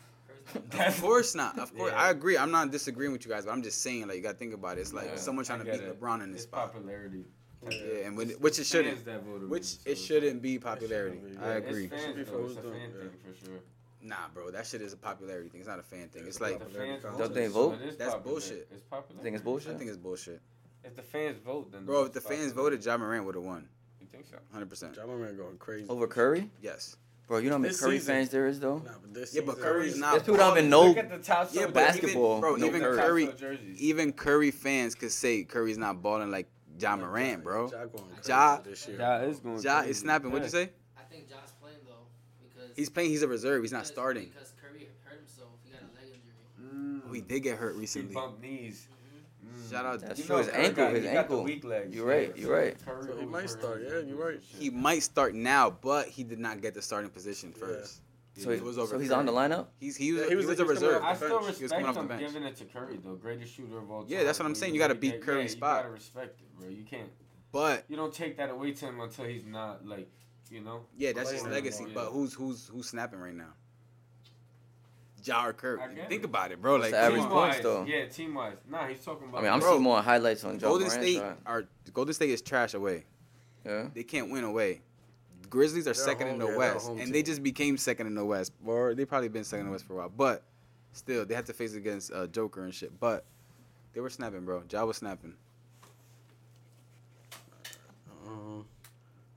[0.79, 1.59] Of course not.
[1.59, 2.01] Of course, Yeah.
[2.01, 2.39] I agree.
[2.39, 4.79] I'm not disagreeing with you guys, but I'm just saying like you gotta think about
[4.79, 4.83] it.
[4.83, 6.01] It's like Yeah, someone trying to get beat it.
[6.01, 6.73] LeBron in this It's spot.
[6.73, 7.25] popularity.
[7.63, 8.95] Yeah, and when, which it shouldn't.
[8.95, 11.19] Fans that voted Which him, so it shouldn't be popularity.
[11.19, 11.37] be.
[11.39, 11.87] I agree.
[11.87, 12.45] It's fans, be though.
[12.47, 13.59] It's a fan doing- thing for sure.
[14.03, 15.61] Nah, bro, that shit is a popularity thing.
[15.61, 16.27] It's not a fan thing.
[16.29, 17.19] It's Yeah, like The popularity fans counts.
[17.19, 17.75] vote, Don't they vote?
[17.75, 18.33] it is That's popular.
[18.35, 18.69] bullshit.
[18.71, 19.21] It's popular.
[19.21, 19.67] I think it's bullshit?
[19.69, 19.79] I bullshit.
[19.79, 20.41] think it's bullshit.
[20.85, 22.71] If the fans vote, then Bro, if the fans popular.
[22.71, 23.69] voted, Ja Morant would have won.
[24.01, 24.37] you think so?
[24.57, 24.97] 100%.
[24.97, 25.89] Ja Morant going crazy.
[25.89, 26.97] Over Curry, Yes.
[27.27, 27.39] bro.
[27.39, 28.15] You know how many This Curry season.
[28.15, 28.79] fans there is though.
[28.79, 30.13] Nah, but this Yeah, but Curry's not.
[30.13, 30.95] There's people don't even balling.
[30.95, 31.01] know.
[31.03, 32.97] Look at the top Yeah, basketball, even, bro, no even Curry.
[32.97, 33.81] Curry, Top sold jerseys.
[33.81, 36.47] even Curry fans could say Curry's not balling like
[36.79, 37.71] Ja Morant, bro.
[37.71, 38.99] Ja going crazy Ja- this year.
[38.99, 39.61] Ja is going.
[39.63, 39.91] Ja crazy.
[39.91, 40.31] is snapping.
[40.31, 40.71] What'd you say?
[40.97, 42.07] I think Josh playing though
[42.43, 43.11] because He's playing.
[43.11, 43.63] He's a reserve.
[43.63, 44.29] He's not because- starting.
[44.29, 45.51] because Curry hurt himself.
[45.65, 46.75] He got a leg injury.
[46.75, 47.03] Mm.
[47.09, 48.15] Oh, he did get hurt He recently.
[48.15, 48.89] bumped knees.
[49.45, 49.71] Mm.
[49.71, 50.01] Shout out.
[50.01, 50.37] That's You true.
[50.39, 51.45] His Curry ankle, got- his he got the ankle.
[51.45, 51.95] weak legs.
[51.95, 52.85] You're right, Yeah, you're right.
[52.85, 54.41] Curry So he might start, yeah, you're right.
[54.43, 57.67] He might start now, but he did not get the starting position Yeah.
[57.67, 58.01] first.
[58.39, 59.19] So, It was over so he's Curry.
[59.19, 59.67] on the lineup.
[59.81, 61.03] He's he was, Yeah, he was, a he was coming reserve.
[61.03, 61.57] off I the still bench.
[61.57, 62.33] He was coming respect off him the bench.
[62.35, 64.11] giving it to Curry though, greatest shooter of all time.
[64.11, 64.75] Yeah, that's what I'm saying.
[64.75, 65.77] You gotta beat day- Curry's yeah, spot.
[65.77, 66.69] You gotta respect it, bro.
[66.69, 67.09] You can't.
[67.53, 70.11] But You don't take that away to him until he's not like,
[70.51, 70.83] you know.
[70.99, 71.85] yeah, that's his legacy.
[71.85, 72.15] anymore, But yeah.
[72.19, 73.55] who's who's who's snapping right now?
[75.25, 75.81] Ja or Curry?
[76.09, 76.25] Think it.
[76.27, 76.77] about it, bro.
[76.77, 77.39] Like the average come on.
[77.51, 77.85] points, Team-wise, though.
[77.85, 78.57] Yeah, team wise.
[78.69, 79.39] Nah, he's talking about.
[79.39, 81.03] I mean, I'm Bro, seeing more highlights on John Golden Morant.
[81.03, 81.37] State side.
[81.47, 83.07] are Golden State is trash away.
[83.65, 83.89] Yeah.
[83.93, 84.83] They can't win away.
[85.51, 88.15] Grizzlies are They're second in the yeah, West, home and they just became second in
[88.15, 88.53] the West.
[88.65, 90.43] Or they probably been second in the West for a while, but
[90.93, 92.99] still they had to face against uh, Joker and shit.
[92.99, 93.25] But
[93.93, 94.63] they were snapping, bro.
[94.71, 95.35] Ja was snapping.
[98.27, 98.65] Um,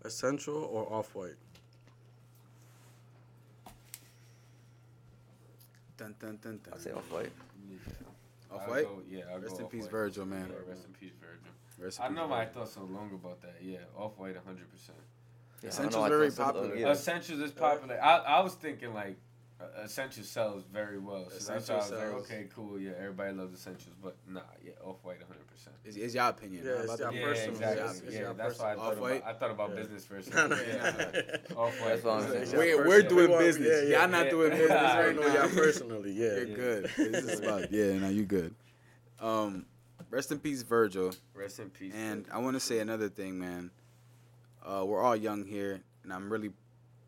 [0.04, 1.36] essential or off white?
[5.98, 6.74] Dun dun dun dun.
[6.74, 7.32] I'll say off white.
[8.52, 8.88] Off white?
[9.10, 9.88] yeah, I'll Rest in peace.
[9.88, 10.48] Virgil, man.
[10.50, 11.54] Yeah, rest in peace, Virgil.
[11.78, 13.56] Rest in I peace, know why I thought so long about that.
[13.62, 14.70] Yeah, off white, 100.
[14.72, 14.98] percent
[15.62, 16.76] Yeah, Essentials don't know, very popular.
[16.76, 16.92] yeah.
[16.92, 18.02] Essentials is popular.
[18.04, 19.18] I, I was thinking like
[19.62, 21.30] uh, Essentials sells very well.
[21.30, 22.26] So that's why I was Essentials like, sells.
[22.32, 22.80] okay, cool.
[22.80, 25.48] Yeah, everybody loves Essentials, but nah, yeah, off white, 100.
[25.48, 26.64] percent It's, it's your opinion.
[26.66, 27.22] Yeah, How it's about your?
[27.22, 27.78] Yeah, personal, exactly.
[27.84, 29.18] yeah, it's Yeah, your that's why I thought Off-white?
[29.18, 29.30] about.
[29.30, 29.76] I thought about Yeah.
[29.76, 30.34] business first.
[30.34, 31.90] No, no, yeah, off white.
[31.90, 32.58] That's what I'm saying.
[32.58, 33.68] We're, we're doing We business.
[33.84, 34.00] yeah, yeah.
[34.00, 34.32] Y'all not Yeah.
[34.32, 34.98] doing business Yeah.
[34.98, 36.36] right I know y'all personally, yeah.
[36.38, 36.84] You're good.
[36.96, 37.98] This is about yeah.
[37.98, 38.56] No, you good.
[39.20, 39.66] Um,
[40.10, 41.12] rest in peace, Virgil.
[41.34, 41.94] Rest in peace.
[41.94, 43.72] And I want to say another thing, man.
[44.66, 46.52] Uh, we're all young here, and I'm really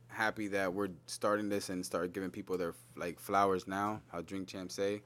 [0.08, 4.02] happy that we're starting this and start giving people their like flowers now.
[4.12, 5.02] How Drink Champ say,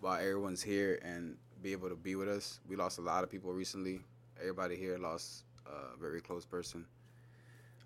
[0.00, 2.60] while everyone's here and be able to be with us.
[2.68, 4.00] We lost a lot of people recently.
[4.38, 6.86] Everybody here lost a very close person.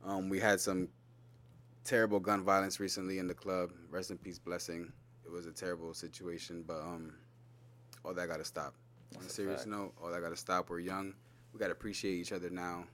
[0.05, 0.89] Um, we had some
[1.85, 3.71] terrible gun violence recently in the club.
[3.91, 4.93] Rest in peace, blessing.
[5.25, 7.15] It was a terrible situation, but um,
[8.05, 8.75] all that gotta stop.
[9.17, 9.71] On a a serious fact.
[9.71, 10.69] note, all that gotta stop.
[10.69, 11.15] We're young.
[11.55, 12.85] We gotta appreciate each other now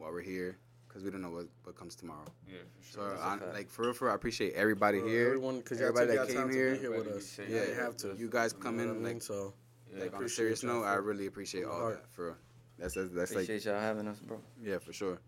[0.00, 0.56] while we're here,
[0.88, 2.24] cause we don't know what, what comes tomorrow.
[2.48, 3.10] yeah, for So, sure.
[3.10, 3.54] That's a I, fact.
[3.54, 5.26] like for real, for real, I appreciate everybody For here.
[5.26, 6.74] everyone, because everybody y'all that took came time here.
[6.74, 7.36] here with us.
[7.36, 8.14] be Yeah, you have to.
[8.18, 9.12] You guys You come know in what I mean?
[9.14, 9.52] like, So
[9.94, 10.00] Yeah.
[10.04, 10.82] like on a serious y'all note.
[10.82, 11.94] for- I really appreciate all the heart.
[12.02, 12.10] that.
[12.12, 12.36] For real.
[12.78, 14.40] That's that's, that's like Appreciate y'all having us, bro.
[14.62, 15.18] yeah, for sure.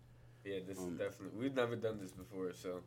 [0.43, 1.39] Yeah, this Um, is definitely.
[1.39, 2.81] We've never done this before, so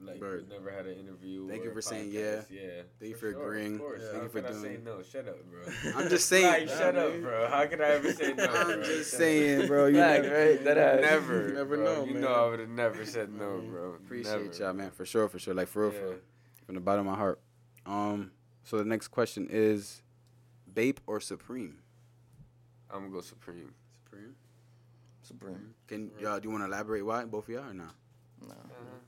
[0.00, 0.32] like Right.
[0.34, 1.48] we've never had an interview.
[1.48, 2.42] Thank you a for saying yeah.
[2.50, 2.82] Yeah.
[3.00, 3.74] Thank you for sure, agreeing.
[3.74, 4.00] Of course.
[4.00, 4.06] Yeah.
[4.06, 5.02] How Thank you for could I say doing- no?
[5.02, 5.92] Shut up, bro.
[5.96, 6.46] I'm just saying.
[6.46, 7.48] Like, shut Yeah, up, bro.
[7.48, 8.44] How could I ever say no?
[8.44, 8.82] I'm bro?
[8.84, 9.86] just Shut saying, bro.
[9.86, 10.64] You Fact, never, right?
[10.64, 11.00] That ass.
[11.00, 11.84] Never, You never bro.
[11.84, 12.22] know, You man.
[12.22, 13.94] know, I would have never said no, bro.
[13.94, 14.56] appreciate Never.
[14.56, 14.90] y'all, man.
[14.92, 15.54] For sure, for sure.
[15.54, 16.02] Like for real, for Yeah.
[16.10, 16.18] real.
[16.66, 17.40] from the bottom of my heart.
[17.86, 18.32] Um.
[18.64, 20.02] So the next question is,
[20.72, 21.78] Bape or Supreme?
[22.90, 23.74] I'm gonna go Supreme.
[24.04, 24.34] Supreme.
[25.22, 25.74] Supreme.
[25.86, 27.94] Can y'all do you want to elaborate why both of y'all or not?
[28.40, 28.54] No.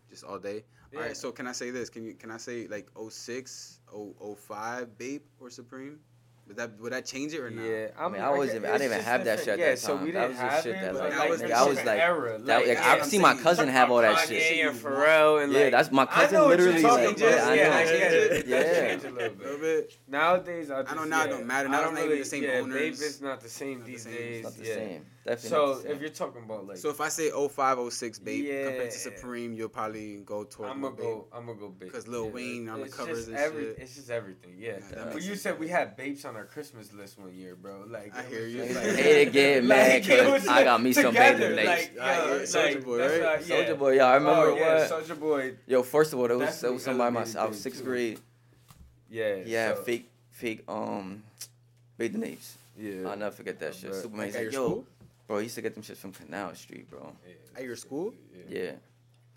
[0.09, 0.65] Just all day.
[0.93, 0.99] Yeah.
[0.99, 1.17] All right.
[1.17, 1.89] So can I say this?
[1.89, 6.01] Can you can I say like 06, 0- 05 Bape or Supreme?
[6.49, 7.65] Would that would that change it or not?
[7.65, 9.95] Yeah, I mean, I wasn't- I didn't even have that shit at yeah, that so
[9.95, 10.05] time.
[10.05, 11.77] we didn't was just have shit that, but, like, like, I was- it's I was
[11.85, 12.39] like- era.
[12.39, 14.67] That, like, like, yeah, I've I'm seen my cousin have all that Kanye shit.
[14.67, 16.33] and Pharrell and Yeah, like, that's my I cousin.
[16.35, 17.31] know what you're Literally, talking like, about.
[17.31, 17.77] yeah, I yeah, know.
[17.77, 18.47] I get it.
[18.49, 18.81] Yeah.
[18.89, 19.97] Changed a little bit.
[20.09, 21.69] Nowadays, I, I just, know now it don't matter.
[21.69, 22.77] I Now it's don't not even the same yeah, owners.
[22.81, 24.45] Bape is not the same these days.
[24.45, 25.07] It's not the same.
[25.23, 25.93] Definitely So not the same.
[25.93, 29.53] if you're talking about like, So if I say 05, 06 Bape compared to Supreme,
[29.53, 31.05] you'll probably go towards I'm gonna Bape.
[31.05, 31.93] go, I'm gonna go Bape.
[31.93, 33.79] 'Cause Lil Wayne on the covers just and every, shit.
[33.81, 34.79] It's just everything, yeah.
[34.91, 35.43] Yeah, but you sense.
[35.43, 37.85] said we had Bapes on our Christmas list one year, bro.
[37.87, 38.63] Like I hear you.
[38.65, 41.39] just, Like- like- Hated getting mad Like, it 'cause was I got me some together,
[41.51, 41.91] bathing like, lakes.
[41.95, 43.21] yo, I hear like, Soulja Boy, right?
[43.21, 43.57] why- yeah.
[43.75, 45.05] Soulja Boy, y'all I remember oh, yeah, what?
[45.05, 45.55] Soulja Boy.
[45.67, 48.19] Yo, first of all, there was, there was somebody my I was sixth grade.
[49.11, 51.23] Yeah, Yeah, fake, fake, um,
[51.99, 52.57] bathing apes.
[52.79, 53.91] Yeah, I'll never forget that shit.
[53.91, 54.01] bet.
[54.01, 54.87] Superman's Like at like, your yo, school?
[55.31, 57.13] Bro, he used to get them shits from Canal Street, bro.
[57.55, 58.13] At your school?
[58.49, 58.73] Yeah,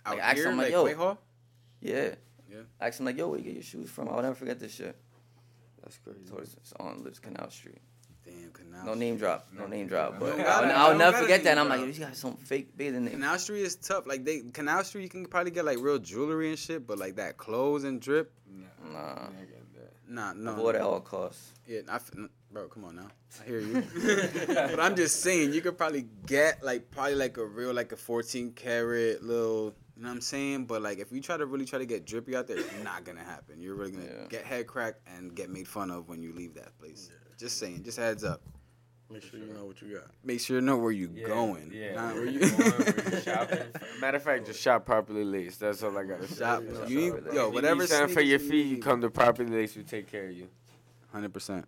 [0.05, 0.85] Out Like, ask here, him, like, like yo.
[0.85, 1.17] Quayhall?
[1.81, 2.15] yeah.
[2.49, 2.57] Yeah.
[2.81, 4.09] I asked him like, yo, where you get your shoes from?
[4.09, 4.95] I'll never forget this shit.
[5.83, 6.19] That's crazy.
[6.27, 7.77] So it's, it's on Lives Canal Street.
[8.25, 8.85] Damn, Canal.
[8.87, 9.67] No name drop, no No.
[9.67, 10.13] name drop.
[10.13, 11.51] You But don't I'll, I'll never forget that.
[11.51, 11.87] And I'm like, drop.
[11.87, 13.13] yo, these got some fake bathing apes.
[13.15, 14.07] Canal Street is tough.
[14.07, 17.17] Like they Canal Street, you can probably get like real jewelry and shit, but like
[17.17, 18.31] that clothes and drip.
[18.49, 18.99] Nah, Nah.
[18.99, 19.93] I'm not getting that.
[20.07, 20.51] Nah, no.
[20.53, 20.79] Avoid no.
[20.79, 21.51] at all costs.
[21.67, 23.07] Yeah, I f- n- bro, come on now.
[23.41, 23.83] I hear you.
[24.45, 27.97] but I'm just saying, you could probably get like probably like a real like a
[27.97, 29.73] 14 karat little.
[29.95, 30.65] You know what I'm saying?
[30.65, 33.03] But like, if you try to really try to get drippy out there, it's not
[33.03, 33.61] gonna happen.
[33.61, 34.27] You're really gonna Yeah.
[34.29, 37.09] get head cracked and get made fun of when you leave that place.
[37.37, 38.41] Just saying, just heads up.
[39.11, 40.07] Make sure you know what you got.
[40.23, 41.71] Make sure you know where you Yeah, going.
[41.71, 41.93] Yeah.
[41.93, 43.59] not where where you you going, where shopping.
[44.01, 45.59] Matter of fact, just shop properly laced.
[45.59, 46.39] That's all I gotta say.
[46.39, 46.63] shop.
[46.65, 47.53] Yeah, You shop with yo, that.
[47.53, 49.75] whatever you need something for your you feet, you come to properly laced.
[49.77, 50.47] We take care of you.
[51.11, 51.65] Hundred percent.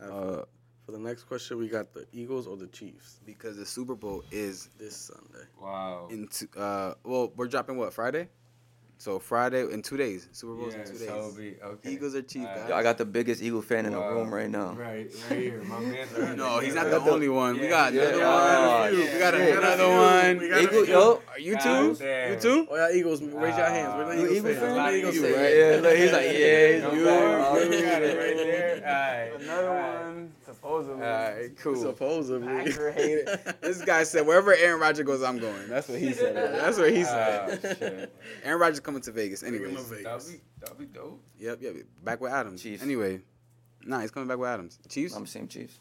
[0.00, 0.42] Uh,
[0.84, 4.22] for the next question, we got the Eagles or the Chiefs because the Super Bowl
[4.30, 5.46] is this Sunday.
[5.60, 6.08] Wow.
[6.10, 6.46] into.
[6.56, 8.28] Uh, well, we're dropping what Friday.
[8.98, 10.26] So Friday in two days.
[10.32, 11.34] Super Bowl's Yeah, in two so days.
[11.36, 11.90] be okay.
[11.92, 12.60] Eagles are Chiefs, Alright.
[12.60, 12.68] guys.
[12.70, 14.08] Yo, I got the biggest Eagle fan in the Wow.
[14.14, 14.72] room right now.
[14.72, 16.36] Right, right here, my man.
[16.36, 17.60] No, he's not I the only one.
[17.60, 18.94] we got yeah, another yeah, one.
[18.98, 19.58] yeah, we got yeah.
[19.58, 19.94] another We
[20.40, 20.48] one.
[20.50, 21.96] got Eagle, yo, you too?
[22.00, 22.66] You too?
[22.70, 23.20] Oh yeah, Eagles.
[23.22, 23.94] Raise your hands.
[23.96, 24.58] We're the Ah, Eagles you Eagle fans.
[24.60, 24.74] fan?
[24.74, 25.36] We're the Eagles fans.
[25.36, 25.56] right?
[25.56, 27.22] Yeah, he's like, yeah, Come you back.
[27.52, 27.64] are.
[27.64, 29.30] You got it right there.
[29.30, 29.42] Alright.
[29.42, 30.05] Another one.
[30.66, 31.04] Supposedly.
[31.04, 31.76] All right, cool.
[31.76, 32.48] Supposedly.
[32.64, 33.54] Hater hater.
[33.60, 35.68] This guy said, wherever Aaron Rodgers goes, I'm going.
[35.68, 36.34] That's what he said.
[36.60, 37.60] That's what he said.
[37.64, 38.16] Ah, shit.
[38.42, 39.42] Aaron Rodgers coming to Vegas.
[39.42, 39.84] Bring him Anyways.
[39.84, 40.04] to Vegas.
[40.26, 41.22] That'd be, that'd be dope.
[41.38, 41.74] Yep, yep.
[42.02, 42.62] Back with Adams.
[42.62, 42.82] Chiefs.
[42.82, 43.20] Anyway.
[43.84, 44.78] Nah, he's coming back with Adams.
[44.88, 45.14] Chiefs?
[45.14, 45.78] I'm saying Chiefs.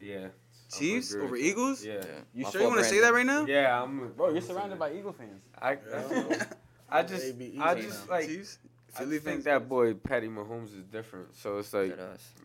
[0.00, 0.28] Yeah.
[0.76, 1.36] Chiefs over.
[1.36, 1.82] Eagles?
[1.84, 2.02] Yeah.
[2.34, 3.46] You My sure you want to say that right now?
[3.46, 4.12] Yeah, I'm.
[4.16, 5.42] Bro, you're surrounded by Eagle fans.
[5.60, 6.44] I, Yeah.
[6.90, 8.26] I just, They be I easy just like.
[8.26, 8.58] Chiefs?
[8.96, 9.44] I Philly just think fans?
[9.44, 11.36] that boy Patty Mahomes is different.
[11.36, 11.96] So it's like,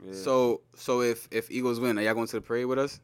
[0.03, 0.13] yeah.
[0.13, 2.99] So, so if if Eagles win, are y'all going to the parade with us?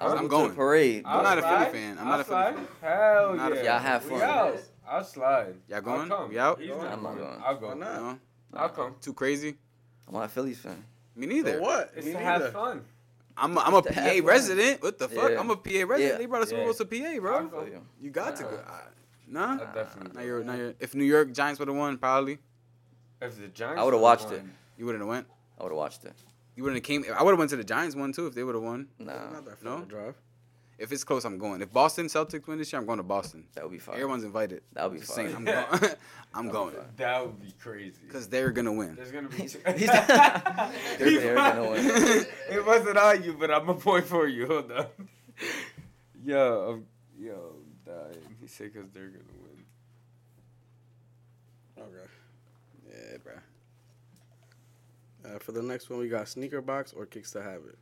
[0.00, 0.30] I was I'm I'm going.
[0.30, 0.44] going.
[0.44, 1.02] To the parade.
[1.06, 1.98] I'm I'll not a Philly fan.
[1.98, 2.66] I'm I'll not a Philly fan.
[2.80, 3.60] Hell I'm not a yeah.
[3.62, 4.22] Philly Y'all have We fun.
[4.22, 4.58] out.
[4.88, 5.54] I'll slide.
[5.68, 6.08] Y'all I'll going?
[6.08, 6.28] come.
[6.30, 6.60] We out?
[6.60, 7.18] He's I'm not not going.
[7.18, 7.42] going.
[7.44, 7.68] I'll go.
[7.68, 8.02] Why not?
[8.02, 8.18] No.
[8.54, 8.94] I'll come.
[9.00, 9.54] Too crazy?
[10.08, 10.84] I'm not a Phillies fan.
[11.14, 11.60] Me For neither.
[11.60, 11.92] what?
[11.96, 12.44] It's Me to neither.
[12.44, 12.84] have fun.
[13.36, 14.24] I'm a, I'm a PA have fun.
[14.26, 14.82] resident.
[14.82, 15.30] What the fuck?
[15.30, 15.40] Yeah.
[15.40, 16.00] I'm a PA resident.
[16.00, 16.18] Yeah.
[16.18, 16.66] They brought us Super Yeah.
[16.66, 17.46] Bowl to PA, bro.
[17.48, 17.64] go.
[17.64, 17.80] You.
[18.00, 18.60] You got to go.
[19.28, 19.54] Nah.
[19.54, 20.12] I definitely.
[20.14, 22.38] Now you're, now you're, if New York Giants would have won, probably
[23.22, 24.42] If the Giants I would've would've watched won, it.
[24.78, 25.26] you wouldn't have went.
[25.58, 26.14] I would have watched it.
[26.56, 27.04] You wouldn't have came.
[27.16, 28.88] I would have went to the Giants one too if they would have won.
[28.98, 29.70] Nah, Not that No?
[29.76, 30.14] far to drive.
[30.78, 31.62] If it's close, I'm going.
[31.62, 33.44] If Boston Celtics win this year, I'm going to Boston.
[33.54, 33.94] that would be fine.
[33.94, 34.62] Everyone's invited.
[34.72, 35.26] That would be Just fine.
[35.32, 35.56] I'm going.
[36.34, 36.80] I'm That'd going be.
[36.96, 38.00] That would be crazy.
[38.04, 38.96] because they're gonna win.
[38.96, 39.46] There's gonna be.
[39.46, 39.58] Two.
[39.64, 42.26] They're- they're gonna win.
[42.50, 44.46] it wasn't on you, but I'm a point for you.
[44.48, 44.86] Hold on.
[46.24, 46.86] Yo, I'm,
[47.24, 48.36] yo, I'm dying.
[48.40, 49.64] He said because they're gonna win.
[51.78, 52.08] Okay.
[52.90, 53.34] Yeah, bro.
[55.32, 57.78] Uh, for the next one, we got sneaker box or kicks the habit.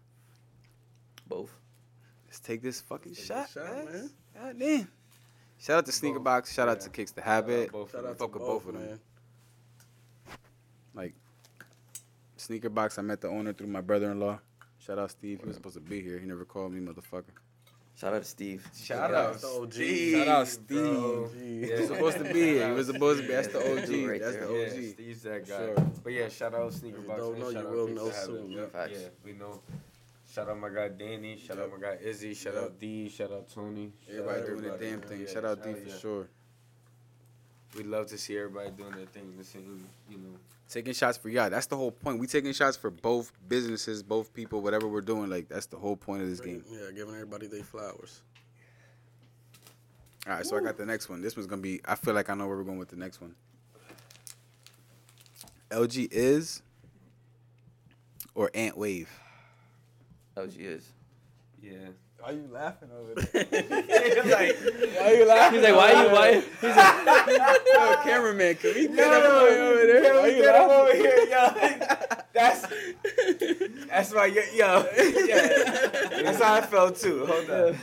[1.27, 1.53] Both.
[2.27, 3.85] Let's take this fucking Take shot, shot, man.
[3.87, 4.11] man.
[4.35, 4.89] God damn.
[5.59, 6.25] Shout out to Sneaker Both.
[6.25, 6.55] Box.
[6.55, 7.71] Shout out to Kicks the Habit.
[7.73, 9.01] Both Shout out to Fuck with both, both of them.
[10.95, 11.13] man.
[12.37, 12.99] Sneaker Box.
[12.99, 14.41] I met the owner through my brother-in-law.
[14.79, 15.41] Shout out Steve.
[15.41, 16.19] He was supposed to be here.
[16.19, 17.35] He never called me, motherfucker.
[18.01, 18.67] Shout out to Steve.
[18.75, 19.73] Shout Yeah, out that's the OG.
[20.25, 21.29] Shout out bro.
[21.29, 21.41] Steve.
[21.41, 21.67] Gee.
[21.67, 22.67] He was supposed to be here.
[22.69, 23.35] He was supposed to be.
[23.35, 24.09] That's the That's the OG.
[24.09, 24.47] right That's there.
[24.47, 24.93] the Yeah, OG.
[24.95, 25.57] Steve's that guy.
[25.59, 25.75] Sure.
[26.03, 27.21] But yeah, shout out Sneaker If you Box.
[27.21, 28.51] don't know, shout you will know soon.
[28.53, 28.73] Yep.
[28.73, 28.91] Facts.
[29.03, 29.61] Yeah, we know.
[30.33, 31.37] Shout out my guy Danny.
[31.37, 32.33] Shout out my guy Izzy.
[32.35, 32.63] Shout Yep.
[32.63, 33.09] out D.
[33.11, 33.93] Shout out Tony.
[34.09, 35.21] Everybody out doing their everybody, damn thing.
[35.21, 36.01] Yeah, Shout out D shout for out.
[36.01, 36.29] sure.
[37.77, 39.35] We'd love to see everybody doing their thing.
[39.39, 40.37] The same, you know.
[40.69, 41.51] Taking shots for y'all.
[41.51, 42.19] That's the whole point.
[42.19, 45.29] We taking shots for both businesses, both people, whatever we're doing.
[45.31, 46.65] Like that's the whole point of this game.
[46.71, 48.23] Yeah, giving everybody their flowers.
[50.27, 51.23] All right, so I got the next one.
[51.23, 51.81] This one's gonna be.
[51.85, 53.35] I feel like I know where we're going with the next one.
[55.71, 56.63] LG is
[58.35, 59.09] or Ant Wave.
[60.37, 60.89] LG is.
[61.63, 61.89] Yeah.
[62.23, 63.45] Why you laughing over there?
[64.25, 64.57] like,
[65.01, 65.61] Why you laughing?
[65.61, 66.33] He's like, why are you, why?
[66.35, 70.03] He's like, Yo, cameraman, can we get No, that boy over there?
[70.03, 72.17] Can Why we you get him over here, yo?
[72.33, 72.67] That's
[73.89, 74.87] that's why, yo, yo,
[75.27, 76.23] yeah.
[76.23, 77.27] That's how I felt too.
[77.27, 77.75] Hold on.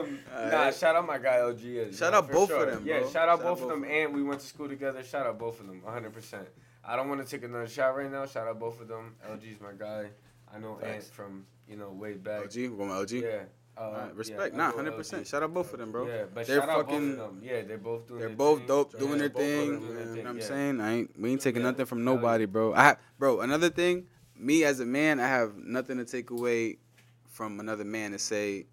[0.00, 0.18] Um,
[0.50, 1.64] nah, shout out my guy LG.
[1.64, 2.66] is, Shout yo, out for both of sure.
[2.66, 3.10] them, Yeah, bro.
[3.10, 3.82] shout out Shout both out of them.
[3.82, 3.90] both.
[3.90, 5.02] And we went to school together.
[5.04, 6.12] Shout out both of them, 100.
[6.12, 6.48] percent
[6.84, 8.26] I don't want to take another shot right now.
[8.26, 9.14] Shout out both of them.
[9.28, 10.06] LG's my guy.
[10.54, 12.44] I know Ant from you know way back.
[12.44, 13.22] LG, we're going with LG.
[13.22, 13.38] Yeah.
[13.78, 14.54] Uh, right, yeah, respect.
[14.54, 15.26] I nah, hundred percent.
[15.26, 16.06] Shout out both of them, bro.
[16.06, 17.40] Yeah, but They're shout out fucking- both of them.
[17.44, 18.20] Yeah, they're both doing.
[18.20, 18.66] They're both thing.
[18.68, 19.66] dope, Yeah, doing their both of thing.
[19.66, 20.80] You know what I'm saying?
[20.80, 21.20] I ain't.
[21.20, 21.70] We ain't taking Yeah.
[21.70, 22.72] nothing from nobody, bro.
[22.74, 23.40] I bro.
[23.40, 26.78] Another thing, me as a man, I have nothing to take away
[27.28, 28.64] from another man to say,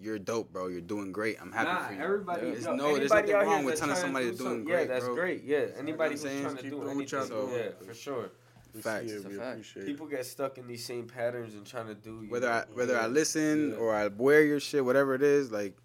[0.00, 0.68] "You're dope, bro.
[0.68, 1.40] You're doing great.
[1.42, 2.40] I'm happy nah, for you." everybody.
[2.52, 4.84] There's no- there's nothing wrong with telling trying to somebody do doing something- great, Yeah,
[4.86, 5.14] that's bro.
[5.16, 5.42] great.
[5.42, 6.42] Yeah, anybody what I'm who's saying?
[6.42, 7.28] trying to Keep do doing anything.
[7.28, 7.52] doing.
[7.52, 8.30] Yeah, for sure.
[8.74, 9.06] We Facts.
[9.08, 9.50] see it, we fact.
[9.52, 9.86] appreciate it.
[9.86, 12.22] People get stuck in these same patterns and trying to do.
[12.22, 13.76] you Whether know, I whether I listen Yeah.
[13.76, 15.76] or I wear your shit, whatever it is, like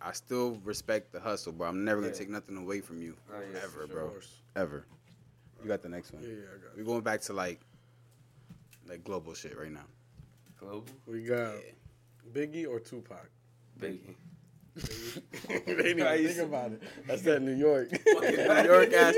[0.00, 1.68] I still respect the hustle, bro.
[1.68, 2.18] I'm never gonna Yeah.
[2.18, 3.86] take nothing away from you, Oh, yeah, ever, sure.
[3.86, 4.12] bro,
[4.56, 4.84] ever.
[5.62, 6.24] You got the next one.
[6.24, 7.60] Yeah, yeah, I got We're going back to like
[8.88, 9.86] like global shit right now.
[10.58, 10.84] Global.
[11.06, 11.60] We got Yeah.
[12.32, 13.30] Biggie or Tupac.
[13.78, 14.16] Biggie.
[14.74, 16.82] They didn't even think about it.
[17.06, 17.90] That's that New York.
[17.92, 19.14] New York ass,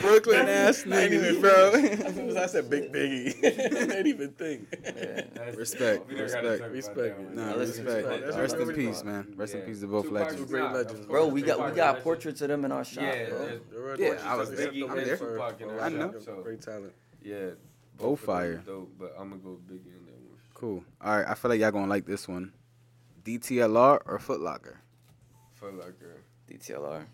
[0.00, 1.72] Brooklyn ass I ain't even niggas, bro.
[2.06, 4.70] As soon as I said Big Biggie, they didn't even think.
[4.82, 6.62] That's- Respect, we respect.
[6.70, 7.18] Respect.
[7.18, 7.34] that.
[7.34, 7.86] Nah, Now, respect.
[7.86, 8.38] respect.
[8.38, 9.34] Rest in peace, we- man.
[9.36, 10.50] Rest in peace to both Tupac legends.
[10.50, 11.24] Great legends, bro.
[11.24, 13.38] Bro, we got we got portraits of them in our shop, Yeah, bro.
[13.38, 14.18] there's- They're right Yeah.
[14.24, 14.88] I was They there.
[14.90, 15.16] I'm there.
[15.16, 16.14] for- for I know.
[16.20, 16.92] So- Great talent.
[17.22, 17.50] Yeah,
[17.98, 18.56] Both of fire.
[18.66, 20.38] Dope, but I'm gonna go Biggie on that one.
[20.54, 20.84] Cool.
[21.02, 22.52] All right, I feel like y'all gonna like this one.
[23.24, 24.18] DTLR or
[25.64, 26.22] Foot Locker?
[26.46, 27.04] For like a DTLR.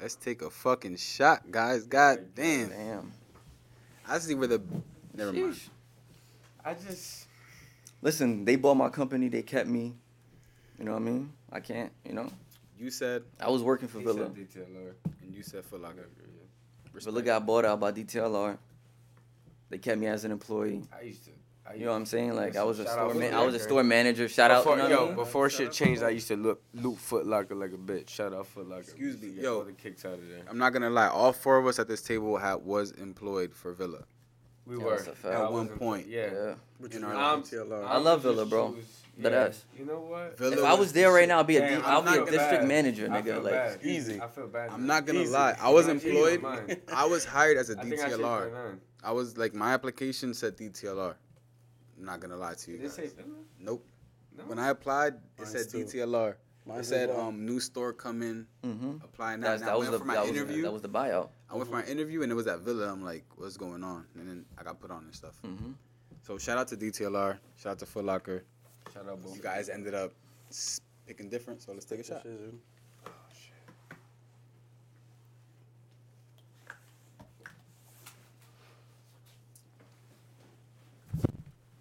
[0.00, 1.84] Let's take a fucking shot, guys.
[1.84, 2.68] God damn.
[2.68, 3.12] Damn.
[4.08, 4.62] I see where the.
[5.14, 5.60] Never mind.
[6.64, 7.26] I just
[8.02, 9.28] Listen, they bought my company.
[9.28, 9.94] They kept me.
[10.78, 11.32] You know what I mean?
[11.52, 11.92] I can't.
[12.04, 12.30] You know.
[12.78, 14.30] You said, I was working for he Villa.
[14.34, 14.92] said DTLR.
[15.22, 16.08] and you said Foot Locker.
[16.94, 18.56] Villa got bought out by DTLR.
[19.68, 20.82] They kept me as an employee.
[20.96, 21.30] I used to.
[21.68, 22.34] I You know what I'm saying?
[22.34, 23.34] Like I was a store man.
[23.34, 24.28] I was a store manager.
[24.28, 24.64] Shout out.
[24.64, 25.14] Before, You know yo, what I mean?
[25.16, 28.08] before shit changed, I used to look loot Foot Locker like a bitch.
[28.08, 28.80] Shout out Foot Locker.
[28.82, 29.62] Excuse me, yo.
[29.64, 30.42] the kicks out of there.
[30.48, 31.08] I'm not gonna lie.
[31.08, 34.04] All four of us at this table had was employed for Villa.
[34.66, 35.28] We Yeah, were that's a.
[35.28, 36.06] I At one point.
[36.08, 36.30] Yeah.
[36.32, 36.54] Yeah.
[36.78, 37.50] Which In is our um, lives.
[37.50, 37.86] DTLR.
[37.86, 38.72] I love Villa, bro.
[38.74, 38.84] choose-
[39.18, 39.38] That yeah.
[39.46, 39.64] ass.
[39.78, 40.38] You know what?
[40.38, 42.08] Villa If I was there right now, I'd be a Damn, D- I I'll be
[42.10, 42.68] a district bad.
[42.68, 43.24] manager, I nigga.
[43.24, 43.78] feel Like bad.
[43.82, 44.20] Easy.
[44.20, 44.70] I feel bad.
[44.70, 45.32] I'm not gonna Easy.
[45.32, 45.56] lie.
[45.60, 46.42] I was employed.
[46.94, 48.78] I was hired as a think I changed DTLR.
[49.04, 51.14] I was like, my application said DTLR.
[52.00, 52.78] I'm not gonna lie to you.
[52.78, 52.96] Did it guys.
[52.96, 53.28] say Villa?
[53.58, 53.86] Nope.
[54.36, 54.44] No.
[54.44, 55.84] When I applied, it Mine said too.
[55.84, 56.34] DTLR.
[56.66, 59.48] Mine It said um new store coming, hmm apply now.
[59.48, 60.62] That's, that was the for that was, interview.
[60.62, 61.28] that was the buyout.
[61.50, 62.90] I went for my interview and it was at Villa.
[62.90, 64.06] I'm like, what's going on?
[64.14, 65.34] And then I got put on and stuff.
[65.44, 65.72] hmm
[66.22, 67.38] So shout out to DTLR.
[67.56, 68.44] Shout out to Foot Locker.
[68.94, 69.36] Shout out both.
[69.36, 70.12] You guys ended up
[71.06, 72.22] picking different, so let's take a shot.
[72.22, 72.60] Decision.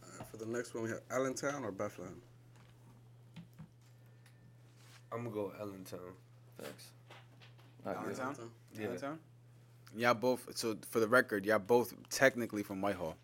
[0.03, 2.21] Uh, For the next one, we have Allentown or Bethlehem.
[5.11, 5.99] I'm gonna go Allentown.
[6.61, 6.91] Thanks.
[7.85, 8.13] I agree.
[8.13, 8.51] Allentown?
[8.77, 8.85] Yeah.
[8.87, 9.19] Allentown?
[9.95, 10.47] Y'all both.
[10.55, 13.15] So for the record, y'all both technically from Whitehall.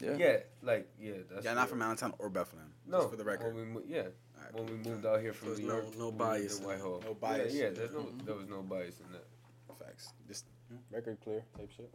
[0.00, 0.16] Yeah.
[0.16, 1.14] Yeah, like yeah.
[1.30, 2.68] That's Y'all not from Allentown or Bethlehem.
[2.86, 3.54] No, Just for the record.
[3.54, 4.02] When we, mo- yeah,
[4.36, 6.68] Alright, when we moved out here from New no- York, no we bias to in
[6.68, 7.02] Whitehall.
[7.04, 7.54] No bias.
[7.54, 7.70] Yeah, yeah.
[7.70, 8.26] There's no, mm-hmm.
[8.26, 9.24] there was no bias in that.
[9.78, 10.12] Facts.
[10.28, 10.44] Just
[10.90, 11.92] record clear type shit.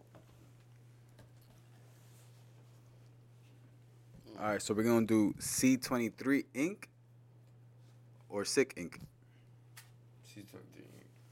[4.37, 6.89] All right, so we're gonna do C23 ink
[8.29, 8.99] or Sick ink.
[10.33, 10.83] She's 23.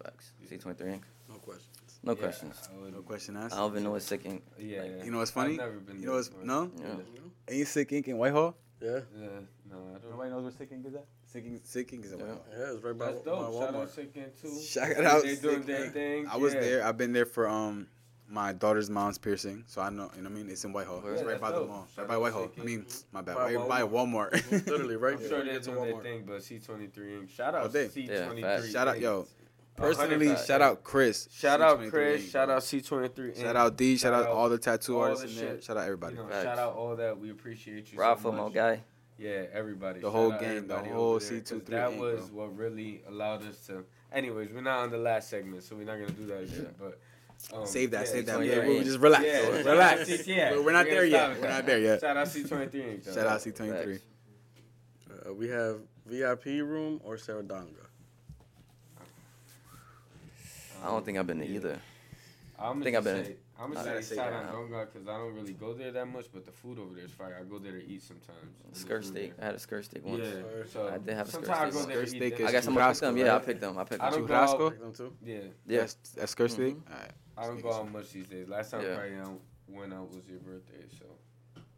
[0.04, 0.32] Facts.
[0.50, 1.04] C23 ink.
[1.30, 2.00] No questions.
[2.04, 2.70] No Yeah, questions.
[2.94, 3.54] No question asked.
[3.54, 4.44] I don't even know what sick ink.
[4.58, 5.04] Yeah, Like, yeah.
[5.06, 5.52] You know what's funny?
[5.54, 6.46] I've never been You know what's before.
[6.46, 6.72] no?
[6.78, 7.56] Yeah.
[7.56, 8.56] Ain't Sick ink in Whitehall?
[8.82, 9.28] Yeah, Yeah,
[9.70, 10.12] no, I don't.
[10.12, 11.06] Nobody knows where Sick ink is at.
[11.26, 12.26] Sick ink, Sick ink is in Yeah.
[12.26, 12.46] Whitehall.
[12.58, 13.54] yeah, it's right by, That's by dope.
[13.54, 13.90] Shout out Walmart.
[13.90, 14.62] Sick too.
[14.62, 16.28] Shout out They doing Sick their thing.
[16.28, 16.60] I was yeah.
[16.60, 16.86] there.
[16.86, 17.88] I've been there for um
[18.30, 20.12] my daughter's mom's piercing, so I know.
[20.16, 20.50] You know what I mean?
[20.50, 21.02] It's in Whitehall.
[21.06, 21.88] Yeah, it's right that's by the mall.
[21.96, 22.52] Shout Right by Whitehall.
[22.60, 23.36] I mean, my bad.
[23.36, 24.32] By Right by Walmart.
[24.68, 25.30] Literally right I'm there.
[25.30, 26.04] sure you they're get to doing their Walmart.
[26.04, 27.30] thing, but C23 ink.
[27.30, 27.86] Shout out day.
[27.88, 28.40] C23.
[28.42, 28.62] Yeah.
[28.72, 29.28] Shout out, yo.
[29.76, 30.46] Personally, facts.
[30.48, 31.30] shout out Chris.
[31.32, 32.22] Shout out C23 Chris.
[32.24, 33.36] ink, Shout out C23 ink.
[33.38, 33.96] Shout out D.
[33.96, 35.62] Shout Shout out out all the tattoo all artists the in there.
[35.62, 36.16] Shout out everybody.
[36.16, 37.20] You know, shout out all that.
[37.20, 38.54] We appreciate you Rafa, so my much.
[38.54, 38.82] guy.
[39.20, 40.00] Yeah, everybody.
[40.00, 43.02] The Shout whole out gang, the whole over there, 'cause C23 That was what really
[43.08, 43.84] allowed us to.
[44.12, 46.74] Anyways, we're not on the last segment, so we're not gonna do that again.
[46.80, 47.00] But
[47.54, 48.40] um, Save that, yeah, save that.
[48.40, 49.24] C23 Yeah, we'll just relax.
[49.26, 49.64] Yeah, relax.
[49.64, 51.42] shout out C- yeah, We're- we're not we're there yet.
[51.42, 52.02] We're not there yet.
[52.02, 54.00] Shout out C23 Shout out C23.
[55.30, 57.68] Uh, we have VIP room or Saradanga.
[60.84, 61.80] I don't think I've been to either.
[62.60, 64.52] I'm think I've been- say, I'm I gonna say say shout that out now.
[64.52, 67.12] Donga because I don't really go there that much, but the food over there is
[67.12, 67.38] fire.
[67.40, 68.54] I go there to eat sometimes.
[68.74, 69.34] Skirt steak.
[69.42, 70.24] I had a skirt steak once.
[70.24, 70.42] Yeah,
[70.72, 71.88] so I did have a skirt sometimes I steak.
[71.90, 72.46] go there to Skirt eat steak there.
[72.46, 73.18] I is guess I'm gonna pick Churrasco, them.
[73.18, 73.46] Yeah, I right?
[73.46, 73.78] picked them.
[73.78, 74.20] I picked I them.
[74.20, 74.66] don't go Churrasco?
[74.74, 75.14] out- them too.
[75.24, 75.36] Yeah,
[75.66, 75.80] Yeah.
[75.80, 76.76] That's, that's skirt steak.
[76.76, 76.92] Mhm.
[76.92, 77.12] All right.
[77.38, 78.48] I don't Steak go out much these days.
[78.48, 78.96] Last time Yeah.
[78.96, 81.06] probably I went out was your birthday, so.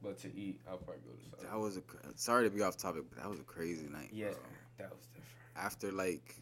[0.02, 1.42] But to eat, I'll probably go to.
[1.42, 1.60] That South.
[1.62, 1.82] was a
[2.16, 4.10] sorry to be off topic, but that was a crazy night.
[4.14, 4.38] Yeah, bro.
[4.78, 5.26] that was different.
[5.58, 6.36] After like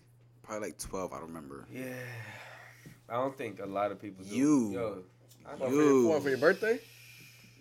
[0.43, 1.65] probably like twelve, I don't remember.
[1.71, 1.85] Yeah,
[3.09, 4.23] I don't think a lot of people.
[4.25, 4.35] Do.
[4.35, 4.69] You.
[4.71, 5.03] Yo,
[5.47, 5.65] I One know.
[5.69, 6.07] for your- You.
[6.07, 6.79] one for your birthday?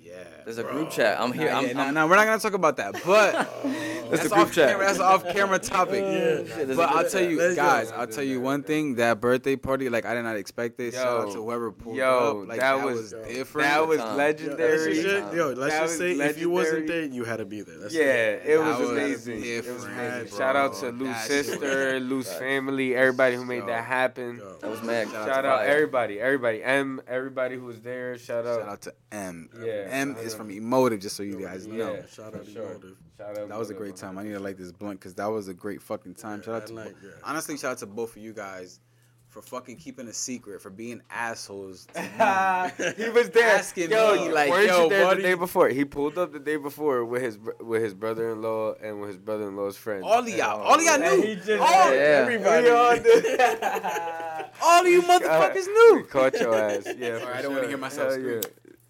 [0.06, 0.14] Yeah.
[0.44, 0.72] There's a bro.
[0.72, 1.20] group chat.
[1.20, 1.50] I'm here.
[1.50, 3.32] Nah, I'm, yeah, I'm, nah, we're not gonna talk about that, but
[4.08, 4.68] That's that's a group off chat.
[4.70, 4.86] camera.
[4.86, 6.00] That's off camera topic.
[6.04, 6.54] Yeah.
[6.56, 7.30] Shit, But I'll tell chat.
[7.30, 8.94] you, Let's guys, I'll tell you one thing.
[8.94, 10.94] That birthday party, like I did not expect it.
[10.94, 11.34] Shout out Yo.
[11.34, 12.48] to whoever pulled Yo, up.
[12.48, 13.68] Like that that, was- was, different.
[13.68, 14.10] That was Time.
[14.12, 14.78] Yo, legendary.
[14.94, 17.44] let's just, yo, let's That just was say if you wasn't there, you had to
[17.44, 17.78] be there.
[17.78, 18.42] That's Yeah, it.
[18.46, 19.44] it was was amazing.
[19.44, 20.38] It was amazing.
[20.38, 24.40] Shout out to Lou's sister, was- Lou's family, everybody who made that happen.
[24.60, 25.08] That was mad.
[25.08, 25.66] Shout out Shout to out Fire.
[25.68, 28.16] everybody, everybody, M, everybody who was there.
[28.18, 29.48] Shout out, Shout out to M.
[29.60, 31.76] Yeah, M I is from Emotive, just so you guys Yeah.
[31.76, 32.04] know.
[32.12, 32.62] Shout out to sure.
[32.70, 32.96] Emotive.
[33.18, 33.48] Shout out.
[33.48, 34.18] That was a great time.
[34.18, 36.42] I need to light this blunt because that was a great fucking time.
[36.42, 37.10] Shout out that to night, yeah.
[37.24, 38.80] honestly, shout out to both of you guys
[39.28, 41.86] for fucking keeping a secret, for being assholes.
[41.94, 42.00] to
[42.78, 43.04] me.
[43.04, 43.56] he was there.
[43.56, 45.22] Asking yo, me, like, weren't yo, you there buddy?
[45.22, 45.68] the day before?
[45.68, 49.76] He pulled up the day before with his with his brother-in-law and with his brother-in-law's
[49.76, 50.04] friend.
[50.04, 51.20] all of y'all, all of y'all knew.
[51.22, 52.24] he just- all, Yeah.
[52.26, 52.68] Everybody.
[52.70, 53.40] All did.
[54.62, 56.00] all of you motherfuckers knew.
[56.02, 56.86] We caught your ass.
[56.96, 58.40] Yeah, for I don't wanna hear myself Hell scream.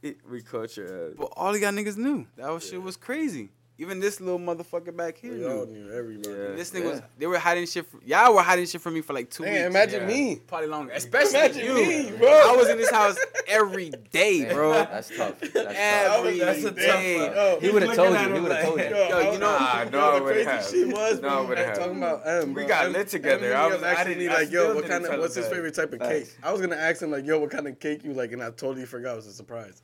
[0.02, 0.12] Yeah.
[0.30, 1.14] We caught your ass.
[1.16, 2.26] But all of y'all niggas knew.
[2.36, 3.50] That was, shit was crazy.
[3.78, 5.84] Even this little motherfucker back here We all knew.
[5.84, 6.34] knew everybody.
[6.34, 6.56] Yeah.
[6.56, 7.02] This nigga was.
[7.18, 7.84] They were hiding shit.
[7.84, 9.66] From, y'all were hiding shit from me for like two Man, weeks.
[9.66, 10.14] imagine Yeah.
[10.16, 10.36] me.
[10.46, 10.92] Probably longer.
[10.92, 11.74] Especially Imagine you.
[11.74, 12.28] me, bro.
[12.28, 14.72] I was in this house every day, bro.
[14.72, 15.38] That's tough.
[15.40, 15.64] That's tough.
[15.64, 17.18] That's a tough day.
[17.20, 17.36] one.
[17.36, 18.34] Yo, He would have told you.
[18.34, 18.84] He would have like, told you.
[18.96, 21.46] Yo, you know- Nah, no, the um, I wouldn't crazy shit was, No, I bro,
[21.48, 21.78] wouldn't have.
[21.78, 22.54] talking about M.
[22.54, 23.52] We got M- lit together.
[23.52, 25.20] M I was- actually I asking didn't- me I like, yo, what kind of, tell
[25.20, 26.34] what's his favorite type of cake?
[26.42, 28.46] I was gonna ask him like, yo, what kind of cake you like, and I
[28.52, 29.12] totally forgot.
[29.12, 29.82] It was a surprise.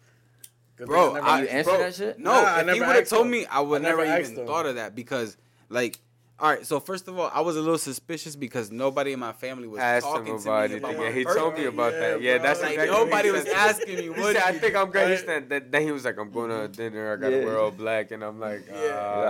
[0.77, 1.53] Good thing Bro, never I, You asked.
[1.55, 2.19] answer bro, that shit?
[2.19, 3.31] No, Nah, if he would have told him.
[3.33, 4.47] me, I would I never never even him.
[4.47, 5.37] thought of that because,
[5.69, 6.01] like,
[6.41, 6.67] all right.
[6.67, 9.79] So first of all, I was a little suspicious because nobody in my family was
[9.81, 10.79] Asked him talking to about me it.
[10.81, 11.41] about Yeah, my he birthday.
[11.41, 12.21] told me about Yeah, that.
[12.23, 12.47] Yeah, bro.
[12.49, 13.55] that's Like exactly nobody what was said.
[13.55, 14.03] asking me.
[14.03, 15.07] He What said, I think I'm good.
[15.07, 15.25] He Right.
[15.25, 15.71] said that.
[15.71, 17.13] Then he was like, I'm going to dinner.
[17.13, 17.45] I gotta Yeah.
[17.45, 18.75] wear all black, and I'm like, Yeah.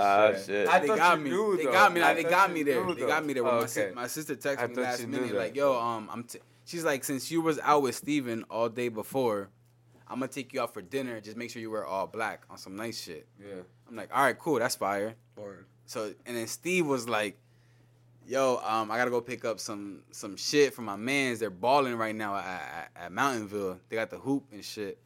[0.00, 0.46] ah, shit.
[0.46, 0.68] shit.
[0.68, 1.30] I they thought got you me.
[1.30, 2.00] knew, they got me.
[2.00, 2.86] I They got me there.
[2.86, 3.44] knew, They got me there.
[3.44, 6.38] When Oh, my, si- my sister texted me last minute, like, "Yo, um, I'm." T-.
[6.64, 9.50] She's like, "Since you was out with Steven all day before,
[10.12, 11.20] I'm gonna take you out for dinner.
[11.20, 13.62] Just make sure you wear all black on some nice shit." Yeah.
[13.88, 14.58] I'm like, "All right, cool.
[14.58, 15.64] That's fire." Word.
[15.86, 17.38] So and then Steve was like,
[18.26, 21.38] "Yo, um, I gotta go pick up some some shit for my man's.
[21.40, 23.78] They're balling right now at, at, at Mountainville.
[23.88, 24.98] They got the hoop and shit."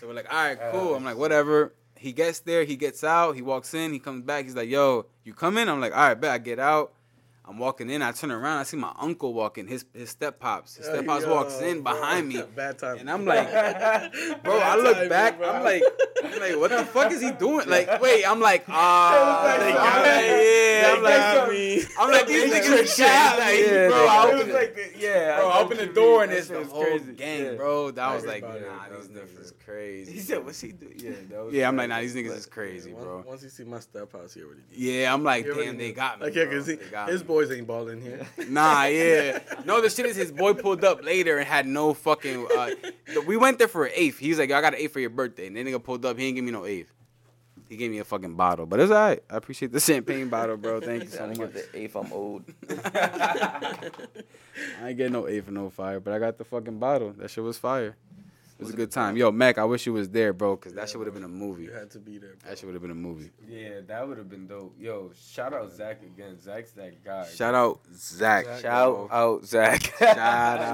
[0.00, 2.64] So we're like, "All right, cool." I'm like, "Whatever." He gets there.
[2.64, 3.36] He gets out.
[3.36, 3.92] He walks in.
[3.92, 4.44] He comes back.
[4.44, 6.92] He's like, "Yo, you coming?" I'm like, "All right, bet." I get out.
[7.48, 8.02] I'm walking in.
[8.02, 8.58] I turn around.
[8.58, 9.68] I see my uncle walking.
[9.68, 10.76] His his step pops.
[10.76, 11.94] His step pops Yo, walks in bro.
[11.94, 12.42] behind me.
[12.56, 12.98] Bad time.
[12.98, 13.48] And I'm like,
[14.42, 15.38] bro, I look timing, back.
[15.38, 15.50] bro.
[15.50, 15.82] I'm like,
[16.24, 17.68] I'm like, what the fuck is he doing?
[17.68, 19.74] Like, wait, I'm like, ah, like,
[20.44, 21.82] yeah, I'm like, got me.
[22.00, 25.36] I'm like, these niggas like, Yeah, bro, I got opened, like, the, yeah.
[25.38, 27.12] bro, I opened the door and it's the was whole crazy.
[27.12, 27.52] gang, Yeah.
[27.54, 27.90] bro.
[27.92, 30.12] That was like, nah, these was niggas is crazy.
[30.12, 31.42] He said, "What's he doing?" Yeah.
[31.50, 33.22] Yeah, I'm like, nah, these niggas is crazy, bro.
[33.26, 34.62] Once he see my step pops, he already.
[34.72, 36.26] Yeah, I'm like, damn, they got me.
[36.26, 36.54] Like, yeah, bro.
[36.58, 36.76] cause he,
[37.12, 37.28] his me.
[37.36, 38.26] Boys ain't balling here.
[38.48, 39.40] Nah, yeah.
[39.64, 42.46] No, the shit is his boy pulled up later and had no fucking.
[42.56, 42.70] Uh,
[43.26, 44.18] we went there for an eighth.
[44.18, 46.16] He's like, "Yo, I got an eighth for your birthday," and then nigga pulled up.
[46.16, 46.92] He didn't give me no eighth.
[47.68, 49.22] He gave me a fucking bottle, but it's alright.
[49.28, 50.80] I appreciate the champagne bottle, bro.
[50.80, 51.72] Thank you He said, so I didn't much.
[51.72, 51.96] the eighth.
[51.96, 52.44] I'm old.
[54.82, 57.12] I ain't get no eighth for no fire, but I got the fucking bottle.
[57.18, 57.96] That shit was fire.
[58.58, 59.16] It was a good time.
[59.18, 61.24] Yo, Mac, I wish you was there, bro, because that Yeah, shit would have been
[61.24, 61.64] a movie.
[61.64, 62.36] You had to be there.
[62.40, 62.48] Bro.
[62.50, 63.30] That shit would have been a movie.
[63.46, 64.74] Yeah, that would have been dope.
[64.80, 66.40] Yo, shout out Zach again.
[66.40, 67.26] Zach's that guy.
[67.34, 68.46] Shout out Zach.
[68.46, 69.82] Zach, Shout out Zach.
[69.98, 70.16] Shout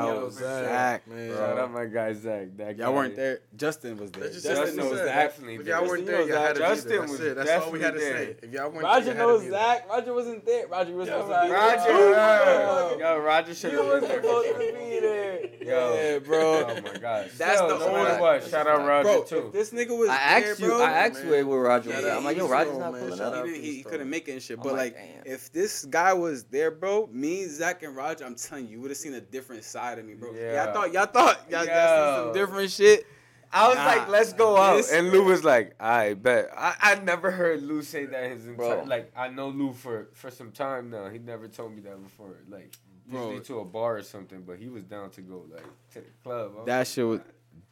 [0.07, 0.43] Yo, out Zach.
[0.65, 1.09] Zach.
[1.09, 1.29] Man.
[1.29, 1.37] bro.
[1.37, 2.57] Shout out my guy Zach.
[2.57, 2.95] That Y'all guy.
[2.95, 3.41] weren't there.
[3.57, 4.29] Justin was there.
[4.31, 5.81] Just Justin Justin was definitely If there.
[5.81, 7.01] y'all weren't there, y'all had to Justin be there.
[7.01, 7.35] That's was it.
[7.37, 8.47] That's all we had to definitely say.
[8.47, 9.51] If y'all weren't Roger there, you had to knows.
[9.51, 9.89] Zach.
[9.89, 10.67] Roger wasn't there.
[10.69, 13.01] Roger was supposed to be Roger, there.
[13.01, 14.23] yo, Roger should have been there.
[14.23, 15.49] supposed to be there.
[15.63, 16.21] Yo.
[16.21, 16.67] Bro.
[16.69, 17.31] Oh my gosh.
[17.39, 18.45] That's the no only- matter what.
[18.49, 19.47] Shout out Roger Bro, too.
[19.47, 20.75] if this nigga was I asked there, you.
[20.75, 21.31] bro, I asked man.
[21.31, 22.17] where where Roger Yeah, was at.
[22.19, 23.03] I'm like, yo, he's Roger's slow, not man.
[23.03, 23.39] pulling Shout up.
[23.45, 23.49] out.
[23.49, 24.59] he, he couldn't make it and shit.
[24.59, 25.33] I'm But like, like, damn.
[25.35, 28.91] if this guy was there, bro, me, Zach, and Roger, I'm telling you, you would
[28.91, 30.33] have seen a different side of me, bro.
[30.33, 30.65] Yeah.
[30.65, 33.07] Y'all thought, y'all thought, y'all, y'all seen some different shit.
[33.55, 33.85] I was Nah.
[33.85, 34.77] like, let's go out.
[34.79, 36.49] This- and Lou was like, I bet.
[36.57, 38.85] I, I never heard Lou say that his entire Bro.
[38.85, 41.11] like I know Lou for for some time now.
[41.11, 42.35] He never told me that before.
[42.49, 42.73] Like
[43.07, 43.21] Bro.
[43.27, 46.07] usually to a bar or something, but he was down to go like to the
[46.25, 46.53] club.
[46.55, 47.21] I was That like, shit was,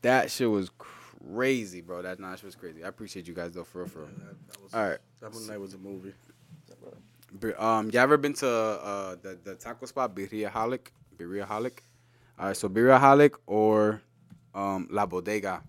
[0.03, 2.03] that shit was crazy, bro.
[2.03, 2.85] That nah, shit was crazy.
[2.85, 4.09] I appreciate you guys though, for real, for real.
[4.09, 4.99] That, that was, All right.
[5.21, 6.15] That one night was a movie.
[7.33, 10.89] Bir- Um, y'all ever been to uh the the taco spot Birria Holic?
[11.17, 11.79] Birria Holic.
[12.39, 14.01] All right, so Birria Holic or
[14.55, 15.63] um La Bodega.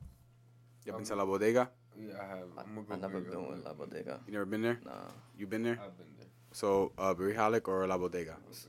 [0.85, 1.69] You ever been to La Bodega?
[1.99, 2.47] Yeah, I have.
[2.57, 3.65] I'm gonna go I've never been on with.
[3.65, 4.19] La Bodega.
[4.25, 4.79] You never been there?
[4.83, 4.91] Nah,
[5.37, 5.77] You been there?
[5.83, 6.20] I've been there.
[6.51, 8.37] So uh Birria Holic or La Bodega?
[8.51, 8.67] say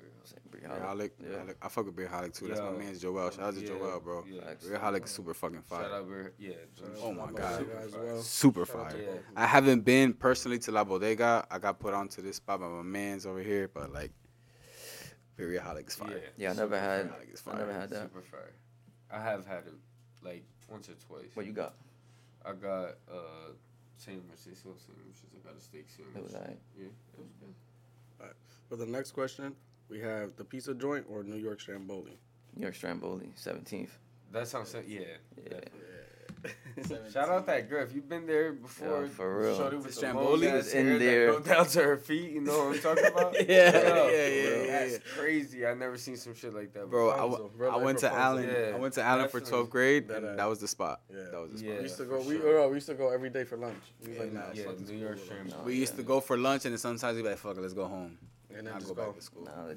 [0.51, 0.95] Birria Yeah.
[0.95, 1.55] Holic.
[1.61, 2.47] I fuck with Birria Holic too.
[2.49, 2.79] That's my Yo.
[2.79, 3.31] man's Joel.
[3.31, 4.25] Shout out to Yeah, Joel, bro.
[4.29, 4.41] yeah.
[4.45, 4.67] Facts.
[4.67, 5.93] Birria Holic is super fucking Shout fire.
[5.93, 6.53] out, Ber- yeah.
[7.03, 7.59] Oh my God.
[7.59, 8.23] to Bodega.
[8.23, 9.03] Super Shout fire.
[9.03, 9.21] both.
[9.37, 11.47] I haven't been personally to La Bodega.
[11.51, 14.13] I got put onto this spot by my man's over here, but like
[15.39, 16.11] Birria Holic is fire.
[16.11, 17.07] Yeah, yeah I never had.
[17.11, 18.03] Holic is I never had that.
[18.03, 18.53] Super fire.
[19.11, 19.75] I have had it
[20.23, 21.31] like once or twice.
[21.35, 21.75] What you got?
[22.45, 23.51] I got uh
[23.97, 24.45] sandwich.
[24.47, 25.23] They sell sandwiches.
[25.35, 26.17] I got a steak sandwich.
[26.17, 26.59] It was alright.
[26.79, 27.55] Yeah, it was good.
[28.73, 29.55] For the next question,
[29.91, 32.17] we have the pizza joint or New York Stromboli.
[32.57, 33.91] New York Stromboli, 17th.
[34.33, 35.01] That sounds so, yeah.
[35.47, 35.61] Yeah.
[37.13, 37.85] Shout out that girl.
[37.85, 39.57] If you've been there before, Yeah, for real.
[39.59, 40.47] Shorty with The the Stromboli?
[40.49, 41.33] long In there.
[41.33, 42.31] go down to her feet.
[42.33, 43.35] You know what I'm talking about?
[43.47, 44.99] Yeah, yeah, Yo, yeah, yeah, That's yeah.
[45.19, 45.67] crazy.
[45.67, 46.89] I never seen some shit like that.
[46.89, 47.29] Bro, I, before.
[47.29, 47.59] w- Rapunzel.
[47.59, 48.49] Real I went to Allen.
[48.51, 51.03] Yeah, I went to Allen for 12th grade, That and that was the spot.
[51.11, 51.25] Yeah.
[51.31, 51.69] That was the spot.
[51.69, 51.77] Yeah.
[51.77, 52.19] We used to go.
[52.23, 52.63] We, sure.
[52.65, 53.77] uh, we used to go every day for lunch.
[54.01, 55.25] We was Yeah, like, nah, yeah, New York lunch.
[55.27, 55.65] Stromboli.
[55.67, 57.85] We used to go for lunch, and then sometimes we'd be like, "Fuck let's go
[57.87, 58.17] home."
[58.57, 59.07] And then I'll just go go.
[59.07, 59.45] back to school.
[59.45, 59.75] Nah, Yeah.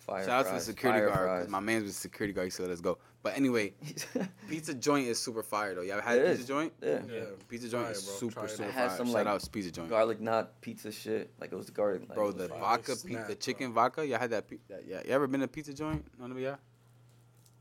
[0.00, 1.18] Fire Shout out to the security fire guard.
[1.28, 1.48] 'cause fries.
[1.48, 2.46] My man's was a security guard.
[2.46, 3.72] He said, "Let's go." But anyway,
[4.48, 5.80] pizza joint is super fire though.
[5.80, 6.46] You ever had It pizza is.
[6.46, 6.72] joint?
[6.82, 7.00] yeah.
[7.10, 7.24] Yeah.
[7.48, 8.68] Pizza joint Try is super Try super out.
[8.68, 8.96] It has fire.
[8.98, 9.88] some, Shout like, out to pizza joint.
[9.88, 11.30] Garlic knot pizza shit.
[11.40, 12.02] Like it was the garlic.
[12.06, 13.34] Like, Bro, the vodka, Snap, pi- the bro.
[13.36, 14.06] chicken vodka.
[14.06, 14.46] Y'all had that?
[14.48, 15.00] Pi- that yeah.
[15.06, 16.04] You ever been to pizza joint?
[16.20, 16.58] None of y'all?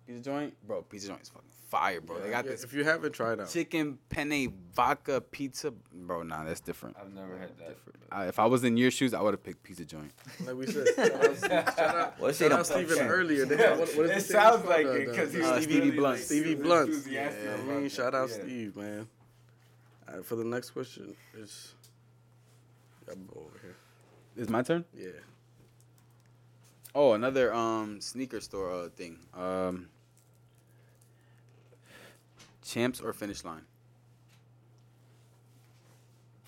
[0.06, 0.82] Pizza joint, bro.
[0.82, 2.20] Pizza joint is fucking fire, bro.
[2.22, 6.22] They got Yeah, this If you haven't tried out, chicken penne vodka pizza, bro.
[6.24, 6.96] Nah, that's different.
[7.00, 7.78] I've never had that.
[8.12, 10.12] I, if I was in your shoes, I would have picked pizza joint.
[10.46, 11.38] like we said, shout out,
[11.78, 13.46] shout out, Well, shout out I'm- earlier.
[13.46, 15.62] They had, what, what is it this thing sounds like The- it because he's Uh,
[15.62, 16.16] Stevie really, Blunt.
[16.18, 16.90] like, Stevie Blunt.
[16.90, 17.92] enthusiastic Yeah, I about mean, that.
[17.92, 18.36] shout out Yeah.
[18.44, 19.08] Steve, man.
[20.08, 21.74] All right, for the next question, is
[23.12, 23.76] I'm over here.
[24.38, 24.86] It's my turn.
[24.96, 25.08] Yeah,
[26.96, 29.18] Oh, another um sneaker store uh, thing.
[29.34, 29.88] Um,
[32.64, 33.62] champs or finish line?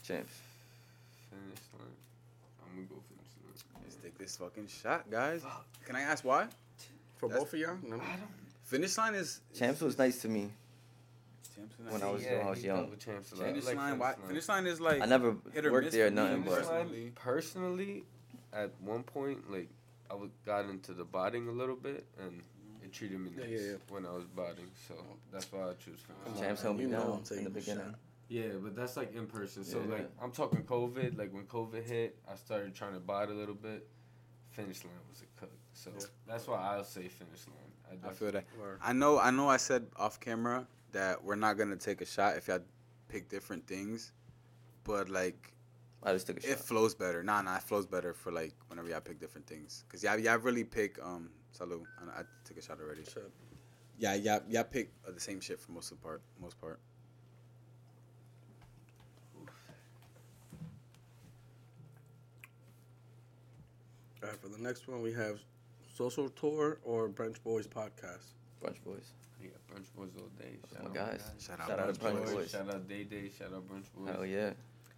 [0.03, 0.33] Champs.
[1.29, 1.95] Finish line.
[2.63, 3.31] I'm gonna go finish
[3.73, 3.83] line.
[3.83, 5.43] Let's take this fucking shot, guys.
[5.85, 6.47] Can I ask why?
[7.17, 7.77] for That's- both of y'all.
[7.81, 7.99] No?
[8.65, 10.51] Finish line is Champs was nice to me.
[11.55, 12.13] Champs is when I nice.
[12.13, 12.85] was- when I was he young.
[12.87, 13.43] dealt champs a lot.
[13.45, 13.99] I Finish like line.
[13.99, 14.07] Why?
[14.11, 14.27] line.
[14.27, 16.15] Finish line is like I never hit or worked miss there, for me.
[16.15, 16.67] nothing Finish but.
[16.67, 18.03] line- Personally, personally,
[18.53, 19.69] at one point, like
[20.11, 22.54] I was, got into the botting a little bit, and it
[22.95, 23.77] treated me Yeah, nice yeah, yeah.
[23.89, 24.69] when I was botting.
[24.87, 24.95] So
[25.31, 26.39] that's why I choose finish.
[26.39, 27.85] Champs on, held me know down in the the beginning.
[27.85, 27.95] shot.
[28.27, 29.63] Yeah, but that's like in person.
[29.63, 29.95] So Yeah.
[29.95, 31.17] like I'm talking COVID.
[31.17, 33.87] Like when COVID hit, I started trying to bot a little bit.
[34.51, 35.51] Finish line was a cook.
[35.73, 36.05] So Yeah.
[36.27, 37.99] that's why I'll say finish line.
[38.03, 38.45] I feel that.
[38.61, 39.19] Or- I know.
[39.19, 39.47] I know.
[39.47, 42.59] I said off camera that we're not gonna take a shot if y'all
[43.09, 44.11] pick different things,
[44.83, 45.53] but like
[46.01, 46.59] I just took a it shot.
[46.59, 47.21] flows better.
[47.23, 49.83] Nah, nah, it flows better for like whenever y'all pick different things.
[49.89, 51.29] Cause y'all, y'all really pick um.
[51.57, 51.83] Salud.
[52.15, 53.03] I, I took a shot already.
[53.03, 53.31] Shit.
[53.97, 56.21] Yeah, y'all, y'all pick the same shit for most of the part.
[56.41, 56.79] Most part.
[64.23, 65.39] All right, for the next one, we have
[65.95, 68.33] social tour or Brunch Boys podcast.
[68.63, 69.11] Brunch boys.
[69.41, 70.55] Yeah, brunch boys all day.
[70.63, 71.31] Those Shout my out guys.
[71.39, 72.33] Shout out Shout out to Brunch Brunch Boys.
[72.33, 72.51] boys.
[72.51, 73.31] Shout out Day Day.
[73.37, 74.13] Shout out brunch boys.
[74.15, 74.51] Hell yeah.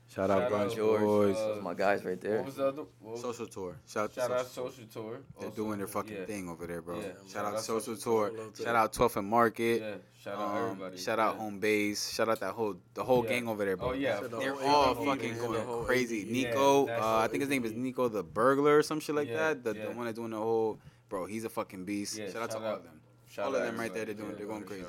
[0.10, 1.02] Shout out Shout Brunch George.
[1.02, 1.36] Boys.
[1.36, 2.38] Uh, Those my guys right there.
[2.38, 2.84] What was the other?
[3.02, 3.76] What was, Social tour.
[3.88, 5.20] Shout, shout out out to Social social tour.
[5.38, 6.26] They're Also, doing their fucking yeah.
[6.26, 6.96] thing over there, bro.
[7.00, 7.08] Yeah.
[7.08, 8.30] Shout Shout out out Social Social Tour.
[8.30, 8.66] Tour.
[8.66, 9.82] Shout out 12th and Market.
[9.82, 9.96] Yeah.
[10.24, 10.98] Shout out Um, everybody.
[10.98, 11.42] Shout out yeah.
[11.42, 12.10] Home Base.
[12.14, 13.30] Shout out that whole the whole Yeah.
[13.30, 13.90] gang over there, bro.
[13.90, 14.20] Oh yeah.
[14.22, 16.24] The They're whole all fucking man, going the whole crazy.
[16.26, 16.32] ABV.
[16.32, 19.28] Nico, that's uh, I think his name is Nico the Burglar or some shit like
[19.28, 19.64] Yeah, that.
[19.66, 20.80] The, the one that's doing the whole,
[21.10, 21.26] bro.
[21.26, 22.18] He's a fucking beast.
[22.18, 23.02] Yeah, shout out to all of them.
[23.30, 24.06] Shout all out of them right there.
[24.06, 24.86] They're doing, Yeah, they're going for crazy.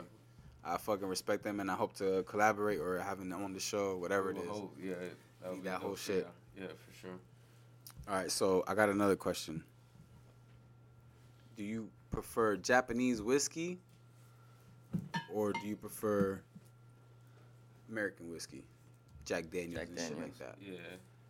[0.69, 0.75] Sure.
[0.75, 3.97] I fucking respect them, and I hope to collaborate or having them on the show,
[3.97, 4.49] whatever it We is.
[4.49, 4.95] will hope, Yeah.
[5.41, 6.25] That, would Need be that whole shit.
[6.25, 6.33] y'all.
[6.65, 7.19] Yeah, for sure.
[8.09, 9.63] All right, so I got another question.
[11.57, 13.79] Do you prefer Japanese whiskey
[15.33, 16.41] or do you prefer
[17.89, 18.65] American whiskey?
[19.25, 20.57] Jack Daniels Jack and shit like that.
[20.61, 20.79] Yeah,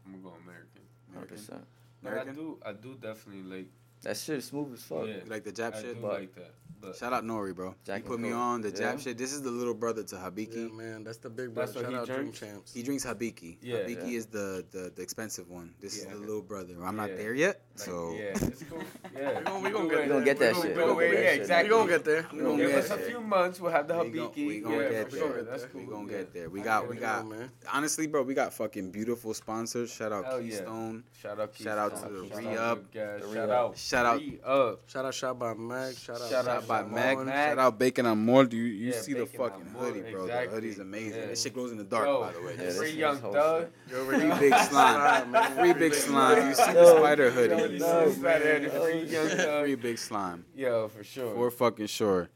[0.07, 1.37] I'm gonna go American.
[1.37, 1.61] 100%.
[2.03, 3.67] But I do, I do definitely like.
[4.03, 5.07] That shit is smooth as fuck.
[5.07, 5.15] Yeah.
[5.17, 5.97] You like the Jap I shit?
[5.97, 6.55] do but- like that.
[6.81, 7.75] But Shout out Nori, bro.
[7.85, 8.95] Jack he put me on the Yeah.
[8.95, 9.19] Jap shit.
[9.19, 10.69] This is the little brother to Hibiki.
[10.71, 11.73] Yeah, man, that's the big brother.
[11.73, 12.33] That's Shout he out Dream?
[12.33, 12.73] Champs.
[12.73, 13.59] He drinks Hibiki.
[13.61, 13.79] Yeah.
[13.79, 14.19] Hibiki Yeah.
[14.19, 15.75] is the, the the expensive one.
[15.81, 16.05] This Yeah.
[16.05, 16.75] is the little brother.
[16.85, 17.17] I'm not Yeah.
[17.17, 18.83] there yet, like, so yeah, it's cool.
[19.17, 20.03] Yeah, We gonna- we gonna get.
[20.03, 20.55] We gonna that shit.
[20.55, 21.41] gonna- We we gonna gonna- get that shit.
[21.41, 21.69] exactly.
[21.71, 22.23] We gonna get there.
[22.33, 23.61] We We gonna gonna Give get us a few months.
[23.61, 24.47] We'll have the Hibiki.
[24.47, 25.21] we gonna get there.
[25.21, 25.43] sure.
[25.43, 25.81] That's cool.
[25.81, 26.49] we gonna get there.
[26.51, 27.27] We got we got
[27.73, 28.23] honestly, bro.
[28.23, 29.91] We got fucking beautiful sponsors.
[29.91, 31.05] Shout out Keystone.
[31.21, 32.59] Shout out, Shout out to the Shout Re-Up.
[32.59, 33.23] out Good Gas.
[33.23, 33.77] The Shout out.
[33.79, 34.89] Shout out- Re-Up.
[34.89, 35.95] Shout out Shot by Mag.
[35.97, 37.17] Shout out By Shot Meg.
[37.17, 37.27] Mon.
[37.27, 37.49] Mag.
[37.51, 38.45] Shout out Bacon on More.
[38.45, 40.23] Do you, you Yeah, see the Bacon on fucking hoodie, bro?
[40.25, 40.47] exactly.
[40.49, 41.21] The hoodie's amazing.
[41.21, 41.27] Yeah.
[41.27, 42.57] This shit glows in the dark, Yo, by the way.
[42.61, 43.69] Yeah, Free is Young Thug.
[43.89, 43.97] shit.
[44.07, 45.31] Free big slime.
[45.33, 45.57] man.
[45.57, 46.49] Free big slime.
[46.49, 47.55] You see the spider hoodie.
[47.75, 48.43] you see that man.
[48.43, 49.65] there, Free Young Thug.
[49.65, 50.45] Free big slime.
[50.55, 51.35] Yo, for sure.
[51.35, 52.29] For fucking sure.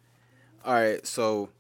[0.64, 1.50] All right, so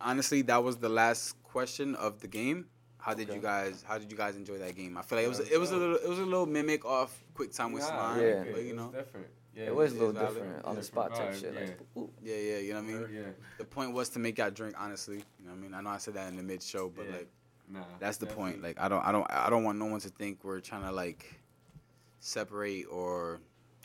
[0.00, 2.66] honestly, that was the last question of the game.
[2.98, 3.36] How did Okay.
[3.36, 3.84] you guys?
[3.86, 4.96] How did you guys enjoy that game?
[4.96, 7.22] I feel like it was it was a little it was a little mimic off
[7.34, 8.44] quick time with Nah, slime, Yeah.
[8.50, 9.26] but you it's know, different.
[9.56, 10.34] Yeah, It was a little is valid.
[10.34, 11.54] different on the Yeah, spot type vibe, shit.
[11.54, 12.02] Like, yeah.
[12.02, 12.10] ooh.
[12.22, 13.08] yeah, yeah, you know what I mean.
[13.14, 13.22] Yeah.
[13.58, 15.18] The point was to make y'all drink, honestly.
[15.38, 15.74] You know what I mean?
[15.74, 17.12] I know I said that in the mid show, but Yeah.
[17.12, 17.28] like
[17.68, 17.80] Nah.
[18.00, 18.62] that's the point.
[18.62, 20.92] Like I don't I don't I don't want no one to think we're trying to
[20.92, 21.40] like
[22.20, 23.40] separate or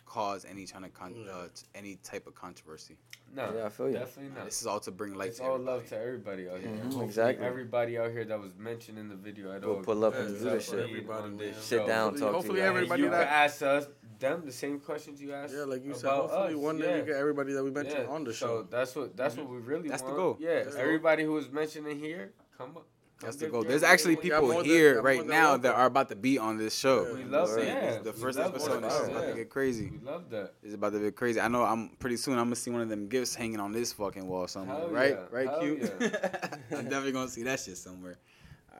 [0.06, 1.32] cause any trying to con- Yeah.
[1.32, 2.98] uh, any type of controversy.
[3.32, 3.94] no, Yeah, I feel you.
[3.94, 4.46] definitely not.
[4.46, 5.78] This is all to bring light it's to all everybody.
[5.78, 6.70] love to everybody out here.
[6.72, 7.46] Mhm, exactly.
[7.46, 9.84] Everybody out here that was mentioned in the video at We'll all.
[9.84, 10.80] pull up Yeah, and do this shit.
[10.80, 11.54] Everybody, on.
[11.60, 12.68] Sit down, Hopefully- talk hopefully to you.
[12.68, 13.88] everybody you that- can ask us
[14.20, 15.54] them the same questions you asked.
[15.56, 16.60] Yeah, like you said, about hopefully us.
[16.60, 17.00] one day yeah.
[17.02, 18.46] we get everybody that we mentioned Yeah, on the show.
[18.48, 18.68] So show.
[18.70, 20.18] that's what that's what we really That's the want.
[20.18, 20.38] goal.
[20.40, 22.86] Yeah, That's the everybody who was mentioned in here, come up.
[23.22, 23.64] That's the goal.
[23.64, 24.32] There's actually opinion.
[24.36, 27.06] Yeah, people more than- here right now that are about to be on this show.
[27.06, 27.14] Yeah.
[27.16, 27.64] We love Right.
[27.66, 27.68] it.
[27.68, 29.90] Yeah, the first episode is about to get crazy.
[29.92, 30.54] We love that.
[30.64, 31.42] It's about to get crazy.
[31.42, 31.64] I know.
[31.64, 32.36] I'm pretty soon.
[32.40, 34.78] I'm gonna see one of them gifts hanging on this fucking wall somewhere.
[34.78, 35.12] Hell right?
[35.20, 35.26] yeah.
[35.38, 35.82] Right, Hell cute.
[35.82, 35.98] yeah.
[36.78, 38.18] I'm definitely gonna see that shit somewhere.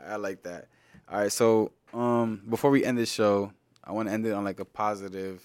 [0.08, 0.70] I, I like that.
[1.12, 1.32] All right.
[1.32, 3.52] So, um, before we end this show,
[3.90, 5.42] I want to end it on like a positive,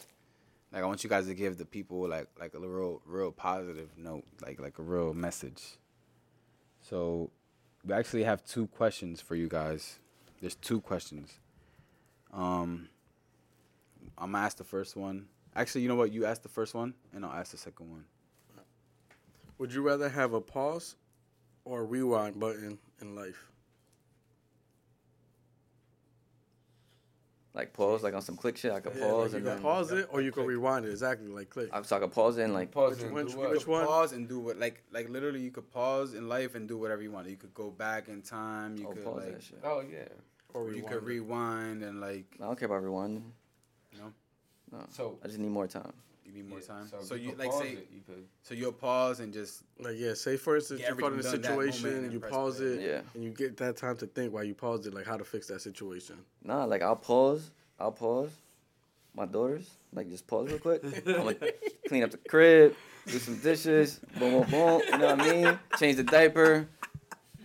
[0.70, 3.88] Like I want you guys to give the people like like a real real positive
[3.96, 5.78] note, like like a real message.
[6.82, 7.30] So
[7.86, 9.98] we actually have two questions for you guys.
[10.42, 11.38] There's two questions.
[12.34, 12.90] Um
[14.18, 15.28] I'm gonna ask the first one.
[15.56, 16.12] Actually, you know what?
[16.12, 18.04] You ask the first one, and I'll ask the second one.
[19.56, 20.96] Would you rather have a pause
[21.64, 23.53] or a rewind button in life?
[27.54, 28.72] Like pause, like on some click shit.
[28.72, 30.86] I could Yeah, pause like you and can then pause it or you can rewind
[30.86, 30.90] it.
[30.90, 31.68] Exactly, like click.
[31.72, 33.50] I, so I could pause it and like Pause Which and one- do what?
[33.52, 33.86] which one?
[33.86, 37.00] Pause and do what like like literally you could pause in life and do whatever
[37.00, 37.28] you want.
[37.28, 38.76] You could go back in time.
[38.76, 39.60] You oh, could pause like that shit.
[39.62, 40.08] Oh yeah.
[40.52, 41.04] Or you rewind could it.
[41.04, 43.22] rewind and like I don't care about rewinding.
[43.98, 44.12] No?
[44.72, 44.86] No.
[44.90, 45.92] So I just need more time.
[46.34, 46.86] You more yeah, time.
[47.02, 49.94] So, you you like pause say it, you could- so you'll pause and just Like
[49.96, 52.20] yeah, say for instance you're caught in a everything done that moment situation, and you
[52.20, 52.66] pause play.
[52.66, 53.00] it, Yeah.
[53.14, 55.46] and you get that time to think while you pause it, like how to fix
[55.48, 56.16] that situation.
[56.42, 57.50] Nah, like I'll pause.
[57.78, 58.30] I'll pause.
[59.16, 60.82] My daughters, like just pause real quick.
[60.84, 61.36] I'm gonna
[61.88, 62.74] clean up the crib,
[63.06, 64.82] do some dishes, boom, boom, boom.
[64.90, 65.58] You know what I mean?
[65.78, 66.66] Change the diaper.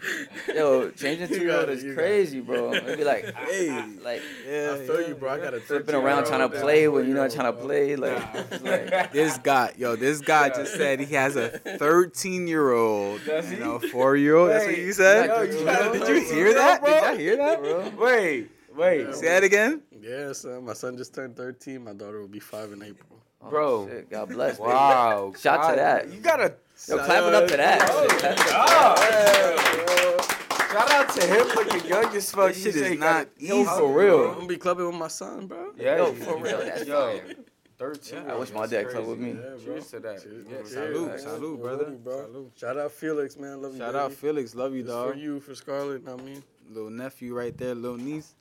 [0.53, 2.73] Yo, changing two You year got old it, is you got crazy, bro.
[2.73, 3.69] It'd be like, Hey.
[4.03, 4.75] like yeah.
[4.79, 5.31] I feel you, bro.
[5.31, 7.95] I got to flipping around trying to play when you're not trying to play.
[7.95, 13.21] Like, like This guy, yo, this guy just said he has a 13 year old
[13.25, 14.49] Does and a four year old.
[14.51, 15.27] That's what you said.
[15.27, 16.81] yo, Did you you, did you hear that?
[16.81, 16.89] bro?
[16.93, 17.59] Did y'all hear that?
[17.61, 18.05] bro.
[18.05, 19.81] Wait, wait, Say that again.
[20.01, 20.63] Yeah, son.
[20.65, 21.83] My son just turned 13.
[21.83, 23.19] My daughter will be five in April.
[23.41, 23.87] oh, Bro.
[23.89, 24.57] shit, God bless.
[24.57, 24.69] baby.
[24.69, 25.33] Wow.
[25.37, 26.11] Shout to that.
[26.13, 26.53] You gotta
[26.87, 27.89] Yo, clap it up to that.
[27.91, 30.69] Oh, Clap it up to that.
[30.71, 32.53] Shout out to him for the youngest fuck.
[32.53, 34.27] This shit is not got- easy, for real.
[34.29, 35.73] I'm gonna be clubbing with my son, bro.
[35.77, 37.35] Yeah, Yo, for real, that's yo, fire.
[37.77, 38.29] thirteen.
[38.29, 39.09] I wish my dad clubbed crazy.
[39.09, 39.31] with me.
[39.31, 39.63] Yeah.
[39.65, 40.21] Cheers to that.
[40.23, 40.45] Cheers.
[40.47, 40.69] Yeah, Cheers.
[40.71, 41.23] salute, Cheers.
[41.23, 41.91] salute, Love brother.
[41.91, 42.25] you, bro.
[42.27, 42.51] Salute.
[42.55, 43.61] Shout out Felix, man.
[43.61, 43.79] Love you.
[43.79, 44.03] Shout baby.
[44.05, 45.11] out Felix, love you, This dog.
[45.13, 46.07] for you, for Scarlett.
[46.07, 48.35] I mean, Little nephew right there, little niece.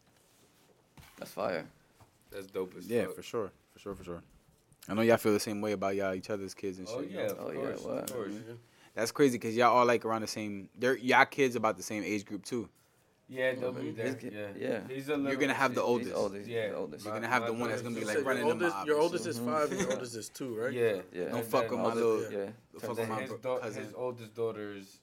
[1.18, 1.64] That's fire.
[2.30, 3.14] That's dope as Yeah, fuck.
[3.16, 4.22] for sure, for sure, for sure.
[4.88, 7.10] I know y'all feel the same way about y'all each other's kids and oh, shit.
[7.10, 8.10] Oh you yeah, of Oh, yeah, course, what?
[8.10, 8.32] of course.
[8.32, 8.52] Mm-hmm.
[8.94, 10.68] That's crazy because y'all all like around the same.
[10.78, 12.68] They're y'all kids about the same age group too.
[13.30, 14.28] Yeah, they'll be mm-hmm.
[14.30, 14.54] there.
[14.56, 14.80] Yeah, yeah.
[14.88, 15.18] He's a.
[15.18, 16.14] You're gonna have the He's oldest.
[16.14, 16.48] oldest.
[16.48, 16.68] Yeah.
[16.68, 16.72] Yeah.
[16.74, 17.04] oldest.
[17.04, 19.24] You're gonna have the one that's gonna be like running your them oldest, your oldest
[19.24, 19.30] shit.
[19.30, 19.52] is mm-hmm.
[19.52, 20.72] five, your oldest is two, right?
[20.72, 20.96] Yeah.
[21.12, 21.24] Yeah.
[21.26, 22.32] Don't And fuck with my Oldest- little.
[22.32, 22.50] Yeah.
[22.72, 23.84] Don't fuck with my his, bro- da- cousin.
[23.84, 25.00] his oldest daughter is,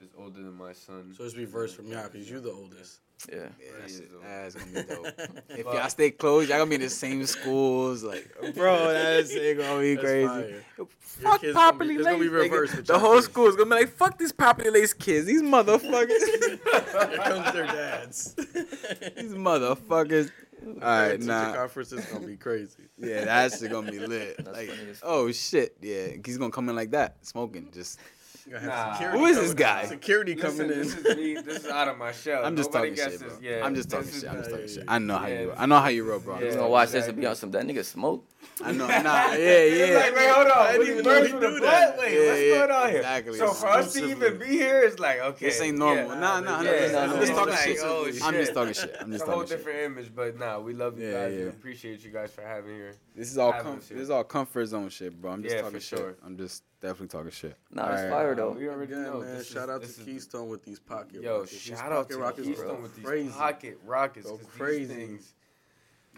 [0.00, 1.14] is older than my son.
[1.16, 3.00] So it's reversed from y'all because you're the oldest.
[3.30, 3.36] Yeah.
[3.60, 5.06] Yeah, that is that's gonna be dope.
[5.50, 8.02] if But- y'all stay close, y'all gonna be in the same schools.
[8.02, 10.26] Like, bro, that's it gonna be That's crazy.
[10.26, 10.64] fire.
[10.76, 12.32] Fuck kids gonna be- properly it's gonna be laced.
[12.34, 12.42] nigga.
[12.52, 13.26] reversed with The your whole kids.
[13.26, 15.26] school is gonna be like, fuck these properly laced kids.
[15.26, 16.08] These motherfuckers.
[17.08, 18.34] Here comes their dads.
[18.34, 20.30] these motherfuckers.
[20.64, 21.54] All right, Teacher nah.
[21.54, 22.84] conference is gonna be crazy.
[22.96, 24.36] Yeah, that's gonna be lit.
[24.38, 25.08] That's Like, funny as fuck.
[25.10, 27.68] oh shit, yeah, he's gonna come in like that, smoking.
[27.74, 28.94] Just You gotta have Nah.
[28.94, 29.84] Who is this guy?
[29.86, 30.78] Security Listen, coming in.
[30.82, 31.34] this is me.
[31.34, 32.44] This is out of my shell.
[32.44, 33.38] I'm just Nobody talking shit, guesses.
[33.38, 33.48] bro.
[33.50, 34.30] Yeah, I'm just talking this shit.
[34.30, 34.84] I'm just talking shit.
[34.88, 35.40] I know how Yeah.
[35.40, 35.52] you.
[35.56, 36.34] I know how you roll, bro.
[36.34, 36.46] I'm Yeah.
[36.48, 36.92] He's gonna watch shit.
[37.00, 38.24] this and be on some that nigga smoke.
[38.64, 38.86] I know.
[39.02, 39.98] Nah, yeah, yeah.
[39.98, 40.58] Like, wait, hold on.
[40.58, 41.98] I didn't What, even birds know he do that.
[41.98, 42.98] Wait, Yeah, what's yeah, going on here?
[42.98, 43.38] exactly.
[43.38, 44.26] So for us to Exclusively.
[44.26, 45.46] even be here, it's like okay.
[45.46, 46.06] This ain't normal.
[46.08, 46.14] Yeah.
[46.20, 46.98] Nah, nah, Yeah, nah.
[46.98, 47.20] I'm yeah.
[47.20, 47.78] just talking Like, shit.
[47.82, 48.20] oh, I'm shit.
[48.40, 48.96] just talking shit.
[49.00, 49.58] I'm It's just a whole talking shit.
[49.58, 51.32] different image, but nah, we love you Yeah, guys.
[51.36, 51.48] We yeah.
[51.48, 52.92] appreciate you guys for having here.
[53.14, 53.96] This is all Having com- shit.
[53.96, 55.32] this is all comfort zone shit, bro.
[55.32, 55.98] I'm just Yeah, talking for shit.
[55.98, 56.14] sure.
[56.24, 57.56] I'm just definitely talking shit.
[57.70, 58.10] Nah, it's Alright.
[58.10, 58.50] fire Uh, though.
[58.50, 59.20] we already Again, know.
[59.20, 61.52] man, This shout is- out to Keystone with these pocket Yo, rockets.
[61.52, 63.30] These shout out to rockets Keystone go with these crazy.
[63.30, 64.26] pocket rockets.
[64.26, 64.94] Go 'cause these crazy.
[64.94, 65.34] things,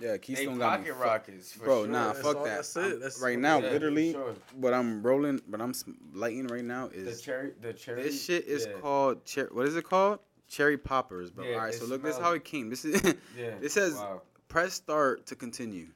[0.00, 0.86] Yeah, Keystone got me.
[0.88, 1.92] pocket fu- rockets, for Bro, sure.
[1.92, 2.56] nah, That's fuck all- that.
[2.56, 3.00] that's it.
[3.00, 4.34] That's right now, Yeah, literally, sure.
[4.56, 5.72] what I'm rolling, what I'm
[6.12, 8.02] lighting right now is The cherry, the cherry.
[8.02, 10.18] this shit is yeah, called cher- what is it called?
[10.48, 11.44] Cherry poppers, bro.
[11.44, 12.70] Yeah, All right, so look, this is how it came.
[12.70, 13.00] This is
[13.36, 13.54] Yeah.
[13.62, 14.22] It says Wow.
[14.48, 15.86] press start to continue,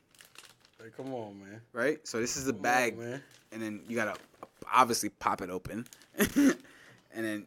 [0.81, 1.61] Hey, come on, man.
[1.73, 1.99] right?
[2.07, 3.23] So this is the Come on, bag, man.
[3.51, 4.17] and then you gotta
[4.73, 5.87] obviously pop it open,
[6.19, 6.57] and
[7.13, 7.47] then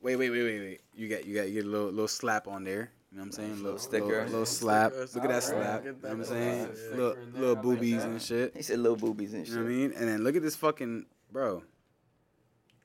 [0.00, 0.80] wait, wait, wait, wait, wait.
[0.94, 2.90] You get you got you get a little little slap on there.
[3.10, 3.48] You know what I'm saying?
[3.50, 4.06] Nice little, little sticker.
[4.06, 4.92] little, little slap.
[4.92, 5.14] Stickers.
[5.14, 5.84] Look at that Alright, slap.
[5.84, 6.64] get You know what I'm saying?
[6.64, 6.96] slap, yeah.
[6.96, 8.08] Little, Sticker in there, little I like boobies that.
[8.08, 8.56] and shit.
[8.56, 9.54] He said little boobies and shit.
[9.54, 9.92] You know what I mean?
[9.98, 11.62] And then look at this fucking bro.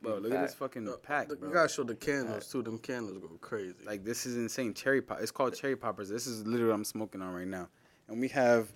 [0.02, 1.48] Bro, look at this fucking pack, look, bro.
[1.48, 2.62] You gotta show the candles too.
[2.62, 3.74] Them candles go crazy.
[3.86, 4.74] Like this is insane.
[4.74, 5.20] Cherry pop.
[5.22, 6.10] It's called cherry poppers.
[6.10, 7.70] This is literally what I'm smoking on right now.
[8.10, 8.68] And we have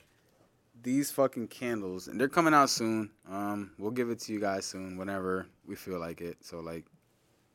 [0.83, 3.11] these fucking candles, and they're coming out soon.
[3.29, 6.37] Um, we'll give it to you guys soon, whenever we feel like it.
[6.41, 6.85] So like,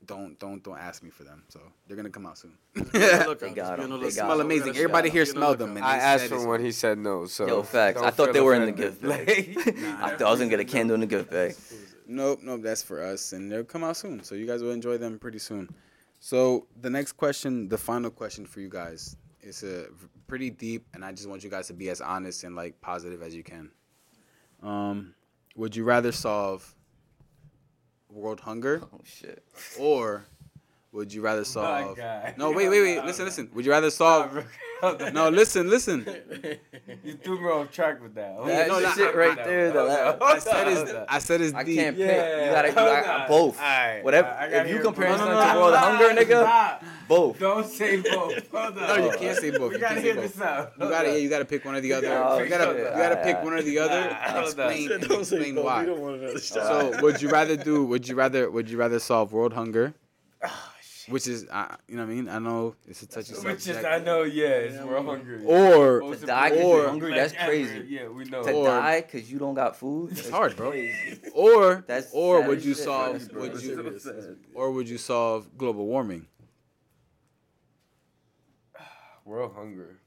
[0.04, 1.42] don't don't don't ask me for them.
[1.48, 2.56] So they're gonna come out soon.
[2.76, 3.54] Look They out, got just 'em.
[3.56, 4.02] be on the They lookout.
[4.02, 4.46] got Smell 'em.
[4.46, 4.76] amazing.
[4.76, 5.26] Everybody here out.
[5.26, 6.64] Be on the smelled them, and I asked said for one.
[6.64, 7.26] He said no.
[7.26, 8.00] So Yo, facts.
[8.00, 9.56] I thought they were in the gift bag.
[9.80, 11.54] Nah, I thought I was gonna get a candle in the gift bag.
[12.06, 14.22] Nope, nope, that's for us, and they'll come out soon.
[14.22, 15.68] So you guys will enjoy them pretty soon.
[16.20, 19.16] So the next question, the final question for you guys,
[19.46, 19.86] is a
[20.26, 23.22] pretty deep, and I just want you guys to be as honest and like positive
[23.22, 23.70] as you can.
[24.62, 25.14] Um,
[25.54, 26.74] would you rather solve
[28.10, 29.44] world hunger, Oh shit.
[29.78, 30.24] or
[30.96, 31.96] would you rather solve?
[31.96, 32.34] guy.
[32.36, 33.04] No, wait, wait, wait.
[33.04, 33.50] Listen, listen.
[33.54, 34.44] Would you rather solve?
[35.14, 36.04] No, listen, listen.
[37.02, 38.36] You threw me off track with that.
[38.44, 39.70] That no, no, shit I- right I- there.
[39.72, 41.78] The la- I said it's I said it's I deep.
[41.78, 42.06] can't pick.
[42.06, 42.44] Yeah.
[42.44, 43.58] You gotta, you gotta Hold both.
[43.58, 44.28] Alright, Whatever.
[44.28, 45.16] I- I if you compare both.
[45.22, 46.84] it No, no, to no, World Stop, Hunger, nigga, stop.
[47.08, 47.38] both.
[47.38, 48.50] Don't say both.
[48.52, 48.76] Hold.
[48.76, 49.68] No, you can't say both.
[49.70, 50.72] We You gotta can't hear say this out.
[50.78, 52.08] You gotta, yeah, you gotta pick one or the other.
[52.26, 54.00] Oh, you gotta, you gotta pick one or the other.
[54.00, 54.70] Nah, and hold on.
[54.72, 55.84] explain, Don't say explain why.
[55.86, 56.66] Don't want another shot.
[56.94, 57.86] So, would you rather do?
[57.86, 58.50] Would you rather?
[58.50, 59.94] Would you rather solve world hunger?
[60.44, 60.72] Ah.
[61.08, 62.28] Which is, uh, you know what I mean?
[62.28, 63.44] I know it's a touchy subject.
[63.66, 65.44] Which is, I know, yeah, it's we're hungry.
[65.44, 67.84] Or Most To die 'cause or- you're hungry, that's Like crazy.
[67.88, 68.42] Yeah, we know.
[68.42, 70.10] To Or- die because you don't got food.
[70.12, 70.70] it's that's hard, bro.
[70.72, 71.20] crazy.
[71.34, 73.28] Or That's or would you shit, solve?
[73.30, 73.42] bro.
[73.42, 74.36] Would That's you sad.
[74.54, 76.26] or would you solve global warming?
[79.24, 79.98] World hunger.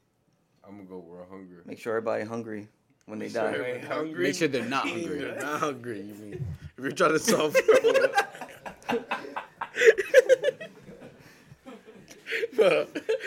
[0.67, 1.63] I'm gonna go world hunger.
[1.65, 2.67] Make sure everybody hungry
[3.05, 3.53] when they Sure, die.
[3.53, 4.23] everybody hungry.
[4.23, 5.19] Make sure they're not hungry.
[5.19, 6.01] They're not hungry.
[6.01, 6.45] You mean
[6.77, 7.55] if you're trying to solve.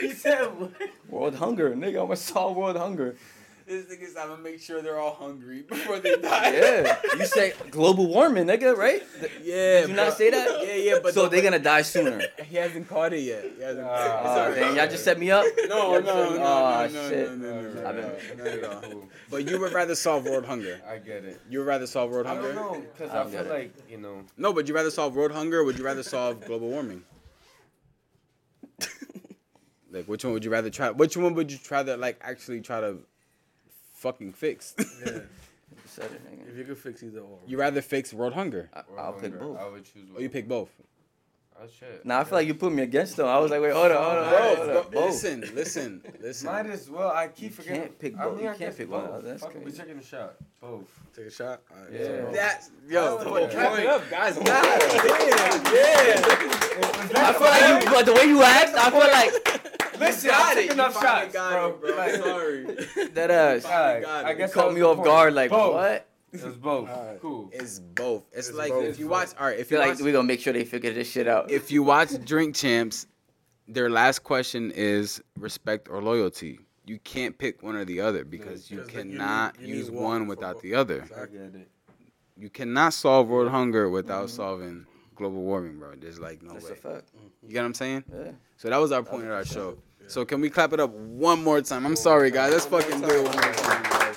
[0.00, 0.48] He said,
[1.08, 2.00] World hunger, nigga.
[2.00, 3.16] I'm gonna solve world hunger.
[3.64, 6.50] This thing is, I'm gonna make sure they're all hungry before they die.
[6.52, 9.02] Yeah, you say global warming, nigga, right?
[9.20, 9.80] Th- Yeah.
[9.82, 10.48] Did you not say that?
[10.66, 12.20] Yeah, yeah, but so the- they're gonna die sooner.
[12.44, 13.44] He hasn't caught it yet.
[13.56, 13.86] He hasn't.
[13.88, 15.44] Ah, Oh, damn, y'all just set me up.
[15.68, 17.30] No, no, no, no, no, no, shit.
[17.30, 19.04] no, no, no, no, no, not at all.
[19.30, 20.80] But you would rather solve world hunger.
[20.86, 21.40] I get it.
[21.48, 22.50] You would rather solve world hunger?
[22.50, 25.14] I don't know, because I I, feel like, you know, No, but you rather solve
[25.14, 27.04] world hunger or would you rather solve global warming?
[29.92, 30.90] Like which one would you rather try?
[30.90, 32.98] Which one would you try to like actually try to
[33.94, 34.74] fucking fix?
[34.78, 35.18] yeah,
[35.86, 36.50] Said it, nigga.
[36.50, 37.38] if you could fix either or.
[37.46, 38.70] you rather fix world hunger?
[38.72, 39.58] I, world I'll pick hunger, both.
[39.58, 40.70] I would choose Or you pick both?
[41.60, 42.04] Oh, shit.
[42.04, 43.26] Nah, I feel like you put me against them.
[43.28, 44.66] I was like, wait, hold on, hold on, Bro, hold on.
[44.66, 44.94] bro, Both.
[45.12, 46.46] listen, listen, listen.
[46.50, 47.10] Might as well.
[47.10, 47.80] I keep You forgetting.
[47.82, 48.34] can't pick I both.
[48.36, 49.06] mean, You I can't guess pick one.
[49.06, 49.22] both.
[49.24, 49.78] That's Fuck it, we crazy.
[49.78, 50.34] taking a shot.
[50.60, 50.90] Both.
[51.14, 51.60] Take a shot.
[51.70, 52.06] All right, Yeah.
[52.06, 53.80] so- That's yo, Oh, put wrap point.
[53.82, 54.34] it up, guys.
[54.38, 56.22] God damn, yeah.
[57.14, 60.62] I feel like you, but the way you act, I feel like Listen, got I
[60.62, 61.68] took enough shots, got bro.
[61.68, 61.96] it, bro.
[61.96, 63.08] Like, Sorry.
[63.14, 63.64] that ass.
[63.64, 64.38] Alright, got I it.
[64.38, 65.74] guess Caught me off the guard, like both.
[65.74, 66.08] what?
[66.32, 66.88] It was both.
[66.88, 67.20] Alright.
[67.20, 67.50] Cool.
[67.52, 68.24] It's both.
[68.32, 68.84] It's, It's like both.
[68.84, 69.58] if you watch, all right.
[69.58, 71.50] If I feel you like watch, we're gonna make sure they figure this shit out.
[71.50, 73.06] if you watch Drink Champs,
[73.68, 76.58] their last question is respect or loyalty.
[76.86, 79.76] You can't pick one or the other because you Because you need- cannot you need
[79.76, 81.04] use one one without the other.
[81.16, 81.68] I get it.
[82.36, 84.36] You cannot solve world hunger without Mm-hmm.
[84.36, 85.92] solving global warming, bro.
[85.96, 86.72] There's like no That's way.
[86.72, 87.10] a fact.
[87.42, 88.04] You get what I'm saying?
[88.12, 88.30] Yeah.
[88.56, 89.76] So that was our point of our show.
[90.06, 91.86] So can we clap it up one more time?
[91.86, 92.52] I'm sorry, guys.
[92.52, 94.16] Let's fucking do it one more time, guys.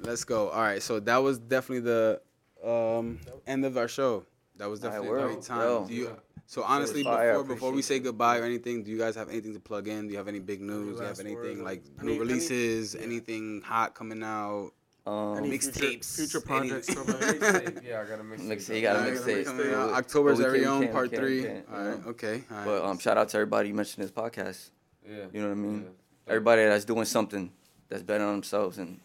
[0.00, 0.48] Let's go.
[0.50, 0.82] All right.
[0.82, 2.20] So that was definitely the
[2.64, 4.24] um, end of our show.
[4.56, 5.26] That was definitely a word.
[5.32, 5.60] great time.
[5.60, 5.86] Yo.
[5.86, 6.16] Do you,
[6.46, 9.60] so honestly, before before we say goodbye or anything, do you guys have anything to
[9.60, 10.06] plug in?
[10.06, 10.96] Do you have any big news?
[10.96, 12.94] Do you have anything like new releases?
[12.94, 14.72] Anything hot coming out?
[15.06, 17.14] Um, Any Mixtapes, future, future any- projects coming?
[17.16, 18.38] Mixtape, yeah, I got a mixtape.
[18.48, 19.44] Mix- you got a All right, mixtape.
[19.44, 21.42] coming But October's we own part can't- three.
[21.42, 22.04] can't, All you right.
[22.04, 22.10] know.
[22.10, 22.42] Okay.
[22.50, 22.64] All right.
[22.64, 24.70] but um, shout out to everybody you mentioned this podcast.
[25.06, 25.26] Yeah.
[25.32, 25.82] You know what I mean?
[25.84, 26.32] Yeah.
[26.32, 27.52] Everybody that's doing something
[27.90, 28.98] that's better on themselves and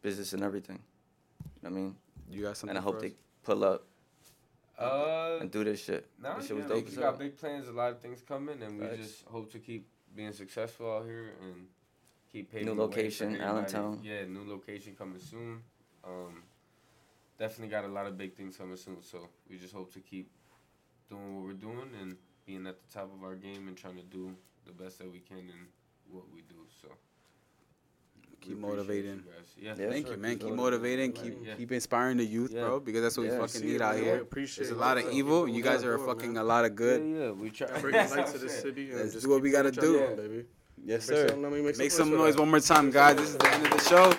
[0.00, 0.78] business and everything.
[1.62, 1.96] You know what I mean?
[2.30, 2.70] you got something?
[2.70, 3.84] And I hope for they pull up
[4.78, 6.06] Uh, and do this shit.
[6.22, 8.78] nah, this shit was dope we got big plans, a lot of things coming, and
[8.80, 8.96] we Facts.
[8.98, 9.86] just hope to keep
[10.16, 11.66] being successful out here and
[12.32, 13.48] keep paving New the way location, everybody.
[13.50, 14.00] Allentown.
[14.02, 15.62] Yeah, new location coming soon.
[16.04, 16.42] Um,
[17.38, 20.30] definitely got a lot of big things coming soon, so we just hope to keep
[21.08, 24.02] doing what we're doing and being at the top of our game and trying to
[24.02, 24.34] do
[24.66, 25.66] the best that we can in
[26.10, 26.56] what we do.
[26.82, 26.88] So
[28.40, 29.24] Keep motivating.
[29.60, 29.88] Yeah, Yeah.
[29.90, 30.14] Thank sure.
[30.16, 30.38] you, man.
[30.38, 31.08] Keep Keep motivating.
[31.10, 31.12] motivating.
[31.40, 31.54] Keep Yeah.
[31.56, 32.60] keep inspiring the youth, Yeah.
[32.66, 32.78] bro.
[32.80, 33.40] Because that's what Yeah.
[33.40, 34.20] we fucking need it, out here.
[34.22, 35.42] Appreciate There's a lot of evil.
[35.42, 36.42] doing You guys you're are fucking man.
[36.42, 37.02] a lot of good.
[37.02, 37.80] Yeah, yeah, we try.
[37.80, 38.90] Bring it back to the city.
[38.90, 39.80] and Let's just do what we gotta do.
[39.80, 40.46] doing, baby.
[40.88, 41.28] Yes, Make sir.
[41.28, 43.16] some- let me make Make some some noise noise one more time, guys.
[43.16, 44.10] This is the end of the show.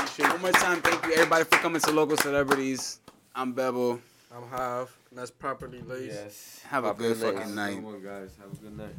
[0.00, 2.98] Appreciate One more time, thank you everybody for coming to Local Celebrities.
[3.34, 4.00] I'm Bebel.
[4.34, 6.14] I'm Hive, and that's properly laced.
[6.14, 6.60] Yes.
[6.70, 7.36] Have a good laced.
[7.36, 7.74] fucking night.
[7.74, 8.30] good one, guys.
[8.40, 8.94] Have a good night.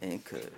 [0.00, 0.50] And could.